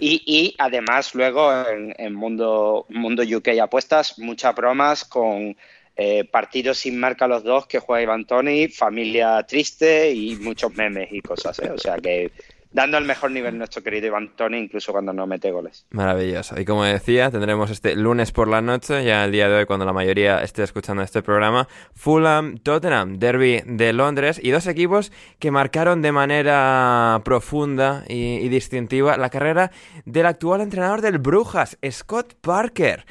[0.00, 5.54] Y, y además luego en, en, mundo, mundo UK apuestas, muchas bromas con
[5.96, 11.12] eh, partidos sin marca los dos que juega Iván Tony, familia triste y muchos memes
[11.12, 11.70] y cosas, ¿eh?
[11.70, 12.32] O sea que
[12.74, 15.86] dando el mejor nivel nuestro querido Iván Tony, incluso cuando no mete goles.
[15.90, 16.60] Maravilloso.
[16.60, 19.86] Y como decía, tendremos este lunes por la noche, ya el día de hoy, cuando
[19.86, 25.52] la mayoría esté escuchando este programa, Fulham, Tottenham, Derby de Londres, y dos equipos que
[25.52, 29.70] marcaron de manera profunda y, y distintiva la carrera
[30.04, 33.06] del actual entrenador del Brujas, Scott Parker.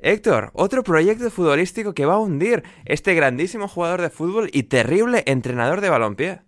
[0.00, 5.24] Héctor, otro proyecto futbolístico que va a hundir este grandísimo jugador de fútbol y terrible
[5.26, 6.47] entrenador de balompié.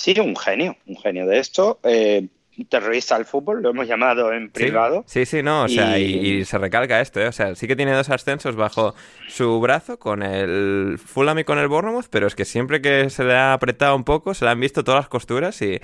[0.00, 1.78] Sí, un genio, un genio de esto.
[1.82, 2.26] Eh,
[2.70, 5.04] terrorista del fútbol, lo hemos llamado en privado.
[5.06, 7.26] Sí, sí, no, o sea, y, se recalca esto, ¿eh?
[7.26, 8.94] o sea, sí que tiene dos ascensos bajo
[9.28, 13.24] su brazo con el Fulham y con el Bournemouth, pero es que siempre que se
[13.24, 15.80] le ha apretado un poco, se le han visto todas las costuras y,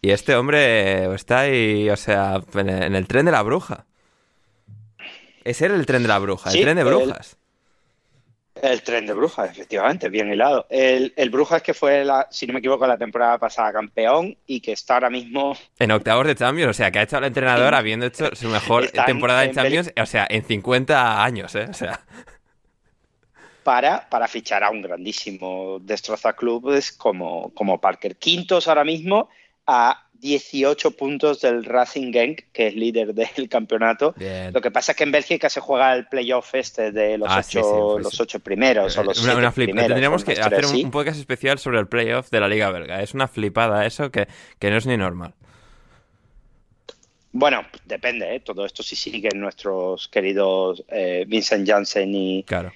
[0.00, 3.84] este hombre está ahí, o sea, en el tren de la bruja.
[5.44, 7.37] Ese era el tren de la bruja, el tren de brujas.
[8.62, 10.66] El, tren de brujas, efectivamente, bien hilado.
[10.68, 14.60] El, el Brujas que fue, la, si no me equivoco, la temporada pasada campeón y
[14.60, 15.56] que está ahora mismo...
[15.78, 18.88] En octavos de Champions, o sea, que ha hecho el entrenador habiendo hecho su mejor
[18.88, 21.66] temporada en, Champions, o sea, en 50 años, ¿eh?
[21.68, 22.00] O sea...
[23.62, 28.16] Para, para fichar a un grandísimo destroza clubes como, como Parker.
[28.16, 29.28] Quintos ahora mismo
[29.66, 34.14] a 18 puntos del Racing Genk, que es líder del campeonato.
[34.52, 37.42] Lo que pasa es que en Bélgica se juega el playoff este de los, ah,
[37.46, 41.86] ocho, los ocho primeros o los una, Tendríamos que hacer un, podcast especial sobre el
[41.86, 43.02] playoff de la Liga Belga.
[43.02, 44.28] Es una flipada eso que,
[44.58, 45.34] que no es ni normal.
[47.32, 48.40] Bueno, depende, ¿eh?
[48.40, 52.72] todo esto si siguen nuestros queridos eh, Vincent Janssen y, claro.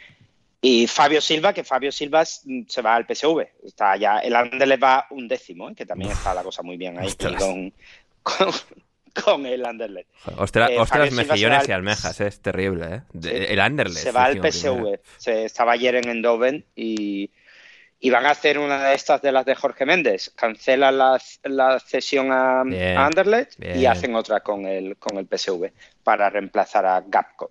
[0.64, 3.48] Y Fabio Silva, que Fabio Silva se va al PSV.
[3.64, 5.74] Está ya, el Anderlecht va un décimo, ¿eh?
[5.74, 7.08] que también está la cosa muy bien ahí
[8.22, 8.52] con,
[9.12, 10.08] con, el Anderlecht.
[10.36, 13.02] Ostras, eh, mejillones y almejas, es terrible.
[13.12, 13.46] ¿eh?
[13.50, 14.04] el Anderlecht.
[14.04, 15.00] Se va al PSV.
[15.16, 17.28] Se, estaba ayer en Endoven y,
[17.98, 20.30] y, van a hacer una de estas de las de Jorge Méndez.
[20.36, 25.72] Cancelan la, la cesión a, Anderlecht y hacen otra con el, con el PSV
[26.04, 27.50] para reemplazar a Gapco.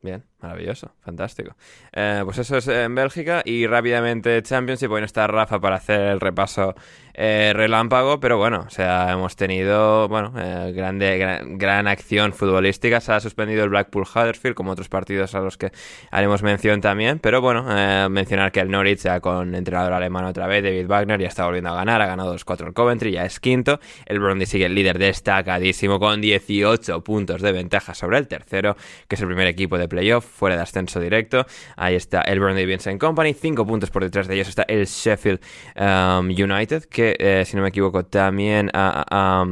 [0.00, 1.56] Bien, maravilloso, fantástico.
[1.92, 4.88] Eh, pues eso es en Bélgica y rápidamente Championship.
[4.88, 6.76] Bueno, está Rafa para hacer el repaso
[7.20, 13.00] eh, relámpago, pero bueno, o sea, hemos tenido, bueno, eh, grande, gran, acción futbolística.
[13.00, 15.72] Se ha suspendido el Blackpool Huddersfield, como otros partidos a los que
[16.12, 17.18] haremos mención también.
[17.18, 17.64] Pero bueno,
[18.08, 21.70] mencionar que el Norwich, ya con entrenador alemán otra vez, David Wagner, ya está volviendo
[21.70, 22.00] a ganar.
[22.00, 23.80] Ha ganado 2-4 el Coventry, ya es quinto.
[24.06, 28.76] El Brondby sigue el líder destacadísimo con 18 puntos de ventaja sobre el tercero,
[29.08, 31.46] que es el primer equipo de playoff, fuera de ascenso directo.
[31.76, 35.40] Ahí está el Burnley Vincent Company, 5 puntos por detrás de ellos está el Sheffield
[35.76, 39.44] um, United, que eh, si no me equivoco también ha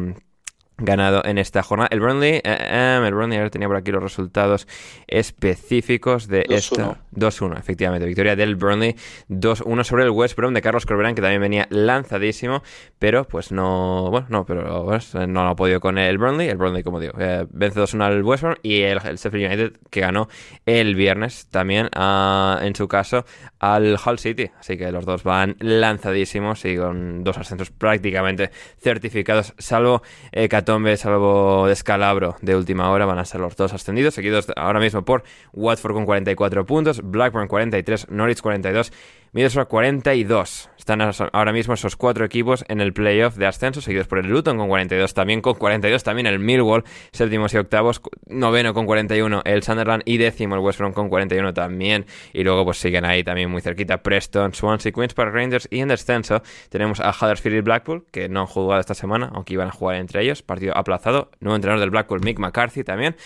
[0.79, 1.89] ganado en esta jornada.
[1.91, 4.67] El Burnley, eh, eh, el Burnley, ahora tenía por aquí los resultados
[5.07, 6.99] específicos de esta.
[7.13, 8.95] 2-1, efectivamente, victoria del Burnley
[9.31, 12.63] 2-1 sobre el West Brom de Carlos Corberán que también venía lanzadísimo,
[12.99, 16.59] pero pues no, bueno, no, pero pues, no lo ha podido con el Burnley, el
[16.59, 20.01] Burnley como digo, eh, vence 2-1 al West Brom y el, el, Sheffield United que
[20.01, 20.29] ganó
[20.67, 23.25] el viernes también ah, en su caso
[23.59, 29.55] al Hull City, así que los dos van lanzadísimos y con dos ascensos prácticamente certificados,
[29.57, 34.49] salvo 14 hecatombe, salvo descalabro de última hora, van a ser los dos ascendidos, seguidos
[34.57, 35.23] ahora mismo por
[35.53, 38.93] Watford con 44 puntos, Blackburn 43, Norwich 42
[39.37, 40.71] Middlesbrough 42.
[40.79, 44.57] Están ahora mismo esos cuatro equipos en el playoff de ascenso, seguidos por el Luton
[44.57, 49.63] con 42, también con 42, también el Millwall, séptimos y octavos, noveno con 41, el
[49.63, 52.07] Sunderland y décimo el West Brom con 41 también.
[52.33, 55.89] Y luego pues siguen ahí también muy cerquita Preston, Swansea, Queens Park Rangers y en
[55.89, 56.41] descenso
[56.71, 59.97] tenemos a Huddersfield y Blackpool, que no han jugado esta semana, aunque iban a jugar
[59.97, 61.31] entre ellos, partido aplazado.
[61.41, 63.17] Nuevo entrenador del Blackpool, Mick McCarthy también.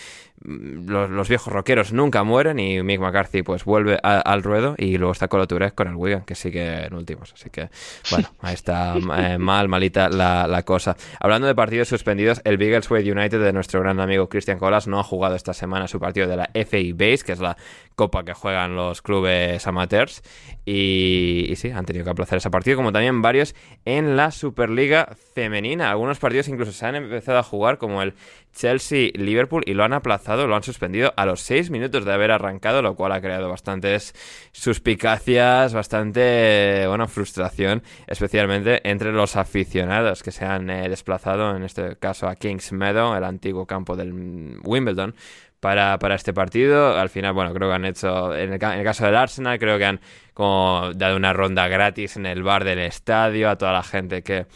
[0.43, 5.12] Mm, los, viejos rockeros nunca mueren y Mick McCarthy pues vuelve al ruedo y luego
[5.12, 7.33] está Colo con el Wigan que sigue en últimos.
[7.35, 7.69] Así que
[8.11, 10.97] bueno ahí está eh, mal malita la, cosa.
[11.19, 15.05] Hablando de partidos suspendidos el Biggleswade United de nuestro gran amigo Christian Colas no ha
[15.05, 17.57] jugado esta semana su partido de la FA Base que es la
[17.95, 20.23] copa que juegan los clubes amateurs.
[20.65, 23.55] Y, y sí han tenido que aplazar ese partido como también varios
[23.85, 25.91] en la Superliga femenina.
[25.91, 28.15] Algunos partidos incluso se han empezado a jugar como el
[28.52, 32.82] Chelsea-Liverpool y lo han aplazado, lo han suspendido a los 6 minutos de haber arrancado,
[32.82, 34.14] lo cual ha creado bastantes
[34.52, 41.97] suspicacias, bastante, bueno, frustración, especialmente entre los aficionados que se han eh, desplazado, en este
[41.97, 45.14] caso a Kings Meadow, el antiguo campo del Wimbledon,
[45.60, 46.98] para, para, este partido.
[46.98, 50.01] Al final, bueno, creo que han hecho, en el, caso del Arsenal, creo que han
[50.35, 54.47] como dado una ronda gratis en el bar del estadio a toda la gente que,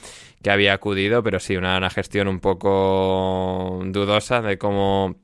[0.45, 5.17] que había acudido, pero sí, una, una gestión un poco dudosa de cómo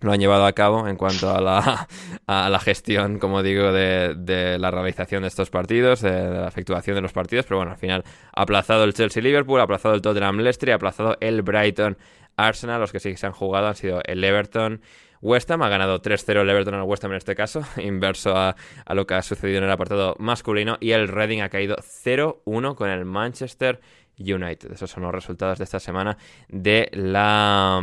[0.00, 1.86] lo han llevado a cabo en cuanto a la,
[2.26, 6.96] a la gestión, como digo, de, de, la realización de estos partidos, de, la efectuación
[6.96, 11.42] de los partidos, pero bueno, al final aplazado el Chelsea-Liverpool, aplazado el Tottenham-Leicester aplazado el
[11.42, 14.80] Brighton-Arsenal, los que sí se han jugado han sido el Everton,
[15.20, 18.56] West Ham ha ganado 3-0 el Everton al West Ham en este caso, inverso a,
[18.84, 20.78] a, lo que ha sucedido en el apartado masculino.
[20.80, 23.92] Y el Reading ha caído 0-1 con el Manchester United.
[24.16, 26.16] Esos son los resultados de esta semana
[26.48, 27.80] de la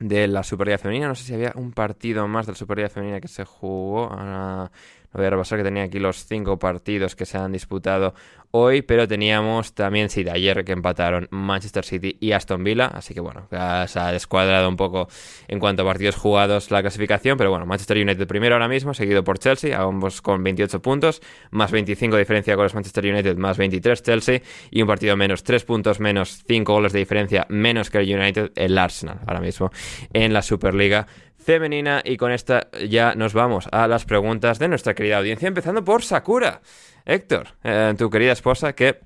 [0.00, 1.08] de la Superliga Femenina.
[1.08, 4.04] No sé si había un partido más de la Superliga Femenina que se jugó.
[4.04, 4.70] Ahora
[5.12, 8.14] voy a repasar que tenía aquí los cinco partidos que se han disputado
[8.50, 13.14] hoy, pero teníamos también, sí, de ayer que empataron Manchester City y Aston Villa, así
[13.14, 15.08] que bueno, se ha descuadrado un poco
[15.48, 19.24] en cuanto a partidos jugados la clasificación, pero bueno, Manchester United primero ahora mismo, seguido
[19.24, 21.20] por Chelsea, ambos con 28 puntos,
[21.50, 25.42] más 25 de diferencia con los Manchester United, más 23 Chelsea, y un partido menos,
[25.42, 29.70] 3 puntos menos, 5 goles de diferencia menos que el United, el Arsenal, ahora mismo
[30.12, 31.06] en la Superliga
[31.48, 35.82] femenina y con esta ya nos vamos a las preguntas de nuestra querida audiencia, empezando
[35.82, 36.60] por Sakura.
[37.06, 39.00] Héctor, eh, tu querida esposa, que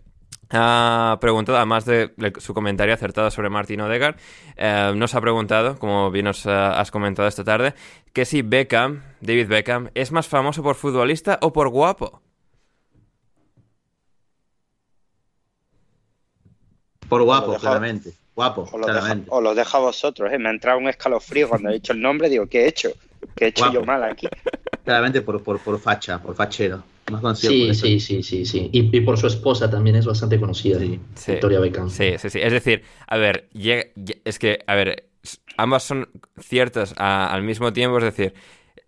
[0.51, 4.17] ha preguntado, además de su comentario acertado sobre Martin Odegaard,
[4.57, 7.75] eh, nos ha preguntado, como bien nos has comentado esta tarde,
[8.13, 12.23] que si Beckham, David Beckham, es más famoso por futbolista o por guapo.
[17.09, 18.22] Por guapo, claramente.
[18.35, 18.73] Guapo, os
[19.43, 20.39] lo, dejo, a vosotros, ¿eh?
[20.39, 22.91] Me ha entrado un escalofrío cuando he dicho el nombre, digo, ¿qué he hecho?
[23.37, 24.27] ¿Qué he hecho yo mal aquí?
[24.85, 26.83] Claramente por, por, por facha, por fachero.
[27.11, 28.71] Más sí, sí, sí, sí, sí.
[28.73, 30.99] Y, por su esposa también es bastante conocida, sí.
[31.27, 31.91] Victoria Beckham.
[31.91, 32.41] Sí, sí, sí.
[32.41, 33.49] Es decir, a ver,
[34.25, 35.09] es que, a ver,
[35.57, 36.09] ambas son
[36.41, 38.35] ciertas al mismo tiempo, es decir,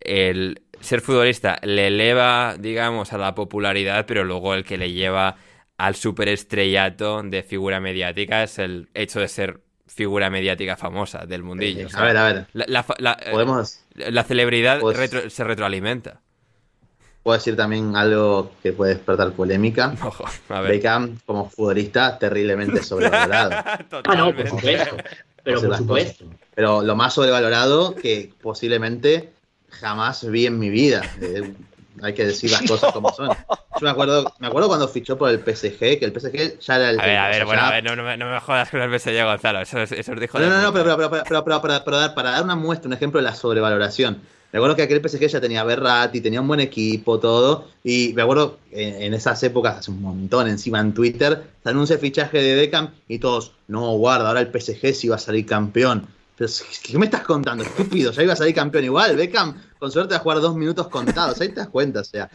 [0.00, 5.36] el ser futbolista le eleva, digamos, a la popularidad, pero luego el que le lleva
[5.76, 11.88] al superestrellato de figura mediática es el hecho de ser figura mediática famosa del mundillo.
[11.94, 12.46] a ver, a ver.
[12.52, 13.80] La, ¿Podemos...
[13.94, 14.80] la celebridad
[15.28, 16.20] se retroalimenta.
[17.22, 19.94] Puedo decir también algo que puede despertar polémica.
[20.02, 20.72] Ojo, a ver.
[20.72, 23.52] Beckham, como futbolista, terriblemente sobrevalorado.
[23.54, 24.96] ah, no, por supuesto.
[25.42, 26.26] Pero por supuesto.
[26.54, 29.30] Pero lo más sobrevalorado que posiblemente
[29.70, 31.02] jamás vi en mi vida.
[31.20, 31.54] Eh,
[32.02, 33.28] hay que decir las cosas como son.
[33.28, 36.90] Yo me acuerdo, me acuerdo cuando fichó por el PSG, que el PSG ya era
[36.90, 37.00] el.
[37.00, 39.60] A ver, a ver, bueno, a ver, no, no, me, jodas con el PSG, Gonzalo.
[39.60, 40.38] Eso, eso os dijo.
[40.38, 43.20] No, no, no, pero, pero, pero, pero, para, dar, para dar una muestra, un ejemplo
[43.20, 44.22] de la sobrevaloración.
[44.54, 47.66] Me acuerdo que aquel PSG ya tenía Berratti, tenía un buen equipo, todo.
[47.82, 52.00] Y me acuerdo en, esas épocas, hace un montón encima en Twitter, se anuncia el
[52.00, 56.06] fichaje de Beckham y todos, no, guarda, ahora el PSG sí va a salir campeón.
[56.36, 56.48] Pero,
[56.84, 57.64] ¿qué me estás contando?
[57.64, 59.16] Estúpido, ya iba a salir campeón igual.
[59.16, 61.40] Beckham, con suerte, a jugar dos minutos contados.
[61.40, 62.30] Ahí te das cuenta, o sea.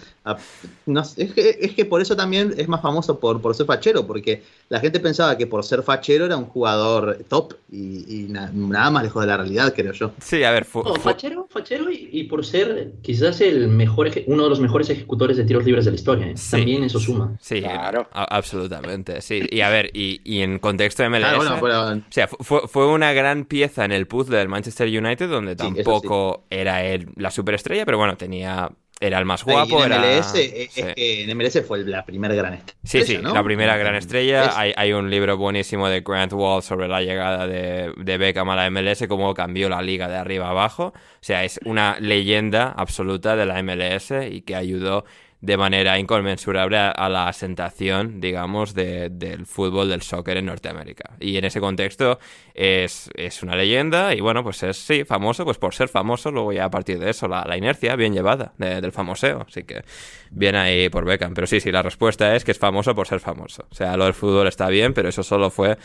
[1.17, 4.43] es, que, es, que, por eso también es más famoso por, por ser fachero, porque
[4.69, 9.21] la gente pensaba que por ser fachero era un jugador top y, nada más lejos
[9.21, 10.11] de la realidad, creo yo.
[10.21, 14.89] Sí, a ver, fachero, fachero y, por ser quizás el mejor uno de los mejores
[14.89, 16.27] ejecutores de tiros libres de la historia.
[16.27, 16.35] ¿eh?
[16.51, 17.37] también eso suma.
[17.41, 18.07] Sí, claro.
[18.11, 19.21] absolutamente.
[19.21, 23.45] Sí, y a ver, y, en contexto de MLS, o sea, fue, fue una gran
[23.45, 28.17] pieza en el puzzle del Manchester United, donde tampoco era él la superestrella, pero bueno,
[28.17, 29.83] tenía era el más guapo.
[29.83, 32.79] en, MLS, es que en MLS fue la primera gran estrella.
[32.83, 34.59] Sí, sí, la primera gran estrella.
[34.59, 38.57] Hay, hay, un libro buenísimo de Grant Wall sobre la llegada de, de Beckham a
[38.57, 40.87] la MLS, cómo cambió la liga de arriba abajo.
[40.87, 45.05] O sea, es una leyenda absoluta de la MLS y que ayudó
[45.41, 51.15] de manera inconmensurable a, la asentación, digamos, del fútbol, del soccer en Norteamérica.
[51.19, 52.19] Y en ese contexto
[52.53, 53.09] es,
[53.41, 56.69] una leyenda y bueno, pues es, sí, famoso, pues por ser famoso, luego ya a
[56.69, 59.45] partir de eso, la, inercia bien llevada del famoseo.
[59.47, 59.83] Así que
[60.29, 61.33] bien ahí por Beckham.
[61.33, 63.65] Pero sí, sí, la respuesta es que es famoso por ser famoso.
[63.71, 65.77] O sea, lo del fútbol está bien, pero eso solo fue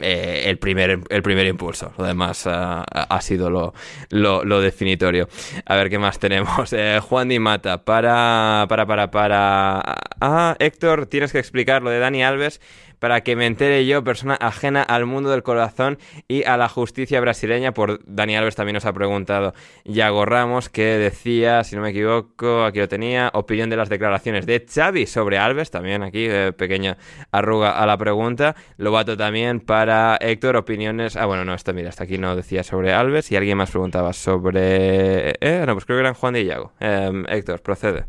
[0.00, 1.92] eh, el, primer, el primer impulso.
[1.98, 3.72] Lo demás ah, ha sido lo,
[4.10, 5.28] lo, definitorio.
[5.66, 6.72] A ver qué más tenemos.
[6.72, 9.82] Eh, Juan Di Mata, para, para, para, para.
[10.20, 12.60] Ah, Héctor, tienes que explicar lo de Dani Alves
[12.98, 17.20] para que me entere yo, persona ajena al mundo del corazón y a la justicia
[17.20, 17.72] brasileña.
[17.72, 19.54] Por Dani Alves también nos ha preguntado
[19.84, 24.46] Yago Ramos, que decía, si no me equivoco, aquí lo tenía, opinión de las declaraciones
[24.46, 26.96] de Xavi sobre Alves, también aquí, eh, pequeña
[27.30, 28.56] arruga a la pregunta.
[28.76, 31.16] Lobato también para Héctor, opiniones.
[31.16, 34.12] Ah, bueno, no, esto mira, hasta aquí no decía sobre Alves y alguien más preguntaba
[34.12, 35.30] sobre.
[35.40, 36.72] Eh, no, pues creo que eran Juan de Yago.
[36.80, 38.06] Em, Héctor, procede.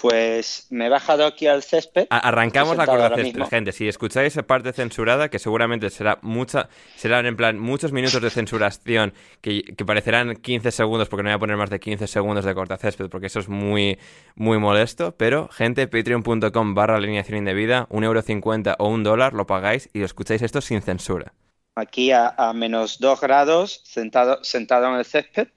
[0.00, 2.06] Pues me he bajado aquí al césped.
[2.10, 3.72] arrancamos la corda césped, gente.
[3.72, 8.28] Si escucháis esa parte censurada, que seguramente será mucha, serán en plan muchos minutos de
[8.28, 12.54] censuración que, parecerán 15 segundos, porque no voy a poner más de 15 segundos de
[12.54, 13.98] corta césped, porque eso es muy,
[14.34, 15.14] muy molesto.
[15.16, 20.00] Pero, gente, patreon.com barra alineación indebida, un euro cincuenta o un dólar, lo pagáis y
[20.00, 21.32] lo escucháis esto sin censura.
[21.74, 25.48] Aquí a, menos dos grados, sentado, sentado en el césped.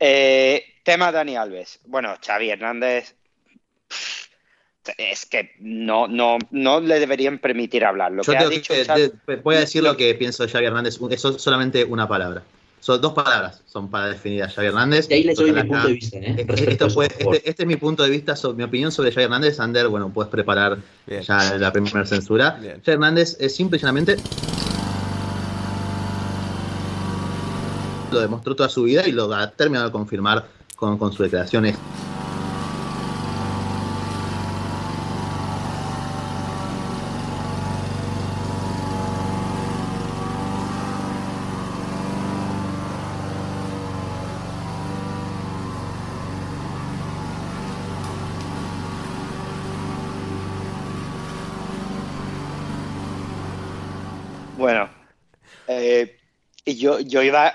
[0.00, 1.80] Eh, tema Dani Alves.
[1.84, 3.16] Bueno, Xavi Hernández
[4.98, 8.12] es que no, no, no le deberían permitir hablar.
[8.12, 8.74] Lo que ha dicho
[9.42, 10.98] voy a decir lo que pienso de Xavi Hernández.
[11.10, 12.42] Eso es solamente una palabra.
[12.78, 15.08] Son dos palabras son para definir a Xavi Hernández.
[15.10, 16.18] Y ahí le doy mi punto de vista.
[16.18, 16.34] ¿eh?
[16.38, 19.58] Este, este, este, es mi punto de vista, mi opinión sobre Xavi Hernández.
[19.58, 22.58] Ander, bueno, puedes preparar ya la primera censura.
[22.60, 24.16] Xavi Hernández es simple y llanamente
[28.12, 30.46] lo demostró toda su vida y lo ha terminado de confirmar
[30.76, 31.76] con, con sus declaraciones
[56.86, 57.52] yo, yo iba,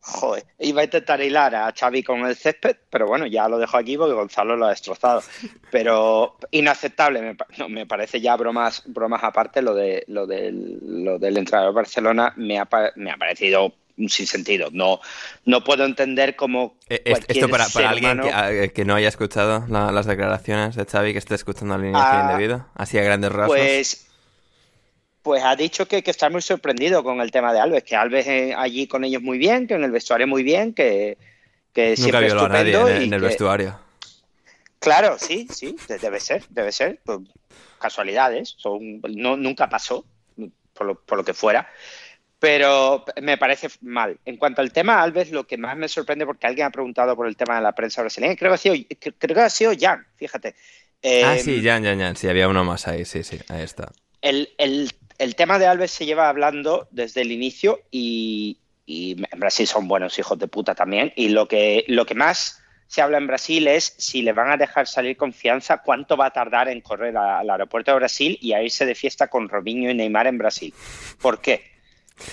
[0.00, 3.78] joder, iba a intentar hilar a Xavi con el césped, pero bueno, ya lo dejo
[3.78, 5.22] aquí porque Gonzalo lo ha destrozado.
[5.70, 11.38] Pero inaceptable, me, me parece ya bromas, bromas aparte, lo, de, lo, del, lo del
[11.38, 14.68] entrenador de Barcelona me ha, me ha parecido un sinsentido.
[14.72, 15.00] No,
[15.46, 16.76] no puedo entender cómo.
[16.90, 21.18] Eh, esto para, para alguien que, que, no haya escuchado las declaraciones de Xavi, que
[21.18, 23.56] esté escuchando la línea ah, indebida, así a grandes rasgos.
[23.56, 24.05] Pues
[25.26, 28.54] pues ha dicho que, está muy sorprendido con el tema de Alves, que Alves eh,
[28.56, 31.18] allí con ellos muy bien, que en el vestuario muy bien, que,
[31.72, 33.76] que Nunca siempre a nadie en, el vestuario.
[34.78, 37.00] Claro, sí, sí, debe ser, debe ser.
[37.04, 37.18] Pues,
[37.80, 40.04] casualidades, son, no, nunca pasó,
[40.72, 41.68] por lo, por lo que fuera
[42.38, 44.18] pero me parece mal.
[44.24, 47.26] En cuanto al tema Alves, lo que más me sorprende, porque alguien ha preguntado por
[47.26, 48.76] el tema de la prensa brasileña, creo que ha sido,
[49.18, 50.54] creo que ha sido Jan, fíjate.
[51.24, 53.90] ah, sí, em, Jan, Jan, Jan, sí, había uno más ahí, sí, sí, ahí está.
[54.20, 59.66] El, el el tema de Alves se lleva hablando desde el inicio y, en Brasil
[59.66, 61.12] son buenos hijos de puta también.
[61.16, 64.56] Y lo que, lo que más se habla en Brasil es si le van a
[64.56, 68.62] dejar salir confianza, cuánto va a tardar en correr al aeropuerto de Brasil y a
[68.62, 70.72] irse de fiesta con Robinho y Neymar en Brasil.
[71.20, 71.75] ¿Por qué?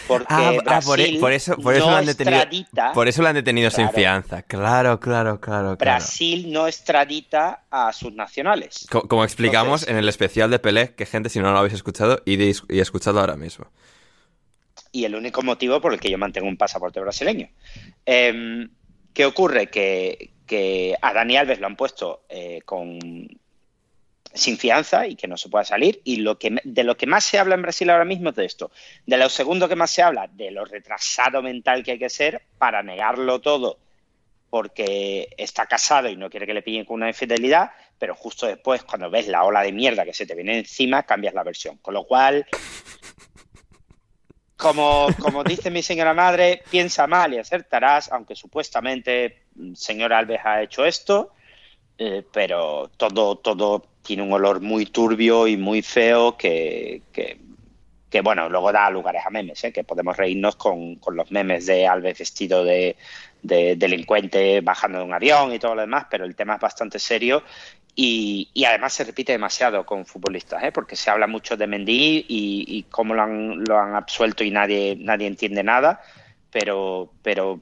[0.07, 2.45] Porque ah, ah por, e-, eso, por eso lo han detenido,
[2.93, 4.41] por eso lo han detenido sin fianza.
[4.43, 8.87] Claro, claro, claro, Brasil no extradita a sus nacionales.
[8.89, 12.41] como, explicamos en el especial de Pelé, que gente, si no lo habéis escuchado, y,
[12.43, 13.67] y escuchado ahora mismo.
[14.91, 17.49] Y el único motivo por el que yo mantengo un pasaporte brasileño.
[18.05, 18.69] Em,
[19.13, 19.67] ¿Qué ocurre?
[19.67, 20.29] Que,
[21.01, 22.99] a Dani Alves lo han puesto eh, con
[24.33, 26.01] sin fianza y que no se pueda salir.
[26.03, 28.45] Y lo que, de lo que más se habla en Brasil ahora mismo es de
[28.45, 28.71] esto.
[29.05, 32.43] De lo segundo que más se habla, de lo retrasado mental que hay que ser
[32.57, 33.79] para negarlo todo
[34.53, 38.83] porque está casado y no quiere que le pillen con una infidelidad, pero justo después,
[38.83, 41.77] cuando ves la ola de mierda que se te viene encima, cambias la versión.
[41.77, 42.45] Con lo cual,
[44.55, 50.61] como, como dice mi señora madre, piensa mal y acertarás, aunque supuestamente señor Alves ha
[50.61, 51.31] hecho esto,
[51.97, 58.47] eh, pero todo, todo tiene un olor muy turbio y muy feo que, que, bueno,
[58.47, 59.73] luego da lugares a memes, ¿eh?
[59.73, 62.95] que podemos reírnos con, los memes de Alves vestido de,
[63.41, 67.43] delincuente bajando de un avión y todo lo demás, pero el tema es bastante serio
[67.95, 70.71] y, además se repite demasiado con futbolistas, ¿eh?
[70.71, 74.51] porque se habla mucho de Mendy y, y cómo lo han, lo han absuelto y
[74.51, 76.01] nadie, nadie entiende nada,
[76.51, 77.61] pero, pero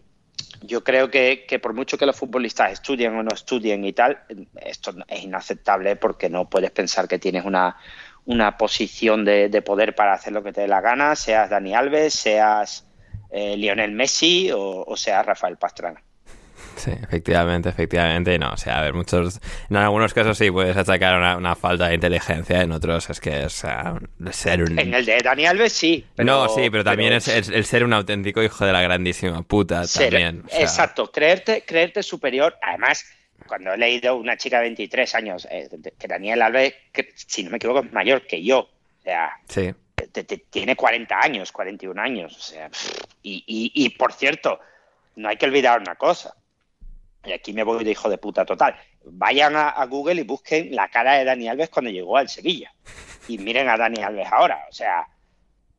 [0.62, 4.24] Yo creo que, que, por mucho que los futbolistas estudien o no estudien y tal,
[4.62, 7.78] esto es inaceptable porque no puedes pensar que tienes una,
[8.26, 11.74] una posición de, de poder para hacer lo que te dé la gana, seas Dani
[11.74, 12.88] Alves, seas
[13.32, 16.02] eh, Lionel Messi o, o seas Rafael Pastrana.
[16.76, 18.38] Sí, efectivamente, efectivamente.
[18.40, 19.40] No, o sea, a ver, muchos.
[19.70, 23.44] En algunos casos sí puedes atacar una, una falta de inteligencia, en otros es que
[23.44, 23.54] es
[24.32, 24.80] ser un.
[24.80, 26.06] En el de Dani Alves sí.
[26.16, 27.18] Pero, no, sí, pero también pero...
[27.18, 30.44] Es, es, el ser un auténtico hijo de la grandísima puta ser, también.
[30.46, 30.62] O sea...
[30.62, 32.58] Exacto, creerte, creerte superior.
[32.62, 33.06] Además,
[33.48, 37.52] cuando he leído una chica de 23 años, eh, que Daniel Alves, que, si no
[37.52, 38.60] me equivoco, es mayor que yo.
[38.60, 39.32] O sea.
[39.48, 39.74] Sí.
[40.12, 42.36] Te, te, tiene 40 años, 41 años.
[42.36, 42.70] O sea,
[43.22, 44.60] y, y, y por cierto,
[45.16, 46.34] no hay que olvidar una cosa
[47.26, 48.76] y aquí me voy de hijo de puta total.
[49.06, 52.74] Vayan a, Google y busquen la cara de Dani Alves cuando llegó al Sevilla.
[53.28, 54.60] Y miren a Dani Alves ahora.
[54.70, 55.08] O sea,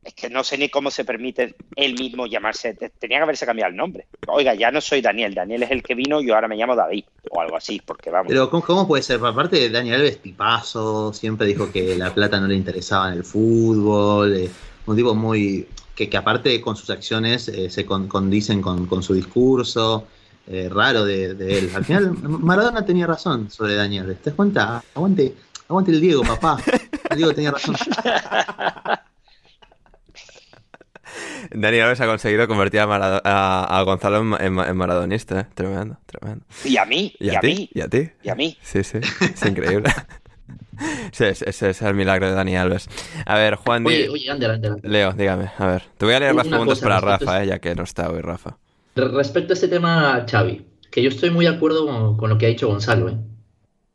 [0.03, 2.73] es que no sé ni cómo se permite él mismo llamarse.
[2.73, 4.07] Tenía que haberse cambiado el nombre.
[4.27, 5.33] Oiga, ya no soy Daniel.
[5.33, 7.05] Daniel es el que vino yo ahora me llamo David.
[7.29, 8.27] O algo así, porque vamos.
[8.29, 9.19] Pero ¿cómo, cómo puede ser?
[9.23, 11.13] Aparte de Dani Alves, tipazo.
[11.13, 14.35] Siempre dijo que la plata no le interesaba en el fútbol.
[14.35, 14.49] Eh,
[14.85, 15.67] un tipo muy.
[15.95, 20.07] Que, que aparte con sus acciones eh, se con, condicen con, con su discurso
[20.47, 21.71] eh, raro de, de, él.
[21.73, 24.17] Al final, Maradona tenía razón sobre Daniel.
[24.21, 24.83] ¿Te das cuenta?
[24.93, 25.35] Aguante,
[25.69, 26.57] aguante el Diego, papá.
[27.09, 27.75] El Diego tenía razón.
[31.51, 35.45] Daniel Alves ha conseguido convertir a, Marado a, a Gonzalo en, en, en, maradonista, ¿eh?
[35.53, 36.45] tremendo, tremendo.
[36.63, 37.69] Y a mí, y a, y a ti, mí.
[37.73, 38.09] Y a ti.
[38.23, 38.57] Y a mí.
[38.61, 39.91] Sí, sí, es increíble.
[41.11, 42.89] Sí, ese, ese, es el milagro de Dani Alves.
[43.25, 43.85] A ver, Juan.
[43.85, 44.09] Oye.
[44.83, 45.51] Leo, dígame.
[45.57, 47.83] A ver, te voy a leer las preguntas cosa, para Rafa, eh, ya que no
[47.83, 48.57] está hoy Rafa.
[48.95, 52.45] Respecto a este tema, Xavi, que yo estoy muy de acuerdo con, con lo que
[52.45, 53.17] ha dicho Gonzalo, ¿eh?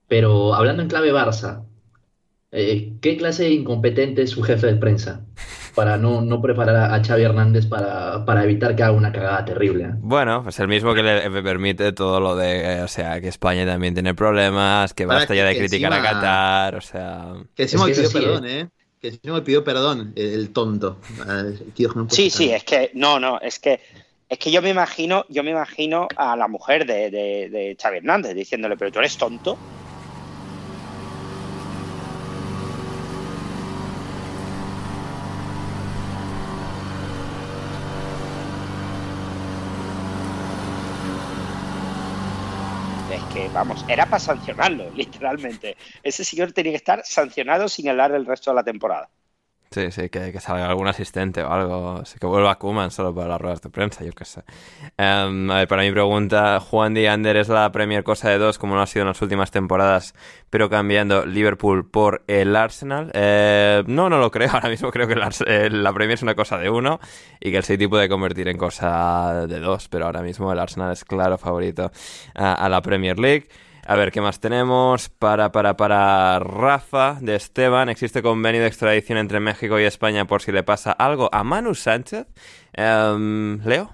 [0.08, 1.64] pero hablando en clave Barça,
[2.50, 5.20] eh, ¿qué clase de incompetente es su jefe de prensa
[5.74, 9.84] para no, no preparar a, Xavi Hernández para, para evitar que haga una cagada terrible?
[9.84, 9.92] ¿eh?
[9.98, 13.66] Bueno, pues el mismo que le permite todo lo de, eh, o sea, que España
[13.66, 17.34] también tiene problemas, que basta ya de que criticar a Qatar, o sea...
[17.54, 18.68] Que encima Es me que pidió perdón, ¿eh?
[19.00, 20.98] Que encima me pidió perdón, el, el tonto.
[21.74, 23.78] Tío, no puedo Sí, sí, es que no, no, es que
[24.28, 28.34] es que yo me imagino, yo me imagino a la mujer de, de, Xavi Hernández
[28.34, 29.58] diciéndole, pero tú eres tonto.
[43.10, 45.76] Es que, vamos, era para sancionarlo, literalmente.
[46.02, 49.08] Ese señor tenía que estar sancionado sin hablar el resto de la temporada.
[49.70, 52.02] Sí, sí, que, que salga algún asistente o algo.
[52.18, 54.42] Que vuelva Kuman solo para las ruedas de prensa, yo qué sé.
[54.96, 58.56] Um, a ver, para mi pregunta, Juan Di Ander es la Premier cosa de dos,
[58.58, 60.14] como no ha sido en las últimas temporadas,
[60.48, 63.10] pero cambiando Liverpool por el Arsenal.
[63.12, 64.48] Eh, no, no lo creo.
[64.52, 66.98] Ahora mismo creo que el eh, la Premier es una cosa de uno
[67.38, 70.92] y que el City puede convertir en cosa de dos, pero ahora mismo el Arsenal
[70.92, 71.92] es claro favorito
[72.34, 73.48] a la Premier League.
[73.90, 75.08] A ver, ¿qué más tenemos?
[75.08, 80.42] Para, para, para Rafa de Esteban, ¿existe convenio de extradición entre México y España por
[80.42, 82.26] si le pasa algo a Manu Sánchez?
[82.76, 83.90] Um, ¿Leo?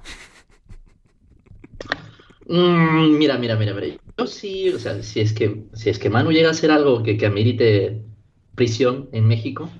[2.48, 3.96] Mm, mira, mira, mira, mira.
[4.18, 7.04] Yo sí, o sea, si es que, si es que Manu llega a hacer algo
[7.04, 8.02] que, que amerite
[8.56, 9.70] prisión en México,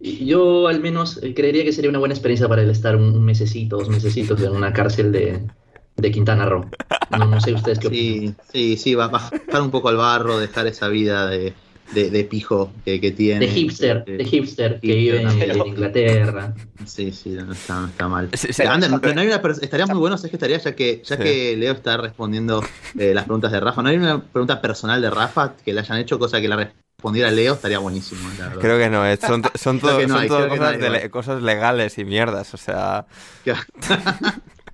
[0.00, 3.76] yo al menos creería que sería una buena experiencia para él estar un, un mesecito,
[3.76, 5.46] dos mesecitos en una cárcel de,
[5.96, 6.70] de Quintana Roo.
[7.10, 8.36] No, no sé ustedes qué opinan.
[8.52, 11.54] Sí, sí, sí, va a bajar un poco al barro, dejar esa vida de,
[11.92, 13.40] de, de pijo que, que tiene.
[13.46, 16.54] De hipster, Eh, de hipster que vive en, Inglaterra.
[16.86, 18.30] Sí, sí, no está, no está mal.
[18.32, 18.62] Sí, sí.
[18.62, 20.58] Ander, pero no hay una estaría muy bueno, ¿sabes qué estaría?
[20.58, 21.22] Ya que, ya Sí.
[21.22, 22.62] que Leo está respondiendo
[22.98, 25.98] eh, las preguntas de Rafa, ¿no hay una pregunta personal de Rafa que le hayan
[25.98, 27.54] hecho, cosa que la respondiera Leo?
[27.54, 28.60] Estaría buenísimo, la verdad.
[28.60, 30.64] Creo que no, eh, son, son todo, que no son hay, todo creo que no
[30.66, 33.06] cosas, hay, de cosas legales y mierdas, o sea...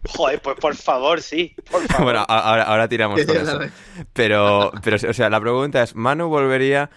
[0.09, 2.05] Joder, pues por favor, sí, por favor.
[2.05, 3.61] Bueno, ahora, ahora tiramos con eso.
[4.13, 6.91] Pero, pero, o sea, la pregunta es, ¿Manu volvería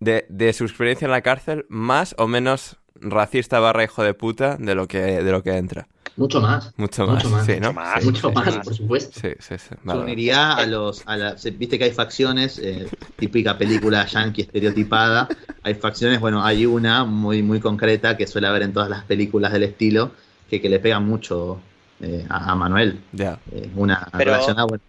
[0.00, 4.56] de, de su experiencia en la cárcel más o menos racista barra hijo de puta
[4.58, 5.88] de lo que, de lo que entra?
[6.16, 6.72] Mucho más.
[6.76, 7.46] Mucho más, Mucho más.
[7.46, 7.68] sí, ¿no?
[7.72, 8.04] Mucho más.
[8.04, 8.60] Mucho sí, más, sí.
[8.62, 9.20] por supuesto.
[9.20, 9.68] Sí, sí, sí.
[9.68, 10.00] Se vale.
[10.02, 12.86] uniría a los, a la, viste que hay facciones, eh,
[13.18, 15.26] típica película yankee estereotipada,
[15.62, 19.52] hay facciones, bueno, hay una muy, muy concreta que suele haber en todas las películas
[19.52, 20.12] del estilo,
[20.50, 21.60] que, que le pega mucho
[22.02, 23.00] eh, a, a Manuel.
[23.12, 23.38] Ya.
[23.50, 24.84] Eh, una Pero- relacionada, bueno,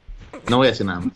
[0.50, 1.14] no voy a decir nada más.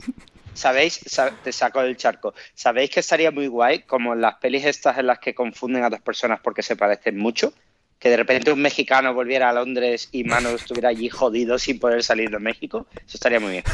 [0.53, 0.99] ¿Sabéis?
[1.05, 2.33] Sa- te saco del charco.
[2.55, 5.89] ¿Sabéis que estaría muy guay como en las pelis estas en las que confunden a
[5.89, 7.53] dos personas porque se parecen mucho?
[7.99, 12.03] Que de repente un mexicano volviera a Londres y Manu estuviera allí jodido sin poder
[12.03, 12.87] salir de México.
[12.95, 13.63] Eso estaría muy bien.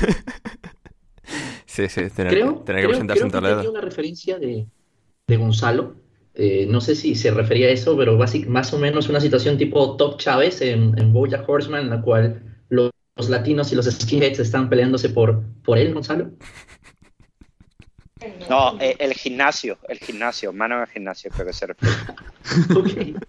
[1.65, 4.67] Sí, sí, tener, Creo, tener que creo, presentarse creo en que tenía una referencia de,
[5.25, 5.95] de Gonzalo.
[6.35, 9.57] Eh, no sé si se refería a eso, pero básic- más o menos una situación
[9.57, 13.85] tipo Top Chávez en, en Bojack Horseman, en la cual lo los latinos y los
[13.85, 16.31] skinheads están peleándose por, por él, Gonzalo?
[18.49, 21.95] No, eh, el gimnasio, el gimnasio, mano en el gimnasio, creo que se refiere.
[22.75, 23.21] Ok.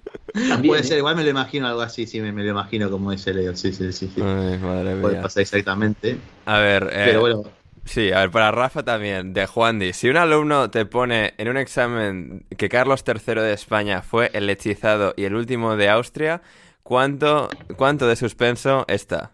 [0.48, 0.84] También, Puede ¿eh?
[0.84, 3.54] ser, igual me lo imagino algo así, sí, me, me lo imagino como dice Leo,
[3.54, 4.08] sí, sí, sí.
[4.08, 4.20] sí.
[4.20, 5.22] Ay, madre Puede mía.
[5.22, 6.16] pasar exactamente.
[6.46, 7.42] A ver, eh, Pero bueno,
[7.84, 9.92] Sí, a ver, para Rafa también, de Juan Di.
[9.92, 14.48] Si un alumno te pone en un examen que Carlos III de España fue el
[14.48, 16.40] hechizado y el último de Austria,
[16.82, 19.32] ¿cuánto, cuánto de suspenso está?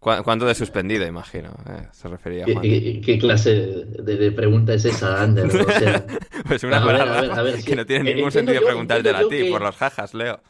[0.00, 1.50] ¿Cu- ¿Cuánto de suspendido, imagino?
[1.68, 5.46] eh, se refería a ¿Qué, qué- qué clase de, de pregunta es esa, Ander?
[5.46, 6.06] O sea,
[6.48, 8.60] Pues una a para ver, a ver, Rafa, a ver, que no tiene ningún sentido
[8.60, 10.40] yo- preguntártela a ti por los jajas, Leo.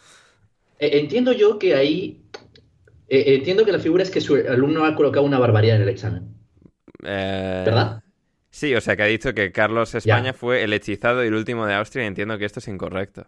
[0.78, 2.22] eh, entiendo yo que ahí.
[3.08, 5.90] eh, entiendo que la figura es que su alumno ha colocado una barbaridad en el
[5.90, 6.39] examen.
[7.04, 8.02] Eh, ¿Verdad?
[8.50, 11.66] Sí, o sea que ha dicho que Carlos España fue el hechizado y el último
[11.66, 13.26] de Austria y entiendo que esto es incorrecto.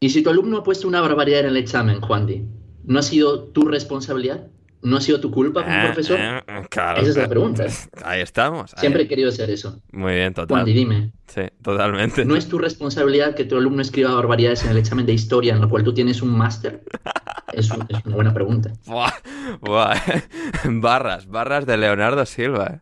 [0.00, 2.42] Y si tu alumno ha puesto una barbaridad en el examen, Juan Di,
[2.84, 4.48] ¿no ha sido tu responsabilidad?
[4.82, 6.18] ¿No ha sido tu culpa como Eh, profesor?
[6.18, 7.66] eh, claro, Esa es la pregunta.
[8.04, 8.72] Ahí estamos.
[8.72, 8.80] ahí.
[8.80, 9.82] Siempre he querido hacer eso.
[9.92, 10.56] Muy bien, total.
[10.56, 12.24] Juan Di, dime, Sí, totalmente.
[12.24, 15.60] ¿no es tu responsabilidad que tu alumno escriba barbaridades en el examen de historia en
[15.60, 16.82] lo cual tú tienes un máster?
[17.52, 18.70] Es, un- es una buena pregunta.
[18.86, 19.12] Buah,
[19.60, 19.94] buah.
[20.64, 22.66] Barras, barras de Leonardo Silva.
[22.66, 22.80] eh.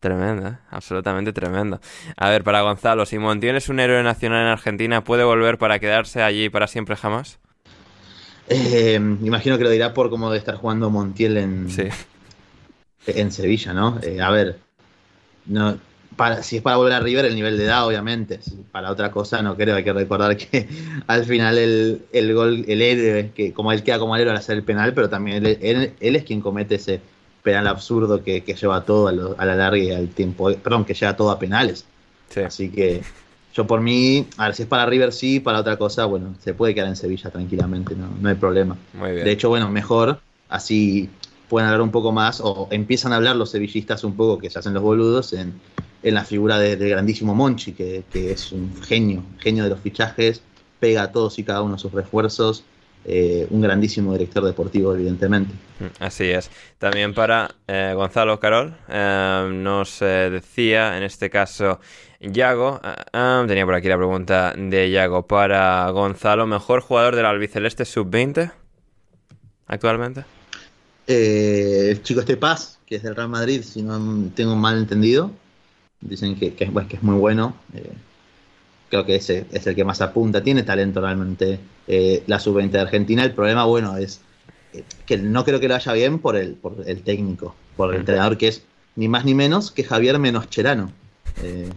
[0.00, 1.80] Tremendo, eh, absolutamente tremendo.
[2.16, 5.80] A ver, para Gonzalo, si Montiel es un héroe nacional en Argentina, ¿puede volver para
[5.80, 7.38] quedarse allí para siempre jamás?
[8.48, 11.88] eh, imagino que lo dirá por cómo debe estar jugando Montiel en, Sí.
[13.06, 13.98] en Sevilla, ¿no?
[14.02, 14.58] Eh, a ver,
[15.46, 15.78] no,
[16.18, 18.40] para, si es para volver a River, el nivel de edad, obviamente.
[18.72, 19.76] Para otra cosa, no creo.
[19.76, 20.68] Hay que recordar que
[21.06, 24.56] al final el, el gol, el héroe, que como él queda como héroe al hacer
[24.58, 27.00] el penal, pero también él, él- él es quien comete ese
[27.42, 30.52] penal absurdo que, que lleva todo a, lo- a la larga y al tiempo.
[30.52, 31.84] Perdón, que lleva todo a penales.
[32.28, 32.40] Sí.
[32.40, 33.00] Así que
[33.54, 36.52] yo por mí, a ver, si es para River sí, para otra cosa, bueno, se
[36.52, 38.76] puede quedar en Sevilla tranquilamente, no, no hay problema.
[38.92, 39.24] Muy bien.
[39.24, 41.08] De hecho, bueno, mejor, así
[41.48, 44.58] pueden hablar un poco más, o empiezan a hablar los sevillistas un poco, que se
[44.58, 45.54] hacen los boludos, en,
[46.08, 49.80] en la figura de- del grandísimo Monchi, que, que es un genio, genio de los
[49.80, 50.42] fichajes,
[50.80, 52.64] pega a todos y cada uno de sus refuerzos,
[53.04, 55.52] eh, un grandísimo director deportivo, evidentemente.
[55.80, 56.50] Mm, Así es.
[56.78, 61.80] También para eh, Gonzalo Carol, eh, nos decía, en este caso,
[62.20, 62.80] Yago,
[63.46, 68.50] tenía por aquí la pregunta de Yago para Gonzalo, ¿mejor jugador del albiceleste sub-20
[69.68, 70.24] actualmente?
[71.06, 75.30] El chico este Paz, que es del Real Madrid, si no tengo mal entendido,
[76.00, 77.54] dicen que, que es, bueno, que es muy bueno.
[77.74, 77.92] eh,
[78.90, 80.42] creo que ese es el que más apunta.
[80.42, 83.22] Tiene talento realmente eh, la sub-20 de Argentina.
[83.24, 84.20] El problema, bueno, es
[84.72, 88.00] eh, que no creo que lo vaya bien por el, por el técnico, por el
[88.00, 88.62] entrenador que es
[88.96, 90.90] ni más ni menos que Javier Menoscherano.
[91.42, 91.68] Eh,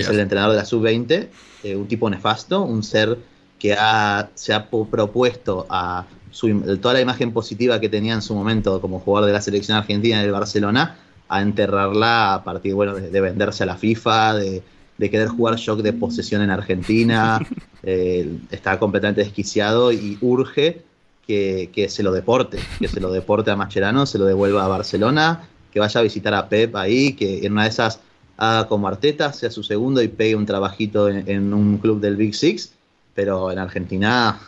[0.00, 1.28] es el entrenador de la sub-20,
[1.62, 3.16] eh, un tipo nefasto, un ser
[3.58, 8.34] que ha- se ha propuesto a su toda la imagen positiva que tenía en su
[8.34, 10.96] momento como jugador de la selección argentina del Barcelona,
[11.28, 14.62] a enterrarla a partir bueno, de, de venderse a la FIFA, de,
[14.98, 17.40] de querer jugar shock de posesión en Argentina.
[17.86, 20.80] Eh, está completamente desquiciado y urge
[21.26, 24.68] que, que se lo deporte, que se lo deporte a Mascherano, se lo devuelva a
[24.68, 28.00] Barcelona, que vaya a visitar a Pep ahí, que en una de esas
[28.38, 32.16] haga como Arteta, sea su segundo y pegue un trabajito en, en un club del
[32.16, 32.72] Big Six,
[33.14, 34.40] pero en Argentina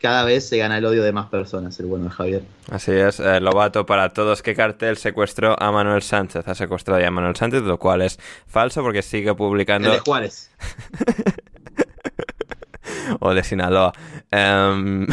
[0.00, 2.42] cada vez se gana el odio de más personas, el bueno de Javier.
[2.70, 4.42] Así es, eh, Lobato para todos.
[4.42, 6.46] ¿Qué cartel secuestró a Manuel Sánchez?
[6.46, 9.90] Ha secuestrado ya a Manuel Sánchez, lo cual es falso porque sigue El publicando.
[9.90, 10.50] de Juárez.
[13.20, 13.92] o de Sinaloa.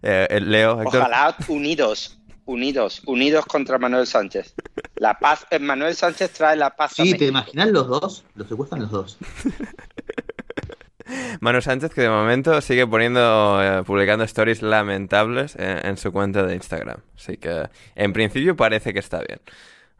[0.00, 1.00] Eh, Leo, Héctor.
[1.00, 4.54] Ojalá unidos, unidos, unidos contra Manuel Sánchez.
[4.94, 8.24] La paz, Manuel Sánchez trae la paz a Sí, ¿te imaginas los dos?
[8.36, 9.18] Los secuestran los dos.
[11.40, 16.44] Manuel Sánchez que de momento sigue poniendo, eh, publicando stories lamentables en, en su cuenta
[16.44, 17.00] de Instagram.
[17.16, 19.40] Así que en principio parece que está bien.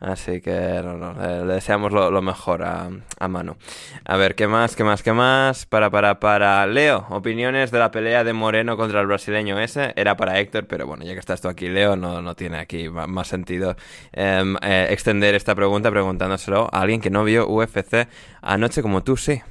[0.01, 3.57] Así que no, no, eh, le deseamos lo, mejor a, a Manu.
[4.05, 4.77] A ver, ¿qué más?
[4.77, 5.03] ¿Qué más?
[5.03, 5.67] ¿Qué más?
[5.67, 9.93] Para, para, para Leo, opiniones de la pelea de Moreno contra el brasileño ese.
[9.97, 12.89] Era para Héctor, pero bueno, ya que estás tú aquí, Leo, no, no tiene aquí
[12.89, 13.77] más sentido
[14.13, 18.07] em, eh, extender esta pregunta preguntándoselo a alguien que no vio UFC
[18.41, 19.43] anoche como tú, sí.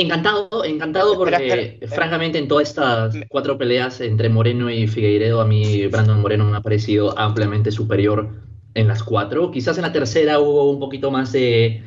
[0.00, 5.40] Encantado, encantado porque Espera, espera, francamente en todas estas cuatro peleas entre Moreno y Figueiredo,
[5.40, 8.28] a mí Brandon Moreno me ha parecido ampliamente superior
[8.74, 9.50] en las cuatro.
[9.50, 11.82] Quizás en la tercera hubo un poquito más de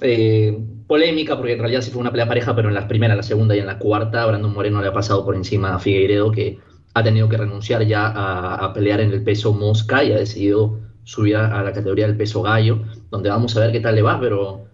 [0.00, 3.24] eh, polémica porque en realidad sí fue una pelea pareja, pero en la primera, la
[3.24, 6.60] segunda y en la cuarta Brandon Moreno le ha pasado por encima a Figueiredo que
[6.94, 10.78] ha tenido que renunciar ya a, a pelear en el peso mosca y ha decidido
[11.02, 12.78] subir a, a la categoría del peso gallo,
[13.10, 14.66] donde vamos a ver qué tal le va, pero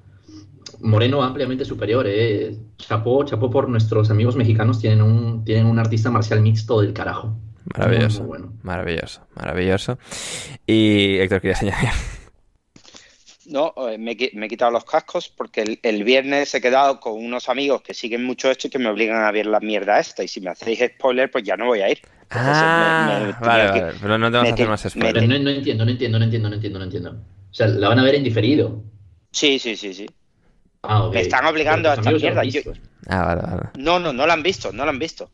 [0.83, 2.57] Moreno ampliamente superior, eh.
[2.79, 7.37] Chapó, chapó por nuestros amigos mexicanos, tienen un, tienen un artista marcial mixto del carajo.
[7.77, 8.21] Maravilloso.
[8.21, 8.53] Muy bueno.
[8.63, 9.99] Maravilloso, maravilloso.
[10.67, 11.89] Y Héctor, ¿querías añadir?
[13.47, 16.61] No, eh, me, he qui- me he quitado los cascos porque el, el viernes he
[16.61, 19.59] quedado con unos amigos que siguen mucho esto y que me obligan a ver la
[19.61, 20.23] mierda esta.
[20.23, 21.99] Y si me hacéis spoiler, pues ya no voy a ir.
[22.31, 23.35] Ah, me- me vale,
[23.65, 25.13] tenía que- vale, pero no te vamos a hacer más.
[25.13, 27.11] Pero no, no entiendo, no entiendo, no entiendo, no entiendo, no entiendo.
[27.51, 28.83] O sea, la van a ver en diferido.
[29.33, 30.07] Sí, sí, sí, sí.
[30.83, 31.09] Ah.
[31.13, 32.73] Me están obligando a esta mierda, visto.
[33.09, 33.63] Ah, vale, vale.
[33.79, 35.31] No, no, no lo han visto, no lo han visto.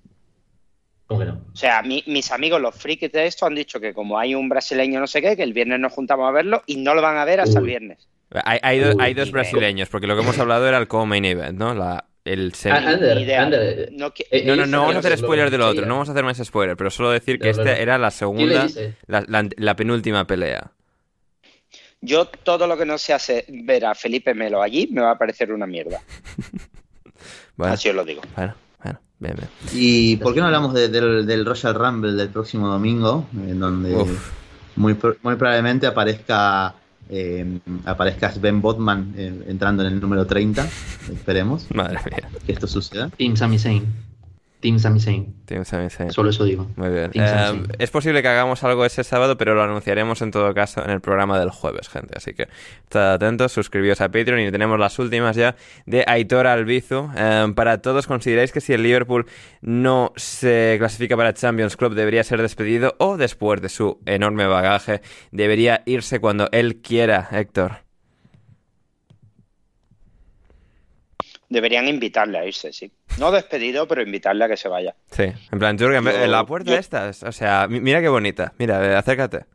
[1.06, 1.40] ¿Cómo que no?
[1.52, 4.48] O sea, mi- mis amigos, los frikis de esto, han dicho que como hay un
[4.48, 7.16] brasileño no sé qué, que el viernes nos juntamos a verlo y no lo van
[7.16, 8.08] a ver hasta el viernes.
[8.44, 11.24] Hay, hay do- Uy, hay dos brasileños, porque lo que hemos hablado era el co-main
[11.24, 11.72] event, ¿no?
[11.74, 13.42] La, el semi- Ah, Ander, Ni idea.
[13.42, 15.86] Ander, No eh, No, no, ellos no vamos a hacer lo- spoiler del lo- otro,
[15.86, 18.10] no vamos a hacer más spoiler, pero solo decir que esta era la ¿Quién le
[18.18, 18.94] segunda, dice?
[19.06, 20.72] la, la- la penúltima pelea.
[22.00, 25.18] Yo todo lo que no se hace ver a Felipe Melo allí me va a
[25.18, 26.00] parecer una mierda.
[27.56, 28.22] Bueno, Así os lo digo.
[28.36, 28.54] bueno,
[28.84, 29.48] bueno, bien, bien.
[29.72, 33.26] ¿Y por qué no hablamos de- del, del Royal Rumble del próximo domingo?
[33.32, 34.30] En donde Uf.
[34.76, 36.76] muy, pro- muy probablemente aparezca
[37.10, 40.64] eh, aparezca Ben Botman eh, entrando en el número 30.
[41.12, 42.28] Esperemos Madre mía.
[42.46, 43.08] que esto suceda.
[43.10, 43.84] Team Sami Zayn.
[44.60, 45.34] Team Sami Zayn.
[45.44, 46.10] Team Sami Zayn.
[46.10, 46.68] Solo eso digo.
[46.76, 47.12] Muy bien.
[47.14, 50.90] Eh, es posible que hagamos algo ese sábado, pero lo anunciaremos en todo caso en
[50.90, 52.14] el programa del jueves, gente.
[52.16, 52.48] Así que
[52.82, 55.54] estad atentos, suscribíos a Patreon y tenemos las últimas ya
[55.86, 57.10] de Aitor Albizu.
[57.16, 59.26] Eh, para todos, ¿consideráis que si el Liverpool
[59.60, 65.02] no se clasifica para Champions Club debería ser despedido o después de su enorme bagaje
[65.30, 67.87] debería irse cuando él quiera, Héctor?
[71.48, 72.90] Deberían invitarle a irse, sí.
[73.18, 74.94] No despedido, pero invitarle a que se vaya.
[75.10, 78.08] Sí, en plan, Jürgen, Yo- en la puerta yo- esta, o sea, mi- mira qué
[78.08, 78.52] bonita.
[78.58, 79.46] Mira, eh, acércate.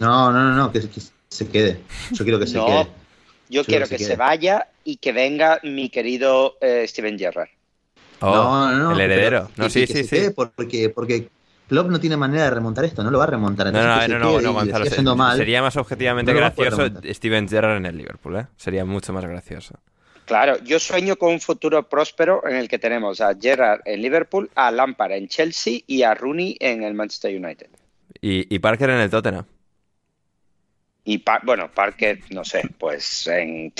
[0.00, 1.80] No, no, no, no, que, que se quede.
[2.12, 2.86] Yo quiero que se No, quede.
[3.48, 4.12] yo Sí, quiero que quiere.
[4.12, 7.48] se vaya y que venga mi querido eh, Steven Gerrard.
[8.20, 9.46] Oh, no, no, no, el pero heredero.
[9.54, 10.30] que- No, sí, que sí, se sí.
[10.34, 11.28] Porque, porque
[11.68, 13.72] Klopp no tiene manera de remontar esto, no lo va a remontar.
[13.72, 14.84] No, entonces no, que se no, no, no, Gonzalo.
[14.86, 15.36] se-.
[15.36, 16.88] Sería más objetivamente gracioso.
[17.04, 18.46] Steven Gerrard en el Liverpool, ¿eh?
[18.56, 19.74] Sería mucho más gracioso.
[20.26, 24.50] Claro, yo sueño con un futuro próspero en el que tenemos a Gerrard en Liverpool,
[24.54, 27.68] a Lampard en Chelsea y a Rooney en el Manchester United.
[28.20, 29.44] Y, y Parker en el Tottenham.
[31.04, 33.72] Y Pa- bueno, Parker, no sé, pues en.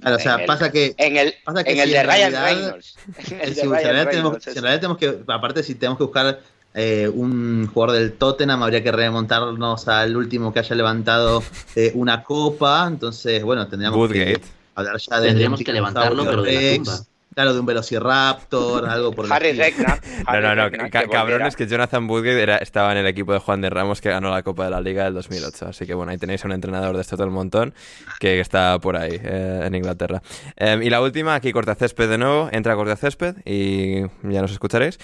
[0.00, 2.06] Claro, o sea, el- pasa que En el, pasa que en el si de en
[2.06, 2.96] Ryan realidad- Reynolds.
[3.30, 4.60] En el si de en Ryan realidad, tenemos, Reynolds, si en eso.
[4.62, 6.40] realidad tenemos que, aparte si tenemos que buscar
[6.74, 11.42] eh, un jugador del Tottenham, habría que remontarnos al último que haya levantado
[11.74, 14.34] eh, una copa, entonces bueno, tendríamos Woodgate.
[14.34, 16.98] que hablar ya de Tendríamos que levantarlo, pero de la Rex, tumba.
[17.34, 19.58] Claro, de un Velociraptor, algo por el Harry.
[20.26, 21.48] No, no, no, ca- que cabrón volviera.
[21.48, 24.30] es que Jonathan Woodgate era, estaba en el equipo de Juan de Ramos que ganó
[24.30, 25.68] la Copa de la Liga del 2008.
[25.68, 27.72] Así que bueno, ahí tenéis a un entrenador de esto todo el montón
[28.20, 30.20] que está por ahí, eh, en Inglaterra.
[30.58, 34.98] Eh, y la última, aquí Cortacésped de nuevo, entra Cortacésped y ya nos escucharéis.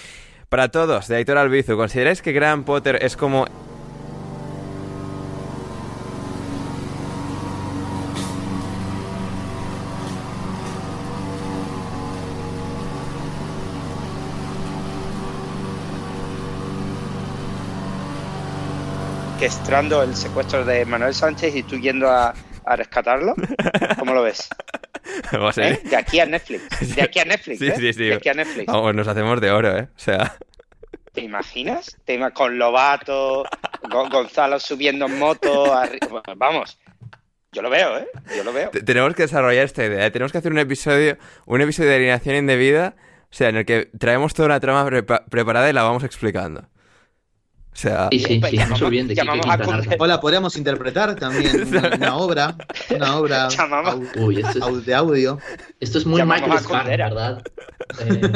[0.49, 3.47] Para todos, de Aitor Albizu, ¿consideráis que Graham Potter es como
[19.39, 22.33] orquestando el secuestro de Manuel Sánchez y tú yendo a,
[22.65, 23.35] a rescatarlo?
[23.97, 24.49] ¿Cómo lo ves?
[25.31, 25.79] Vamos a ¿Eh?
[25.85, 26.93] De aquí a Netflix.
[26.93, 27.59] De aquí a Netflix.
[27.59, 27.73] Sí, ¿eh?
[27.77, 28.03] sí, sí.
[28.03, 28.65] De aquí a Netflix.
[28.65, 29.87] Vamos, nos hacemos de oro, ¿eh?
[29.95, 30.35] O sea,
[31.13, 31.97] ¿Te imaginas?
[32.03, 33.45] Te ima- con Lobato,
[33.89, 35.73] Go- Gonzalo subiendo en moto.
[36.35, 36.77] Vamos.
[37.53, 38.07] Yo lo veo, ¿eh?
[38.35, 38.71] Yo lo veo.
[38.71, 40.05] te- tenemos que desarrollar esta idea.
[40.05, 40.11] ¿eh?
[40.11, 42.93] Tenemos que hacer un episodio, un episodio de alineación indebida,
[43.23, 46.67] o sea, en el que traemos toda una trama prepa- preparada y la vamos explicando.
[47.71, 49.57] O sea, Sí, sí, sí, llamamos- bien de llamamos a.
[49.59, 49.95] Cunde.
[49.99, 52.55] Hola, podríamos interpretar también una, una obra,
[52.89, 55.39] una obra au- Uy, esto es, au- de audio.
[55.79, 57.09] esto es muy Llamamos Michael Cundera.
[57.09, 57.43] ¿verdad?
[57.99, 58.31] Eh,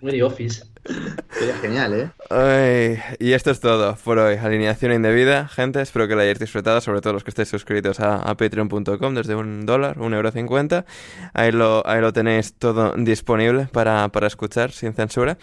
[0.00, 0.64] muy de Office.
[1.30, 1.94] Sería genial,
[2.30, 3.02] ¿eh?
[3.18, 4.36] Y esto es todo por hoy.
[4.36, 5.80] Alineación indebida, gente.
[5.80, 9.64] Espero que la hayáis disfrutado, sobre todo los que estéis suscritos a, patreon.com desde un
[9.66, 10.84] dólar, un euro cincuenta.
[11.32, 15.38] Ahí lo, ahí lo tenéis todo disponible para, para escuchar sin censura.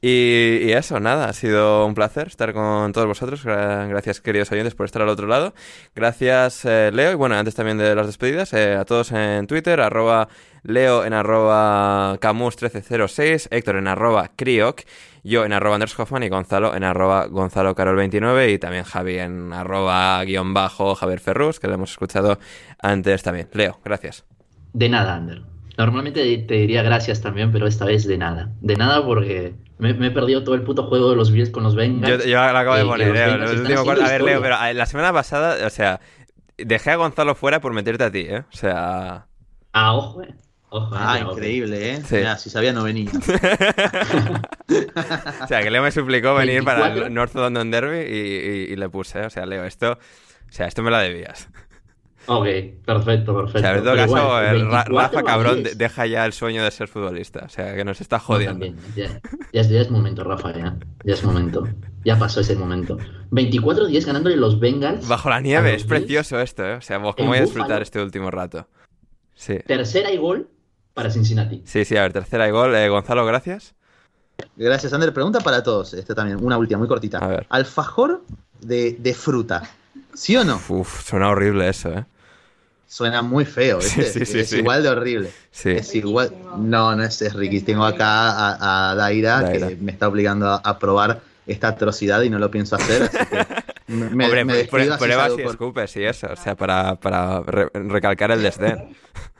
[0.00, 3.44] Y, eso, nada, ha sido un placer estar con todos vosotros.
[3.44, 5.54] Gra- Gracias, queridos oyentes, por estar al otro lado.
[5.94, 7.12] Gracias, eh, Leo.
[7.12, 10.28] Y bueno, antes también de las despedidas, eh, a todos en Twitter, arroba
[10.66, 14.82] Leo en arroba Camus1306, Héctor en arroba Crioc,
[15.22, 19.52] yo en arroba Anders Hoffman y Gonzalo en arroba Gonzalo Carol29 y también Javi en
[19.52, 22.38] arroba guion bajo Javier Ferrus, que lo hemos escuchado
[22.80, 23.48] antes también.
[23.52, 24.24] Leo, gracias.
[24.72, 25.42] De nada, Ander.
[25.78, 28.50] Normalmente te diría gracias también, pero esta vez de nada.
[28.60, 31.62] De nada porque me, me he perdido todo el puto juego de los Bills con
[31.62, 32.24] los Bengals.
[32.24, 34.04] Yo, yo lo acabo de poner, Leo, cuarto.
[34.04, 36.00] A ver, Leo, pero la semana pasada, o sea,
[36.56, 38.44] dejé a Gonzalo fuera por meterte a ti, ¿eh?
[38.52, 39.26] O sea...
[39.72, 40.34] Ah, ojo, eh.
[40.70, 42.02] Ah, increíble, ¿eh?
[42.04, 42.16] Sí.
[42.16, 43.10] Mirá, si sabía no venía.
[44.68, 47.06] O sea, que Leo me suplicó venir para 24.
[47.06, 48.18] el North London Derby y,
[48.70, 51.48] y- y le puse, o sea, Leo, esto, o sea, esto me lo debías.
[52.26, 52.46] Ok,
[52.84, 53.58] perfecto, perfecto.
[53.58, 55.64] O sea, en todo Pero caso, igual, el Ra- 24 Rafa cabrón 10.
[55.70, 58.66] de- deja ya el sueño de ser futbolista, o sea, que nos está jodiendo.
[58.66, 59.20] también, Ya,
[59.52, 60.76] ya es, ya es momento, Rafa, ya.
[61.04, 61.68] Ya es momento.
[62.04, 62.98] Ya pasó ese momento.
[63.30, 65.06] 24-10 ganándole los Bengals.
[65.06, 66.74] Bajo la nieve, es precioso esto, ¿eh?
[66.74, 67.82] O sea, vos, ¿cómo voy a disfrutar Buffalo.
[67.84, 68.68] este último rato?
[69.34, 69.58] Sí.
[69.64, 70.48] Tercera y gol
[70.96, 71.62] para Cincinnati.
[71.66, 72.74] Sí, sí, a ver, tercera y gol.
[72.74, 73.74] Eh, Gonzalo, gracias.
[74.56, 75.12] Gracias, Ander.
[75.12, 75.92] Pregunta para todos.
[75.92, 77.18] Esta también, una última, muy cortita.
[77.18, 77.46] A ver.
[77.50, 78.24] Alfajor
[78.62, 79.62] de, de fruta.
[80.14, 80.58] ¿Sí o no?
[80.70, 82.06] Uf, suena horrible eso, ¿eh?
[82.86, 84.24] Suena muy feo, Sí, ¿viste?
[84.24, 84.56] sí, sí, es sí.
[84.58, 85.30] igual de horrible.
[85.50, 85.70] Sí.
[85.70, 86.32] Es igual.
[86.56, 87.60] No, no es, es Ricky.
[87.60, 89.68] Tengo acá a, a Daira, Daira.
[89.68, 93.02] que me está obligando a, a probar esta atrocidad y no lo pienso hacer.
[93.02, 96.36] Así que me, Hombre, me pr- despido, así pruebas y con- escupes y eso, o
[96.36, 98.96] sea, para, para re- recalcar el desdén.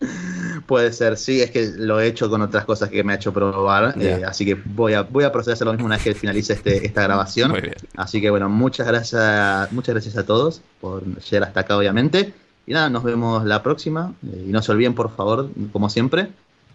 [0.66, 3.32] Puede ser, sí, es que lo he hecho con otras cosas que me ha hecho
[3.32, 6.04] probar, eh, así que voy a, voy a proceder a hacer lo mismo una vez
[6.04, 7.50] que finalice este, esta grabación.
[7.52, 7.74] Muy bien.
[7.96, 12.34] Así que bueno, muchas gracias, muchas gracias a todos por llegar hasta acá, obviamente.
[12.66, 14.12] Y nada, nos vemos la próxima.
[14.26, 16.28] eh, y no se olviden, por favor, como siempre,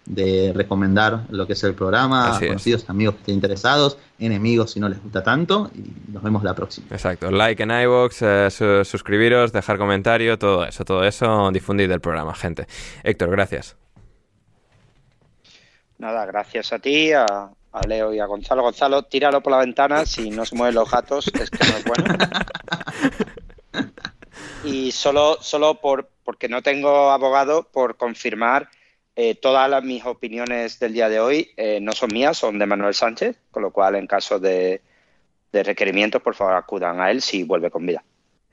[0.06, 2.48] de recomendar lo que es el programa Así a es.
[2.50, 5.70] conocidos, amigos que estén interesados, enemigos si no les gusta tanto.
[5.76, 6.88] Y nos vemos la próxima.
[6.92, 7.30] Exacto.
[7.32, 12.34] Like en iVoox, eh, su- suscribiros, dejar comentario, todo eso, todo eso, difundir el programa,
[12.34, 12.68] gente.
[13.04, 13.76] Héctor, gracias.
[16.00, 18.64] Nada, gracias a ti, a, a Leo y a Gonzalo.
[18.64, 21.84] Gonzalo, tíralo por la ventana, si no se mueven los gatos es que no es
[21.86, 22.16] bueno.
[24.64, 28.70] Y solo, solo por, porque no tengo abogado, por confirmar,
[29.16, 32.66] eh, todas las, mis opiniones del día de hoy eh, no son mías, son de
[32.66, 34.82] Manuel Sánchez, con lo cual en caso de,
[35.52, 38.04] de requerimientos, por favor acudan a él si vuelve con vida.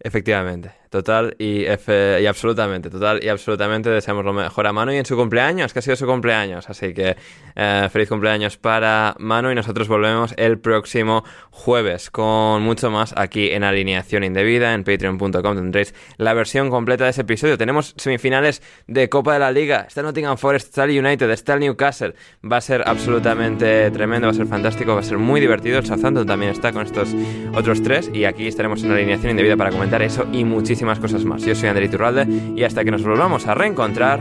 [0.01, 4.97] Efectivamente, total y, efe- y absolutamente, total y absolutamente deseamos lo mejor a Manu y
[4.97, 7.17] en su cumpleaños, que ha sido su cumpleaños, así que
[7.57, 13.51] eh, feliz cumpleaños para Manu y nosotros volvemos el próximo jueves con mucho más aquí
[13.51, 17.59] en Alineación Indebida, en patreon.com tendréis la versión completa de ese episodio.
[17.59, 21.61] Tenemos semifinales de Copa de la Liga, está Nottingham Forest, está el United, está el
[21.61, 22.15] Newcastle,
[22.51, 25.87] va a ser absolutamente tremendo, va a ser fantástico, va a ser muy divertido, el
[25.87, 27.15] Southampton también está con estos
[27.55, 30.45] otros tres y aquí estaremos en Alineación Indebida para comentar eso y
[30.79, 31.43] muchísimas cosas más.
[31.43, 32.25] Yo soy Ander Iturralde
[32.55, 34.21] y hasta que nos volvamos a reencontrar,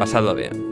[0.00, 0.71] pasadlo bien.